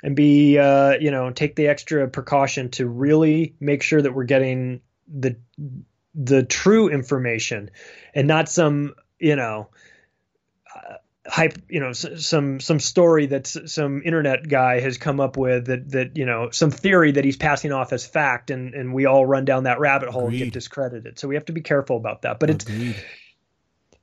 and 0.02 0.16
be 0.16 0.58
uh, 0.58 0.92
you 0.98 1.10
know 1.10 1.30
take 1.30 1.56
the 1.56 1.68
extra 1.68 2.08
precaution 2.08 2.70
to 2.70 2.86
really 2.86 3.54
make 3.60 3.82
sure 3.82 4.00
that 4.00 4.14
we're 4.14 4.24
getting 4.24 4.80
the 5.06 5.36
the 6.14 6.42
true 6.42 6.88
information 6.88 7.70
and 8.14 8.26
not 8.26 8.48
some 8.48 8.94
you 9.18 9.36
know 9.36 9.68
hype 11.26 11.58
you 11.68 11.80
know 11.80 11.92
some 11.92 12.60
some 12.60 12.80
story 12.80 13.26
that 13.26 13.46
some 13.46 14.02
internet 14.04 14.48
guy 14.48 14.80
has 14.80 14.96
come 14.96 15.20
up 15.20 15.36
with 15.36 15.66
that 15.66 15.90
that 15.90 16.16
you 16.16 16.24
know 16.24 16.48
some 16.50 16.70
theory 16.70 17.12
that 17.12 17.24
he's 17.24 17.36
passing 17.36 17.72
off 17.72 17.92
as 17.92 18.06
fact 18.06 18.50
and 18.50 18.74
and 18.74 18.94
we 18.94 19.04
all 19.04 19.26
run 19.26 19.44
down 19.44 19.64
that 19.64 19.80
rabbit 19.80 20.08
hole 20.08 20.26
Agreed. 20.26 20.42
and 20.42 20.46
get 20.46 20.54
discredited 20.54 21.18
so 21.18 21.28
we 21.28 21.34
have 21.34 21.44
to 21.44 21.52
be 21.52 21.60
careful 21.60 21.98
about 21.98 22.22
that 22.22 22.40
but 22.40 22.48
Agreed. 22.48 22.90
it's 22.90 23.00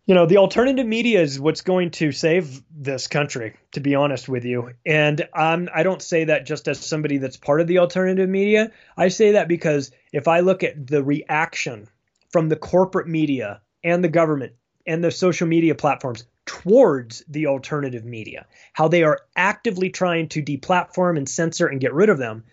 you 0.06 0.14
know 0.14 0.28
the 0.28 0.38
alternative 0.38 0.86
media 0.86 1.20
is 1.20 1.40
what's 1.40 1.62
going 1.62 1.90
to 1.90 2.12
save 2.12 2.62
this 2.70 3.08
country 3.08 3.56
to 3.72 3.80
be 3.80 3.96
honest 3.96 4.30
with 4.30 4.46
you 4.46 4.74
and 4.86 5.28
um, 5.34 5.70
i 5.74 5.82
don't 5.82 6.04
say 6.04 6.26
that 6.26 6.46
just 6.46 6.68
as 6.68 6.80
somebody 6.80 7.18
that's 7.18 7.38
part 7.38 7.62
of 7.62 7.68
the 7.68 7.80
alternative 7.80 8.30
media 8.30 8.72
i 8.96 9.08
say 9.08 9.32
that 9.32 9.48
because 9.48 9.90
if 10.14 10.28
i 10.28 10.42
look 10.42 10.64
at 10.64 10.86
the 10.86 11.04
reaction 11.04 11.88
from 12.30 12.48
the 12.48 12.56
corporate 12.56 13.08
media 13.08 13.60
and 13.84 14.04
the 14.04 14.10
government 14.10 14.54
and 14.86 15.04
the 15.04 15.10
social 15.10 15.48
media 15.48 15.74
platforms 15.74 16.26
towards 16.48 17.24
the 17.28 17.48
alternative 17.48 18.06
media, 18.06 18.48
how 18.74 18.88
they 18.88 19.04
are 19.04 19.20
actively 19.36 19.92
trying 19.92 20.30
to 20.30 20.42
deplatform 20.42 21.18
and 21.18 21.30
censor 21.30 21.68
and 21.68 21.80
get 21.80 21.94
rid 21.94 22.10
of 22.10 22.18
them, 22.18 22.44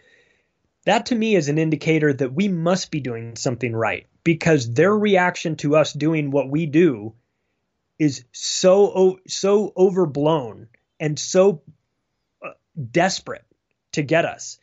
that 0.85 1.07
to 1.07 1.15
me 1.15 1.35
is 1.35 1.49
an 1.49 1.57
indicator 1.57 2.13
that 2.13 2.35
we 2.35 2.49
must 2.49 2.91
be 2.91 3.01
doing 3.01 3.37
something 3.37 3.75
right 3.75 4.07
because 4.23 4.75
their 4.75 4.95
reaction 4.95 5.57
to 5.57 5.77
us 5.77 5.93
doing 5.93 6.31
what 6.31 6.51
we 6.51 6.67
do 6.67 7.15
is 7.99 8.25
so 8.33 9.19
so 9.27 9.73
overblown 9.77 10.69
and 10.99 11.19
so 11.19 11.63
uh, 12.45 12.51
desperate 12.91 13.45
to 13.93 14.03
get 14.03 14.25
us 14.25 14.59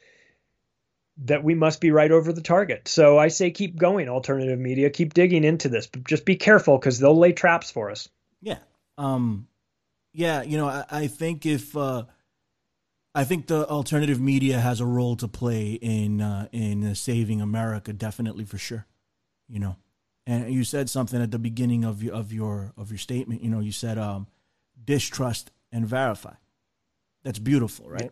that 1.24 1.44
we 1.44 1.56
must 1.56 1.82
be 1.82 1.92
right 1.92 2.12
over 2.12 2.34
the 2.34 2.42
target. 2.42 2.88
So 2.88 3.18
I 3.18 3.30
say 3.30 3.52
keep 3.52 3.78
going 3.78 4.10
alternative 4.10 4.60
media, 4.60 4.90
keep 4.90 5.14
digging 5.14 5.44
into 5.44 5.70
this, 5.70 5.88
but 5.88 6.04
just 6.04 6.26
be 6.26 6.36
careful 6.36 6.78
cuz 6.80 7.00
they'll 7.00 7.18
lay 7.18 7.32
traps 7.32 7.72
for 7.72 7.92
us. 7.92 8.10
Yeah. 8.42 8.58
Um, 9.02 9.48
yeah, 10.14 10.44
you 10.44 10.58
know, 10.58 10.68
I, 10.68 10.86
I 10.92 11.08
think 11.08 11.46
if 11.46 11.76
uh, 11.76 12.04
I 13.16 13.24
think 13.24 13.48
the 13.48 13.68
alternative 13.68 14.22
media 14.22 14.60
has 14.60 14.80
a 14.80 14.86
role 14.86 15.16
to 15.18 15.28
play 15.28 15.72
in 15.72 16.22
uh, 16.22 16.48
in 16.52 16.94
saving 16.94 17.42
America, 17.42 17.94
definitely 17.94 18.46
for 18.46 18.60
sure. 18.60 18.86
You 19.50 19.60
know, 19.60 19.76
and 20.28 20.54
you 20.54 20.64
said 20.64 20.90
something 20.90 21.20
at 21.20 21.32
the 21.32 21.40
beginning 21.40 21.84
of 21.84 22.04
your 22.04 22.14
of 22.14 22.32
your 22.32 22.74
of 22.78 22.92
your 22.92 23.00
statement. 23.00 23.42
You 23.42 23.50
know, 23.50 23.60
you 23.60 23.72
said 23.72 23.98
um, 23.98 24.28
distrust 24.84 25.50
and 25.72 25.88
verify. 25.88 26.36
That's 27.24 27.40
beautiful, 27.40 27.90
right? 27.90 28.12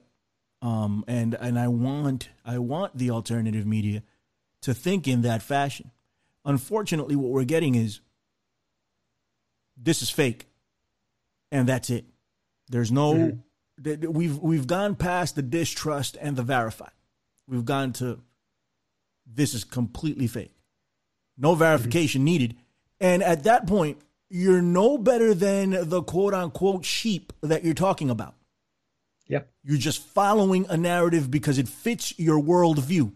Um, 0.63 1.05
and 1.07 1.35
and 1.35 1.59
I 1.59 1.67
want 1.67 2.29
I 2.43 2.57
want 2.57 2.97
the 2.97 3.11
alternative 3.11 3.65
media 3.67 4.01
to 4.61 4.73
think 4.73 5.07
in 5.07 5.21
that 5.21 5.43
fashion. 5.43 5.91
Unfortunately, 6.45 7.15
what 7.15 7.29
we're 7.29 7.43
getting 7.43 7.75
is 7.75 7.99
this 9.77 10.01
is 10.01 10.09
fake 10.09 10.48
and 11.51 11.67
that's 11.67 11.89
it. 11.89 12.05
There's 12.69 12.91
no 12.91 13.13
mm-hmm. 13.13 14.11
we've 14.11 14.37
we've 14.37 14.67
gone 14.67 14.95
past 14.95 15.35
the 15.35 15.41
distrust 15.41 16.17
and 16.19 16.35
the 16.35 16.43
verify. 16.43 16.89
We've 17.47 17.65
gone 17.65 17.93
to 17.93 18.21
this 19.25 19.53
is 19.53 19.63
completely 19.63 20.27
fake. 20.27 20.55
No 21.37 21.55
verification 21.55 22.19
mm-hmm. 22.19 22.25
needed. 22.25 22.55
And 22.99 23.23
at 23.23 23.43
that 23.43 23.65
point, 23.65 23.99
you're 24.29 24.61
no 24.61 24.97
better 24.97 25.33
than 25.33 25.89
the 25.89 26.03
quote 26.03 26.33
unquote 26.33 26.85
sheep 26.85 27.33
that 27.41 27.63
you're 27.63 27.73
talking 27.73 28.09
about. 28.09 28.35
Yep. 29.27 29.49
You're 29.63 29.77
just 29.77 30.01
following 30.01 30.65
a 30.69 30.77
narrative 30.77 31.29
because 31.31 31.57
it 31.57 31.67
fits 31.67 32.17
your 32.17 32.41
worldview. 32.41 33.13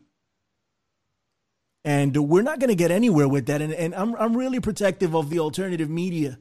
And 1.83 2.15
we're 2.29 2.43
not 2.43 2.59
going 2.59 2.69
to 2.69 2.75
get 2.75 2.91
anywhere 2.91 3.27
with 3.27 3.47
that. 3.47 3.61
And, 3.61 3.73
and 3.73 3.93
I'm, 3.93 4.15
I'm 4.15 4.37
really 4.37 4.59
protective 4.59 5.15
of 5.15 5.29
the 5.29 5.39
alternative 5.39 5.89
media 5.89 6.39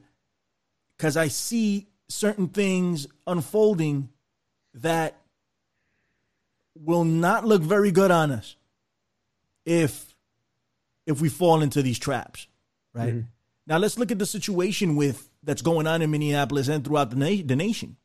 because 1.03 1.17
I 1.17 1.27
see 1.27 1.89
certain 2.07 2.47
things 2.47 3.07
unfolding 3.27 4.07
that 4.75 5.17
will 6.79 7.03
not 7.03 7.45
look 7.45 7.61
very 7.61 7.91
good 7.91 8.09
on 8.09 8.31
us 8.31 8.55
if 9.65 10.15
if 11.05 11.19
we 11.19 11.27
fall 11.27 11.61
into 11.61 11.81
these 11.81 11.99
traps, 11.99 12.47
right? 12.93 13.15
Mm-hmm. 13.15 13.27
Now 13.67 13.79
let's 13.79 13.99
look 13.99 14.11
at 14.11 14.19
the 14.19 14.25
situation 14.25 14.95
with 14.95 15.29
that's 15.43 15.61
going 15.61 15.87
on 15.87 16.01
in 16.01 16.09
Minneapolis 16.09 16.69
and 16.69 16.85
throughout 16.85 17.09
the, 17.09 17.17
na- 17.17 17.43
the 17.45 17.57
nation. 17.57 17.97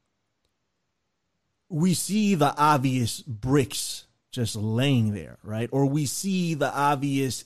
We 1.68 1.94
see 1.94 2.34
the 2.34 2.52
obvious 2.56 3.20
bricks 3.20 4.06
just 4.32 4.56
laying 4.56 5.14
there, 5.14 5.38
right? 5.44 5.68
Or 5.70 5.86
we 5.86 6.06
see 6.06 6.54
the 6.54 6.76
obvious 6.76 7.44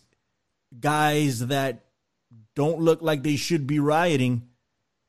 guys 0.80 1.48
that 1.48 1.84
don't 2.54 2.80
look 2.80 3.02
like 3.02 3.22
they 3.22 3.36
should 3.36 3.66
be 3.66 3.80
rioting 3.80 4.48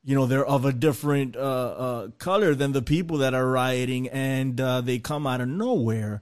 you 0.03 0.15
know 0.15 0.25
they're 0.25 0.45
of 0.45 0.65
a 0.65 0.73
different 0.73 1.35
uh, 1.35 1.39
uh, 1.39 2.07
color 2.17 2.53
than 2.53 2.71
the 2.73 2.81
people 2.81 3.17
that 3.19 3.33
are 3.33 3.47
rioting 3.47 4.07
and 4.09 4.59
uh, 4.59 4.81
they 4.81 4.99
come 4.99 5.25
out 5.25 5.41
of 5.41 5.47
nowhere 5.47 6.21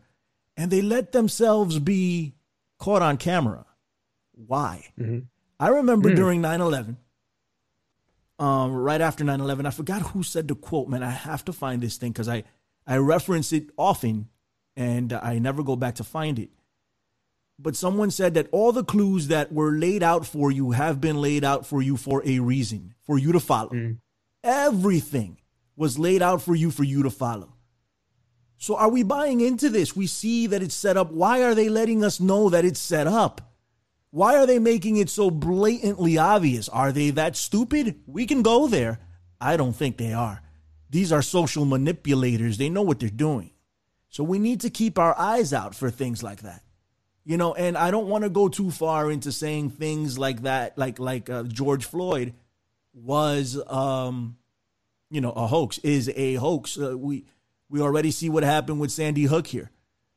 and 0.56 0.72
they 0.72 0.82
let 0.82 1.12
themselves 1.12 1.80
be 1.80 2.34
caught 2.78 3.02
on 3.02 3.18
camera 3.18 3.66
why 4.34 4.86
mm-hmm. 5.00 5.20
i 5.60 5.68
remember 5.68 6.12
mm. 6.12 6.16
during 6.16 6.42
9-11 6.42 6.96
um, 8.40 8.74
right 8.74 9.02
after 9.02 9.24
9-11 9.24 9.66
i 9.66 9.72
forgot 9.72 10.02
who 10.02 10.24
said 10.24 10.48
the 10.48 10.56
quote 10.56 10.88
man 10.88 11.04
i 11.04 11.10
have 11.10 11.44
to 11.46 11.54
find 11.54 11.82
this 11.82 11.98
thing 11.98 12.12
because 12.12 12.30
i 12.30 12.44
i 12.88 12.98
reference 12.98 13.52
it 13.52 13.70
often 13.78 14.28
and 14.76 15.14
i 15.14 15.40
never 15.40 15.64
go 15.64 15.76
back 15.76 15.96
to 15.96 16.04
find 16.04 16.40
it 16.40 16.50
but 17.62 17.76
someone 17.76 18.12
said 18.12 18.34
that 18.34 18.48
all 18.52 18.72
the 18.72 18.84
clues 18.84 19.28
that 19.28 19.52
were 19.52 19.72
laid 19.72 20.04
out 20.04 20.26
for 20.26 20.52
you 20.52 20.72
have 20.72 21.00
been 21.00 21.22
laid 21.22 21.44
out 21.44 21.66
for 21.66 21.82
you 21.82 21.98
for 21.98 22.22
a 22.26 22.40
reason, 22.40 22.96
for 23.06 23.18
you 23.18 23.32
to 23.32 23.40
follow. 23.40 23.70
Mm. 23.70 23.98
Everything 24.44 25.38
was 25.76 26.00
laid 26.00 26.22
out 26.22 26.42
for 26.42 26.56
you 26.56 26.72
for 26.72 26.84
you 26.84 27.04
to 27.04 27.10
follow. 27.10 27.54
So 28.58 28.76
are 28.76 28.90
we 28.90 29.04
buying 29.04 29.42
into 29.42 29.70
this? 29.70 29.96
We 29.96 30.08
see 30.08 30.48
that 30.48 30.62
it's 30.62 30.76
set 30.76 30.98
up. 30.98 31.12
Why 31.12 31.44
are 31.44 31.56
they 31.56 31.70
letting 31.70 32.04
us 32.04 32.20
know 32.20 32.50
that 32.50 32.66
it's 32.66 32.80
set 32.80 33.08
up? 33.08 33.54
Why 34.12 34.36
are 34.38 34.46
they 34.46 34.60
making 34.60 34.98
it 34.98 35.10
so 35.10 35.32
blatantly 35.32 36.18
obvious? 36.18 36.70
Are 36.70 36.92
they 36.92 37.12
that 37.12 37.36
stupid? 37.36 38.02
We 38.06 38.26
can 38.26 38.42
go 38.42 38.68
there. 38.68 39.00
I 39.40 39.58
don't 39.58 39.76
think 39.76 39.98
they 39.98 40.14
are. 40.14 40.42
These 40.90 41.12
are 41.12 41.22
social 41.22 41.66
manipulators. 41.66 42.58
They 42.58 42.70
know 42.70 42.82
what 42.82 43.00
they're 43.00 43.10
doing. 43.10 43.52
So 44.10 44.24
we 44.24 44.38
need 44.38 44.62
to 44.62 44.70
keep 44.70 45.00
our 45.00 45.18
eyes 45.18 45.54
out 45.54 45.74
for 45.74 45.90
things 45.90 46.22
like 46.22 46.42
that. 46.42 46.62
You 47.24 47.38
know, 47.38 47.54
and 47.54 47.78
I 47.78 47.92
don't 47.92 48.08
want 48.08 48.24
to 48.24 48.30
go 48.30 48.50
too 48.50 48.72
far 48.72 49.12
into 49.12 49.32
saying 49.32 49.72
things 49.72 50.18
like 50.18 50.44
that, 50.44 50.78
like 50.78 50.98
like 50.98 51.30
uh, 51.30 51.44
George 51.44 51.86
Floyd 51.86 52.34
was, 52.94 53.62
um, 53.68 54.38
you 55.10 55.22
know, 55.22 55.32
a 55.32 55.46
hoax 55.48 55.78
is 55.80 56.12
a 56.16 56.36
hoax. 56.36 56.80
Uh, 56.80 56.98
we 56.98 57.26
we 57.70 57.80
already 57.80 58.12
see 58.12 58.30
what 58.30 58.44
happened 58.44 58.80
with 58.80 58.92
Sandy 58.92 59.24
Hook 59.24 59.48
here, 59.48 59.72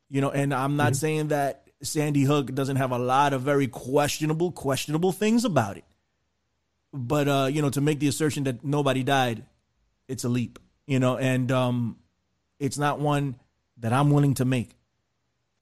you 0.09 0.21
know, 0.21 0.31
and 0.31 0.55
I'm 0.55 0.77
not 0.77 0.93
mm-hmm. 0.93 0.95
saying 0.95 1.29
that 1.29 1.69
Sandy 1.83 2.23
Hook 2.23 2.55
doesn't 2.55 2.77
have 2.77 2.91
a 2.91 2.99
lot 2.99 3.33
of 3.33 3.43
very 3.43 3.69
questionable 3.69 4.51
questionable 4.51 5.13
things 5.13 5.45
about 5.45 5.77
it, 5.77 5.85
but 6.93 7.29
uh, 7.29 7.49
you 7.53 7.61
know, 7.61 7.71
to 7.71 7.81
make 7.81 8.01
the 8.01 8.09
assertion 8.09 8.45
that 8.45 8.65
nobody 8.65 9.03
died, 9.03 9.45
it's 10.09 10.25
a 10.25 10.29
leap, 10.29 10.59
you 10.87 10.99
know, 10.99 11.19
and 11.19 11.53
um, 11.53 11.99
it's 12.59 12.79
not 12.79 12.99
one 12.99 13.37
that 13.79 13.93
I'm 13.93 14.11
willing 14.11 14.35
to 14.35 14.45
make. 14.45 14.71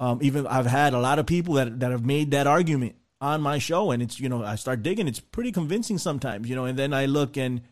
Um, 0.01 0.19
even 0.23 0.47
I've 0.47 0.67
had 0.67 0.95
a 0.95 0.99
lot 0.99 1.19
of 1.19 1.27
people 1.27 1.55
that 1.55 1.81
that 1.81 1.91
have 1.91 2.05
made 2.05 2.33
that 2.33 2.47
argument 2.47 2.97
on 3.21 3.41
my 3.41 3.59
show, 3.59 3.93
and 3.93 4.03
it's 4.03 4.19
you 4.19 4.29
know 4.29 4.45
I 4.45 4.57
start 4.57 4.83
digging. 4.83 5.09
It's 5.09 5.21
pretty 5.21 5.53
convincing 5.53 5.99
sometimes, 5.99 6.49
you 6.49 6.57
know. 6.57 6.65
And 6.65 6.79
then 6.79 6.93
I 6.93 7.07
look 7.07 7.37
and 7.37 7.63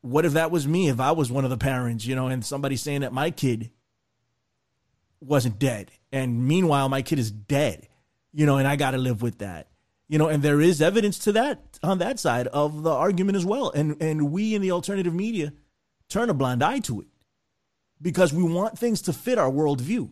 what 0.00 0.24
if 0.24 0.34
that 0.34 0.50
was 0.50 0.66
me? 0.66 0.88
If 0.88 1.00
I 1.00 1.12
was 1.12 1.30
one 1.30 1.44
of 1.44 1.50
the 1.50 1.56
parents, 1.56 2.06
you 2.06 2.14
know, 2.14 2.28
and 2.28 2.44
somebody 2.44 2.76
saying 2.76 3.00
that 3.00 3.12
my 3.12 3.30
kid 3.30 3.70
wasn't 5.20 5.58
dead, 5.58 5.90
and 6.12 6.46
meanwhile 6.46 6.88
my 6.88 7.02
kid 7.02 7.18
is 7.18 7.30
dead, 7.30 7.88
you 8.32 8.46
know, 8.46 8.56
and 8.56 8.68
I 8.68 8.76
got 8.76 8.92
to 8.92 8.98
live 8.98 9.20
with 9.20 9.38
that, 9.38 9.68
you 10.08 10.18
know. 10.18 10.28
And 10.28 10.42
there 10.42 10.60
is 10.60 10.80
evidence 10.80 11.18
to 11.20 11.32
that 11.32 11.78
on 11.82 11.98
that 11.98 12.20
side 12.20 12.46
of 12.46 12.84
the 12.84 12.92
argument 12.92 13.36
as 13.36 13.44
well. 13.44 13.70
And 13.70 14.00
and 14.00 14.30
we 14.30 14.54
in 14.54 14.62
the 14.62 14.70
alternative 14.70 15.12
media 15.12 15.52
turn 16.08 16.30
a 16.30 16.34
blind 16.34 16.62
eye 16.62 16.78
to 16.80 17.00
it 17.00 17.08
because 18.00 18.32
we 18.32 18.44
want 18.44 18.78
things 18.78 19.02
to 19.02 19.12
fit 19.12 19.38
our 19.38 19.50
worldview. 19.50 20.10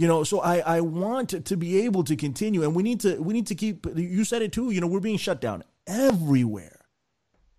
You 0.00 0.06
know, 0.06 0.24
so 0.24 0.40
I, 0.40 0.60
I 0.60 0.80
want 0.80 1.44
to 1.44 1.56
be 1.58 1.82
able 1.82 2.04
to 2.04 2.16
continue, 2.16 2.62
and 2.62 2.74
we 2.74 2.82
need 2.82 3.00
to 3.00 3.20
we 3.20 3.34
need 3.34 3.48
to 3.48 3.54
keep. 3.54 3.86
You 3.94 4.24
said 4.24 4.40
it 4.40 4.50
too. 4.50 4.70
You 4.70 4.80
know, 4.80 4.86
we're 4.86 4.98
being 4.98 5.18
shut 5.18 5.42
down 5.42 5.62
everywhere. 5.86 6.86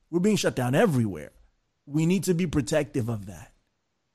We're 0.10 0.22
being 0.22 0.38
shut 0.38 0.56
down 0.56 0.74
everywhere. 0.74 1.34
We 1.86 2.08
need 2.08 2.24
to 2.24 2.34
be 2.34 2.48
protective 2.48 3.10
of 3.10 3.28
that. 3.28 3.52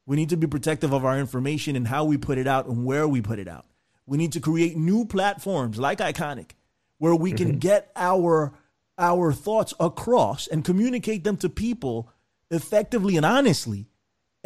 We 0.06 0.16
need 0.16 0.30
to 0.30 0.36
be 0.36 0.48
protective 0.48 0.92
of 0.92 1.04
our 1.04 1.16
information 1.16 1.76
and 1.76 1.86
how 1.86 2.04
we 2.04 2.16
put 2.16 2.36
it 2.36 2.48
out 2.48 2.66
and 2.66 2.84
where 2.84 3.06
we 3.06 3.22
put 3.22 3.38
it 3.38 3.46
out. 3.46 3.64
We 4.06 4.18
need 4.18 4.32
to 4.32 4.40
create 4.40 4.76
new 4.76 5.04
platforms 5.04 5.78
like 5.78 5.98
Ickonic, 5.98 6.50
where 6.98 7.14
we 7.14 7.30
can 7.30 7.50
mm-hmm. 7.50 7.58
get 7.58 7.92
our 7.94 8.54
our 8.98 9.32
thoughts 9.32 9.72
across 9.78 10.48
and 10.48 10.64
communicate 10.64 11.22
them 11.22 11.36
to 11.36 11.48
people 11.48 12.10
effectively 12.50 13.16
and 13.16 13.24
honestly 13.24 13.86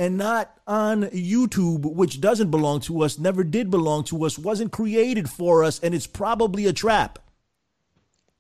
and 0.01 0.17
not 0.17 0.59
on 0.67 1.03
YouTube, 1.11 1.83
which 1.95 2.23
doesn't 2.23 2.51
belong 2.51 2.81
to 2.81 3.03
us, 3.03 3.19
never 3.19 3.45
did 3.45 3.71
belong 3.71 4.03
to 4.05 4.25
us, 4.25 4.39
wasn't 4.39 4.73
created 4.73 5.29
for 5.29 5.63
us, 5.63 5.79
and 5.81 5.95
it's 5.95 6.07
probably 6.07 6.65
a 6.65 6.73
trap. 6.73 7.19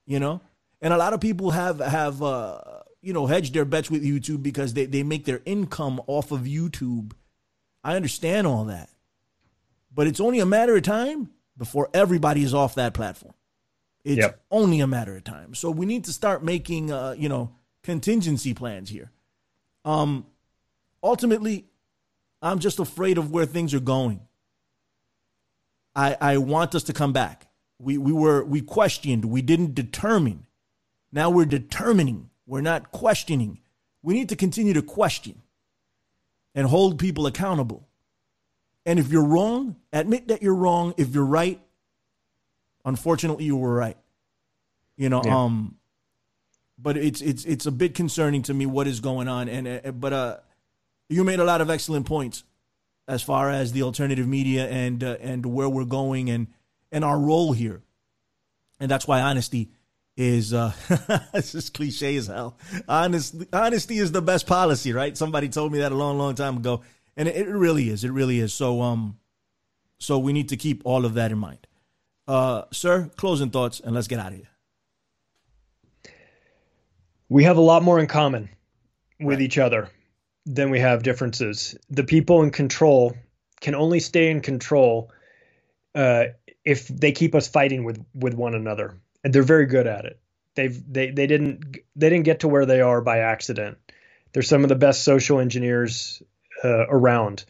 You 0.06 0.18
know, 0.18 0.40
and 0.80 0.92
a 0.94 0.96
lot 0.96 1.12
of 1.12 1.20
people 1.20 1.50
have 1.50 1.78
have 1.78 2.22
uh, 2.22 2.60
you 3.02 3.12
know, 3.12 3.26
hedged 3.26 3.54
their 3.54 3.64
bets 3.66 3.90
with 3.90 4.02
YouTube 4.02 4.42
because 4.42 4.74
they, 4.74 4.86
they 4.86 5.02
make 5.02 5.26
their 5.26 5.42
income 5.44 6.00
off 6.06 6.32
of 6.32 6.40
YouTube. 6.40 7.12
I 7.84 7.94
understand 7.94 8.46
all 8.46 8.64
that. 8.64 8.88
But 9.94 10.06
it's 10.06 10.20
only 10.20 10.40
a 10.40 10.46
matter 10.46 10.76
of 10.76 10.82
time 10.82 11.30
before 11.56 11.90
everybody 11.92 12.42
is 12.42 12.54
off 12.54 12.74
that 12.76 12.94
platform. 12.94 13.34
It's 14.04 14.18
Yep. 14.18 14.40
only 14.50 14.80
a 14.80 14.86
matter 14.86 15.14
of 15.16 15.24
time. 15.24 15.54
So 15.54 15.70
we 15.70 15.84
need 15.84 16.04
to 16.04 16.12
start 16.12 16.42
making, 16.42 16.90
uh, 16.90 17.14
you 17.18 17.28
know, 17.28 17.50
contingency 17.82 18.54
plans 18.54 18.88
here. 18.88 19.10
Um, 19.84 20.26
ultimately, 21.02 21.66
I'm 22.42 22.58
just 22.58 22.78
afraid 22.78 23.18
of 23.18 23.30
where 23.30 23.46
things 23.46 23.74
are 23.74 23.80
going. 23.80 24.20
I 25.94 26.16
I 26.20 26.36
want 26.38 26.74
us 26.74 26.84
to 26.84 26.92
come 26.92 27.12
back. 27.12 27.48
We 27.78 27.98
we 27.98 28.12
were 28.12 28.44
we 28.44 28.60
questioned. 28.60 29.24
We 29.24 29.42
didn't 29.42 29.74
determine. 29.74 30.46
Now 31.12 31.30
we're 31.30 31.46
determining. 31.46 32.30
We're 32.46 32.60
not 32.60 32.90
questioning. 32.92 33.60
We 34.02 34.14
need 34.14 34.28
to 34.30 34.36
continue 34.36 34.72
to 34.74 34.82
question 34.82 35.42
and 36.54 36.66
hold 36.66 36.98
people 36.98 37.26
accountable. 37.26 37.86
And 38.86 38.98
if 38.98 39.10
you're 39.12 39.24
wrong, 39.24 39.76
admit 39.92 40.28
that 40.28 40.42
you're 40.42 40.54
wrong. 40.54 40.94
If 40.96 41.14
you're 41.14 41.24
right, 41.24 41.60
unfortunately 42.84 43.44
you 43.44 43.56
were 43.56 43.74
right. 43.74 43.96
You 44.96 45.08
know, 45.08 45.22
Yeah. 45.24 45.44
um 45.44 45.76
but 46.78 46.96
it's 46.96 47.20
it's 47.20 47.44
it's 47.44 47.66
a 47.66 47.70
bit 47.72 47.94
concerning 47.94 48.42
to 48.42 48.54
me 48.54 48.64
what 48.66 48.86
is 48.86 49.00
going 49.00 49.28
on 49.28 49.48
and 49.48 49.68
uh, 49.68 49.90
but 49.92 50.12
uh 50.12 50.36
you 51.10 51.24
made 51.24 51.40
a 51.40 51.44
lot 51.44 51.60
of 51.60 51.68
excellent 51.68 52.06
points 52.06 52.44
as 53.08 53.22
far 53.22 53.50
as 53.50 53.72
the 53.72 53.82
alternative 53.82 54.26
media 54.26 54.68
and 54.68 55.02
uh, 55.04 55.16
and 55.20 55.44
where 55.44 55.68
we're 55.68 55.84
going 55.84 56.30
and 56.30 56.46
and 56.92 57.04
our 57.04 57.18
role 57.18 57.52
here. 57.52 57.82
And 58.78 58.90
that's 58.90 59.06
why 59.06 59.20
honesty 59.20 59.70
is 60.16 60.54
uh 60.54 60.72
it's 61.34 61.52
just 61.52 61.74
cliche 61.74 62.16
as 62.16 62.28
hell. 62.28 62.56
Honest 62.88 63.34
honesty 63.52 63.98
is 63.98 64.12
the 64.12 64.22
best 64.22 64.46
policy, 64.46 64.92
right? 64.92 65.16
Somebody 65.16 65.48
told 65.48 65.72
me 65.72 65.78
that 65.80 65.92
a 65.92 65.94
long 65.96 66.16
long 66.18 66.34
time 66.34 66.58
ago 66.58 66.82
and 67.16 67.28
it, 67.28 67.36
it 67.36 67.48
really 67.48 67.90
is. 67.90 68.04
It 68.04 68.12
really 68.12 68.38
is. 68.40 68.54
So 68.54 68.80
um 68.80 69.18
so 69.98 70.18
we 70.18 70.32
need 70.32 70.48
to 70.50 70.56
keep 70.56 70.82
all 70.84 71.04
of 71.04 71.14
that 71.14 71.32
in 71.32 71.38
mind. 71.38 71.66
Uh 72.28 72.62
sir, 72.70 73.10
closing 73.16 73.50
thoughts 73.50 73.80
and 73.80 73.94
let's 73.94 74.08
get 74.08 74.20
out 74.20 74.32
of 74.32 74.38
here. 74.38 74.46
we 77.28 77.44
have 77.44 77.56
a 77.56 77.60
lot 77.60 77.82
more 77.82 77.98
in 77.98 78.06
common 78.06 78.48
with 79.20 79.38
Right. 79.38 79.44
each 79.44 79.58
other 79.58 79.88
than 80.46 80.70
we 80.70 80.80
have 80.80 81.02
differences. 81.02 81.76
The 81.88 82.04
people 82.04 82.42
in 82.42 82.50
control 82.50 83.16
can 83.60 83.74
only 83.74 84.00
stay 84.00 84.30
in 84.30 84.40
control 84.40 85.12
uh, 85.94 86.24
if 86.64 86.88
they 86.88 87.12
keep 87.12 87.34
us 87.34 87.48
fighting 87.48 87.84
with 87.84 88.04
with 88.14 88.34
one 88.34 88.54
another, 88.54 88.98
and 89.24 89.32
they're 89.32 89.42
very 89.42 89.66
good 89.66 89.86
at 89.86 90.04
it. 90.04 90.20
They've 90.54 90.92
they 90.92 91.10
they 91.10 91.26
didn't 91.26 91.76
they 91.96 92.08
didn't 92.10 92.24
get 92.24 92.40
to 92.40 92.48
where 92.48 92.66
they 92.66 92.80
are 92.80 93.00
by 93.00 93.18
accident. 93.18 93.78
They're 94.32 94.42
some 94.42 94.62
of 94.62 94.68
the 94.68 94.76
best 94.76 95.04
social 95.04 95.40
engineers 95.40 96.22
uh, 96.64 96.86
around. 96.88 97.44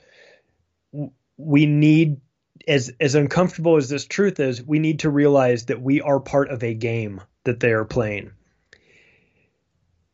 We 1.37 1.67
need 1.67 2.21
as 2.67 2.93
as 3.01 3.15
uncomfortable 3.15 3.77
as 3.77 3.89
this 3.89 4.07
truth 4.07 4.41
is, 4.41 4.63
we 4.63 4.79
need 4.79 5.01
to 5.01 5.11
realize 5.11 5.67
that 5.67 5.81
we 5.81 6.01
are 6.01 6.21
part 6.21 6.51
of 6.51 6.63
a 6.63 6.75
game 6.75 7.21
that 7.45 7.61
they 7.61 7.73
are 7.73 7.85
playing 7.85 8.33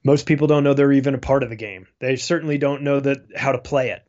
most 0.06 0.24
people 0.24 0.46
don't 0.46 0.62
know 0.62 0.72
they're 0.72 0.92
even 0.92 1.16
a 1.16 1.18
part 1.18 1.42
of 1.42 1.50
the 1.50 1.56
game. 1.56 1.88
They 1.98 2.14
certainly 2.14 2.58
don't 2.58 2.82
know 2.82 3.00
that 3.00 3.26
how 3.34 3.50
to 3.50 3.58
play 3.58 3.90
it. 3.90 4.06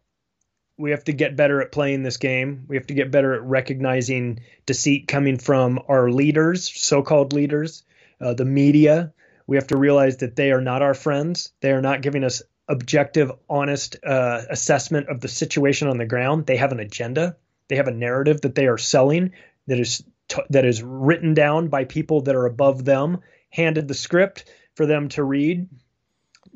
We 0.77 0.91
have 0.91 1.03
to 1.05 1.11
get 1.11 1.35
better 1.35 1.59
at 1.59 1.71
playing 1.71 2.03
this 2.03 2.17
game. 2.17 2.65
We 2.67 2.75
have 2.75 2.85
to 2.87 2.93
get 2.93 3.09
better 3.09 3.33
at 3.33 3.41
recognizing 3.41 4.41
deceit 4.67 5.07
coming 5.07 5.39
from 5.39 5.79
our 5.89 6.11
leaders, 6.11 6.71
so-called 6.71 7.33
leaders, 7.33 7.81
uh, 8.21 8.35
the 8.35 8.45
media. 8.45 9.11
We 9.47 9.57
have 9.57 9.65
to 9.67 9.77
realize 9.77 10.17
that 10.17 10.35
they 10.35 10.51
are 10.51 10.61
not 10.61 10.83
our 10.83 10.93
friends. 10.93 11.51
They 11.61 11.71
are 11.71 11.81
not 11.81 12.03
giving 12.03 12.23
us 12.23 12.43
objective, 12.67 13.31
honest 13.49 13.95
uh, 14.05 14.43
assessment 14.51 15.09
of 15.09 15.19
the 15.19 15.27
situation 15.27 15.87
on 15.87 15.97
the 15.97 16.05
ground. 16.05 16.45
They 16.45 16.57
have 16.57 16.73
an 16.73 16.79
agenda. 16.79 17.37
They 17.69 17.77
have 17.77 17.87
a 17.87 17.91
narrative 17.91 18.41
that 18.41 18.53
they 18.53 18.67
are 18.67 18.77
selling 18.77 19.31
that 19.65 19.79
is 19.79 20.03
t- 20.27 20.43
that 20.51 20.63
is 20.63 20.83
written 20.83 21.33
down 21.33 21.69
by 21.69 21.85
people 21.85 22.21
that 22.21 22.35
are 22.35 22.45
above 22.45 22.85
them, 22.85 23.21
handed 23.49 23.87
the 23.87 23.95
script 23.95 24.45
for 24.75 24.85
them 24.85 25.09
to 25.09 25.23
read 25.23 25.67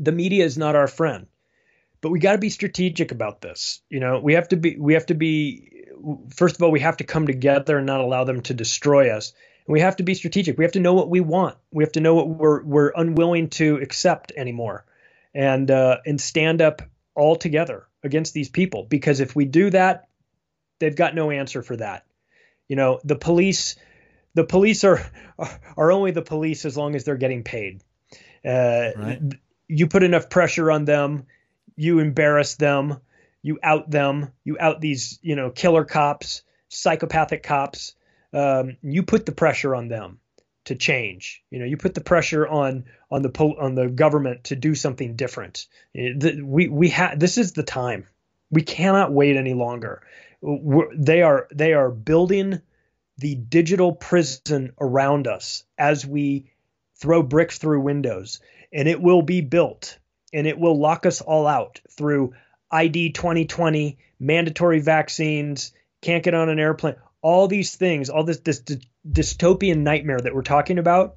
the 0.01 0.11
media 0.11 0.43
is 0.43 0.57
not 0.57 0.75
our 0.75 0.87
friend. 0.87 1.27
But 2.01 2.09
we 2.09 2.19
got 2.19 2.31
to 2.31 2.39
be 2.39 2.49
strategic 2.49 3.11
about 3.11 3.41
this 3.41 3.81
you 3.89 3.99
know? 3.99 4.19
We 4.19 4.33
have 4.33 4.47
to 4.49 4.57
be 4.57 4.75
we 4.77 4.93
have 4.93 5.05
to 5.07 5.13
be 5.13 5.85
first 6.33 6.55
of 6.55 6.63
all 6.63 6.71
we 6.71 6.79
have 6.79 6.97
to 6.97 7.03
come 7.03 7.27
together 7.27 7.77
and 7.77 7.85
not 7.85 8.01
allow 8.01 8.23
them 8.23 8.41
to 8.41 8.53
destroy 8.53 9.11
us. 9.15 9.33
And 9.67 9.73
we 9.73 9.81
have 9.81 9.97
to 9.97 10.03
be 10.03 10.15
strategic. 10.15 10.57
We 10.57 10.63
have 10.63 10.73
to 10.73 10.79
know 10.79 10.93
what 10.93 11.09
we 11.09 11.19
want. 11.19 11.57
We 11.71 11.83
have 11.83 11.93
to 11.93 12.01
know 12.01 12.15
what 12.15 12.27
we're 12.27 12.63
we're 12.63 12.91
unwilling 12.95 13.49
to 13.51 13.77
accept 13.77 14.31
anymore. 14.35 14.85
And 15.33 15.69
uh, 15.71 15.97
and 16.05 16.19
stand 16.19 16.61
up 16.61 16.81
all 17.15 17.35
together 17.35 17.87
against 18.03 18.33
these 18.33 18.49
people. 18.49 18.83
Because 18.83 19.19
if 19.19 19.35
we 19.35 19.45
do 19.45 19.69
that 19.69 20.07
they've 20.79 20.95
got 20.95 21.15
no 21.15 21.31
answer 21.31 21.61
for 21.61 21.77
that. 21.77 22.05
You 22.67 22.75
know 22.75 22.99
the 23.03 23.15
police 23.15 23.75
the 24.33 24.43
police 24.43 24.83
are 24.83 24.99
are 25.77 25.91
only 25.91 26.11
the 26.11 26.21
police 26.21 26.65
as 26.65 26.75
long 26.75 26.95
as 26.95 27.05
they're 27.05 27.15
getting 27.15 27.43
paid. 27.43 27.81
Uh, 28.43 28.89
Right. 28.97 29.21
You 29.71 29.87
put 29.87 30.03
enough 30.03 30.29
pressure 30.29 30.69
on 30.69 30.85
them, 30.85 31.25
you 31.77 31.99
embarrass 31.99 32.55
them, 32.55 32.99
you 33.41 33.57
out 33.63 33.89
them, 33.89 34.31
you 34.43 34.57
out 34.59 34.81
these, 34.81 35.17
you 35.21 35.35
know, 35.35 35.49
killer 35.49 35.85
cops, 35.85 36.43
psychopathic 36.67 37.43
cops. 37.43 37.95
Um, 38.33 38.77
you 38.81 39.03
put 39.03 39.25
the 39.25 39.31
pressure 39.31 39.73
on 39.73 39.87
them 39.87 40.19
to 40.65 40.75
change. 40.75 41.41
You 41.49 41.59
know, 41.59 41.65
you 41.65 41.77
put 41.77 41.93
the 41.93 42.01
pressure 42.01 42.47
on 42.47 42.85
on 43.09 43.21
the 43.21 43.29
pol- 43.29 43.57
on 43.59 43.75
the 43.75 43.87
government 43.87 44.45
to 44.45 44.55
do 44.55 44.75
something 44.75 45.15
different. 45.15 45.67
Eh, 45.95 46.13
We 46.43 46.67
we 46.67 46.89
have 46.89 47.17
this 47.17 47.37
is 47.37 47.53
the 47.53 47.63
time. 47.63 48.05
We 48.51 48.61
cannot 48.63 49.13
wait 49.13 49.37
any 49.37 49.53
longer. 49.53 50.03
We're, 50.41 50.93
they 50.95 51.21
are 51.21 51.47
they 51.53 51.73
are 51.73 51.89
building 51.89 52.61
the 53.17 53.35
digital 53.35 53.93
prison 53.93 54.73
around 54.79 55.27
us 55.27 55.63
as 55.77 56.05
we 56.05 56.51
throw 56.95 57.23
bricks 57.23 57.57
through 57.57 57.81
windows 57.81 58.39
and 58.73 58.87
it 58.87 59.01
will 59.01 59.21
be 59.21 59.41
built 59.41 59.97
and 60.33 60.47
it 60.47 60.57
will 60.57 60.79
lock 60.79 61.05
us 61.05 61.21
all 61.21 61.47
out 61.47 61.81
through 61.89 62.33
ID 62.71 63.11
2020, 63.11 63.97
mandatory 64.19 64.79
vaccines, 64.79 65.73
can't 66.01 66.23
get 66.23 66.33
on 66.33 66.49
an 66.49 66.59
airplane. 66.59 66.95
All 67.21 67.47
these 67.47 67.75
things, 67.75 68.09
all 68.09 68.23
this, 68.23 68.39
this 68.39 68.59
dy- 68.59 68.81
dystopian 69.09 69.79
nightmare 69.79 70.19
that 70.19 70.33
we're 70.33 70.41
talking 70.41 70.79
about 70.79 71.15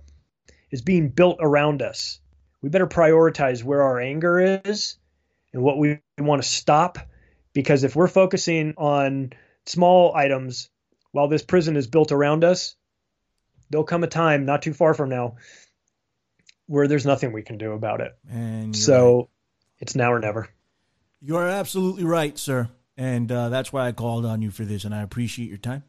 is 0.70 0.82
being 0.82 1.08
built 1.08 1.38
around 1.40 1.80
us. 1.80 2.18
We 2.60 2.68
better 2.70 2.86
prioritize 2.86 3.62
where 3.62 3.82
our 3.82 4.00
anger 4.00 4.60
is 4.64 4.96
and 5.52 5.62
what 5.62 5.78
we 5.78 6.00
want 6.18 6.42
to 6.42 6.48
stop 6.48 6.98
because 7.52 7.84
if 7.84 7.94
we're 7.94 8.08
focusing 8.08 8.74
on 8.76 9.32
small 9.66 10.14
items 10.14 10.68
while 11.12 11.28
this 11.28 11.42
prison 11.42 11.76
is 11.76 11.86
built 11.86 12.10
around 12.10 12.42
us, 12.42 12.74
there'll 13.70 13.84
come 13.84 14.02
a 14.02 14.08
time 14.08 14.44
not 14.44 14.62
too 14.62 14.74
far 14.74 14.94
from 14.94 15.08
now 15.08 15.36
where 16.66 16.88
there's 16.88 17.06
nothing 17.06 17.32
we 17.32 17.42
can 17.42 17.58
do 17.58 17.72
about 17.72 18.00
it. 18.00 18.16
And 18.30 18.74
So 18.76 19.16
right. 19.16 19.26
it's 19.80 19.94
now 19.94 20.12
or 20.12 20.18
never. 20.18 20.48
You 21.20 21.36
are 21.36 21.48
absolutely 21.48 22.04
right, 22.04 22.38
sir. 22.38 22.68
And 22.96 23.30
uh, 23.30 23.48
that's 23.48 23.72
why 23.72 23.88
I 23.88 23.92
called 23.92 24.24
on 24.24 24.42
you 24.42 24.50
for 24.50 24.64
this, 24.64 24.84
and 24.84 24.94
I 24.94 25.02
appreciate 25.02 25.48
your 25.48 25.58
time. 25.58 25.82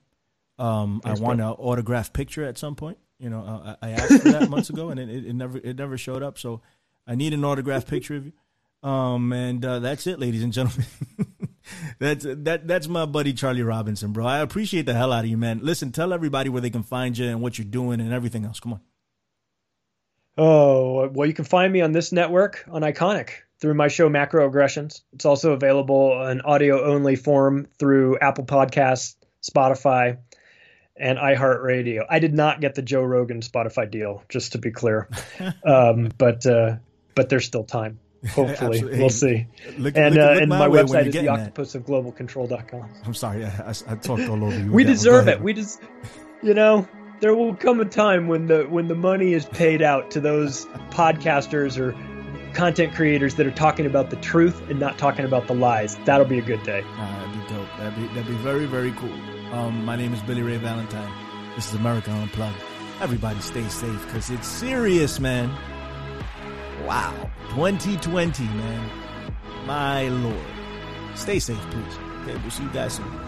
Um, 0.58 1.02
Thanks, 1.04 1.20
I 1.20 1.24
want 1.24 1.40
an 1.40 1.48
autograph 1.48 2.14
picture 2.14 2.44
at 2.44 2.58
some 2.58 2.76
point. 2.76 2.98
You 3.20 3.30
know, 3.30 3.42
uh, 3.42 3.76
I 3.82 3.90
I 3.90 3.92
asked 3.92 4.24
for 4.24 4.32
that 4.32 4.50
months 4.50 4.70
ago, 4.70 4.90
and 4.90 5.00
it, 5.00 5.10
it 5.10 5.34
never 5.34 5.58
it 5.58 5.78
never 5.78 5.98
showed 5.98 6.24
up. 6.24 6.40
So 6.40 6.62
I 7.06 7.16
need 7.16 7.34
an 7.34 7.46
autograph 7.46 7.86
picture 7.86 8.16
of 8.16 8.26
you. 8.26 8.34
Um, 8.90 9.32
and 9.34 9.64
uh, 9.64 9.80
that's 9.80 10.08
it, 10.08 10.20
ladies 10.20 10.44
and 10.44 10.52
gentlemen. 10.54 10.88
that's 12.00 12.26
that 12.28 12.68
that's 12.68 12.88
my 12.88 13.06
buddy 13.06 13.34
Charlie 13.34 13.64
Robinson, 13.64 14.14
bro. 14.14 14.26
I 14.26 14.40
appreciate 14.40 14.86
the 14.86 14.94
hell 14.94 15.12
out 15.12 15.26
of 15.26 15.30
you, 15.30 15.38
man. 15.38 15.60
Listen, 15.62 15.92
tell 15.92 16.14
everybody 16.14 16.50
where 16.50 16.62
they 16.62 16.70
can 16.70 16.84
find 16.84 17.18
you 17.18 17.28
and 17.28 17.42
what 17.42 17.58
you're 17.58 17.66
doing 17.66 18.00
and 18.00 18.14
everything 18.14 18.46
else. 18.46 18.60
Come 18.60 18.74
on. 18.74 18.82
Oh, 20.38 21.08
well, 21.10 21.28
you 21.28 21.34
can 21.34 21.46
find 21.46 21.72
me 21.72 21.82
on 21.82 21.92
this 21.92 22.12
network 22.12 22.66
on 22.70 22.82
Ickonic 22.82 23.30
through 23.60 23.74
my 23.76 23.88
show 23.88 24.10
Macroaggressions. 24.10 25.02
It's 25.14 25.26
also 25.26 25.54
available 25.54 26.28
in 26.28 26.42
audio 26.42 26.84
only 26.94 27.16
form 27.16 27.68
through 27.80 28.20
Apple 28.20 28.46
Podcasts, 28.46 29.16
Spotify, 29.42 30.18
and 30.98 31.18
iHeartRadio. 31.18 32.06
I 32.10 32.20
did 32.20 32.34
not 32.34 32.60
get 32.62 32.76
the 32.76 32.82
Joe 32.82 33.04
Rogan 33.04 33.42
Spotify 33.42 33.90
deal, 33.90 34.24
just 34.30 34.54
to 34.54 34.58
be 34.58 34.72
clear. 34.72 35.08
um, 35.66 36.10
but 36.18 36.46
uh, 36.46 36.78
but 37.16 37.30
there's 37.30 37.46
still 37.46 37.64
time. 37.64 38.00
Hopefully, 38.30 38.78
Absolutely. 38.78 39.00
we'll 39.00 39.10
see. 39.10 39.48
Look, 39.78 39.96
And 39.96 40.16
look- 40.16 40.24
uh, 40.24 40.32
look 40.34 40.42
and 40.42 40.50
my 40.50 40.68
my 40.68 40.84
website 40.84 41.08
is 41.08 41.16
theoctopusofglobalcontrol.com. 41.16 42.90
I'm 43.06 43.14
sorry, 43.14 43.46
I, 43.46 43.50
I, 43.50 43.74
I 43.88 43.96
talked 43.96 44.24
all 44.24 44.44
over 44.44 44.58
you. 44.60 44.72
we 44.72 44.84
with 44.84 44.88
that 44.88 44.88
one. 44.88 44.88
Go 44.88 44.92
deserve 44.94 45.28
it. 45.28 45.42
We 45.42 45.54
just, 45.54 45.82
you 46.44 46.54
know, 46.54 46.88
there 47.20 47.36
will 47.36 47.56
come 47.56 47.80
a 47.80 47.86
time 47.86 48.28
when 48.28 48.48
the 48.48 48.64
when 48.64 48.88
the 48.88 48.96
money 48.96 49.34
is 49.34 49.46
paid 49.46 49.82
out 49.82 50.12
to 50.12 50.20
those 50.20 50.66
podcasters 50.90 51.78
or 51.78 51.96
content 52.54 52.94
creators 52.94 53.36
that 53.36 53.46
are 53.46 53.52
talking 53.52 53.86
about 53.86 54.10
the 54.10 54.16
truth 54.18 54.70
and 54.70 54.80
not 54.80 54.98
talking 54.98 55.26
about 55.26 55.48
the 55.48 55.54
lies. 55.54 55.98
That'll 56.06 56.26
be 56.26 56.40
a 56.40 56.44
good 56.44 56.64
day. 56.64 56.82
Nah, 56.98 57.20
that'd 57.20 57.34
be 57.34 57.54
dope. 57.54 57.68
That'd 57.78 57.96
be 57.96 58.08
that'd 58.08 58.28
be 58.28 58.34
very 58.36 58.66
very 58.66 58.92
cool. 58.94 59.14
Um, 59.54 59.86
my 59.86 59.96
name 59.96 60.14
is 60.14 60.22
Billy 60.24 60.42
Ray 60.42 60.58
Valentine. 60.58 61.12
This 61.56 61.70
is 61.70 61.76
America 61.76 62.12
Unplugged. 62.12 62.58
Everybody 63.02 63.40
stay 63.40 63.68
safe 63.68 64.06
because 64.06 64.30
it's 64.30 64.48
serious, 64.48 65.20
man. 65.20 65.50
Wow. 66.86 67.30
2020, 67.50 68.44
man. 68.44 68.90
My 69.66 70.08
lord. 70.10 70.38
Stay 71.16 71.40
safe, 71.40 71.60
please. 71.72 71.98
Okay, 72.22 72.38
we'll 72.42 72.52
see 72.52 72.64
you 72.64 72.70
guys 72.70 72.94
soon. 72.94 73.25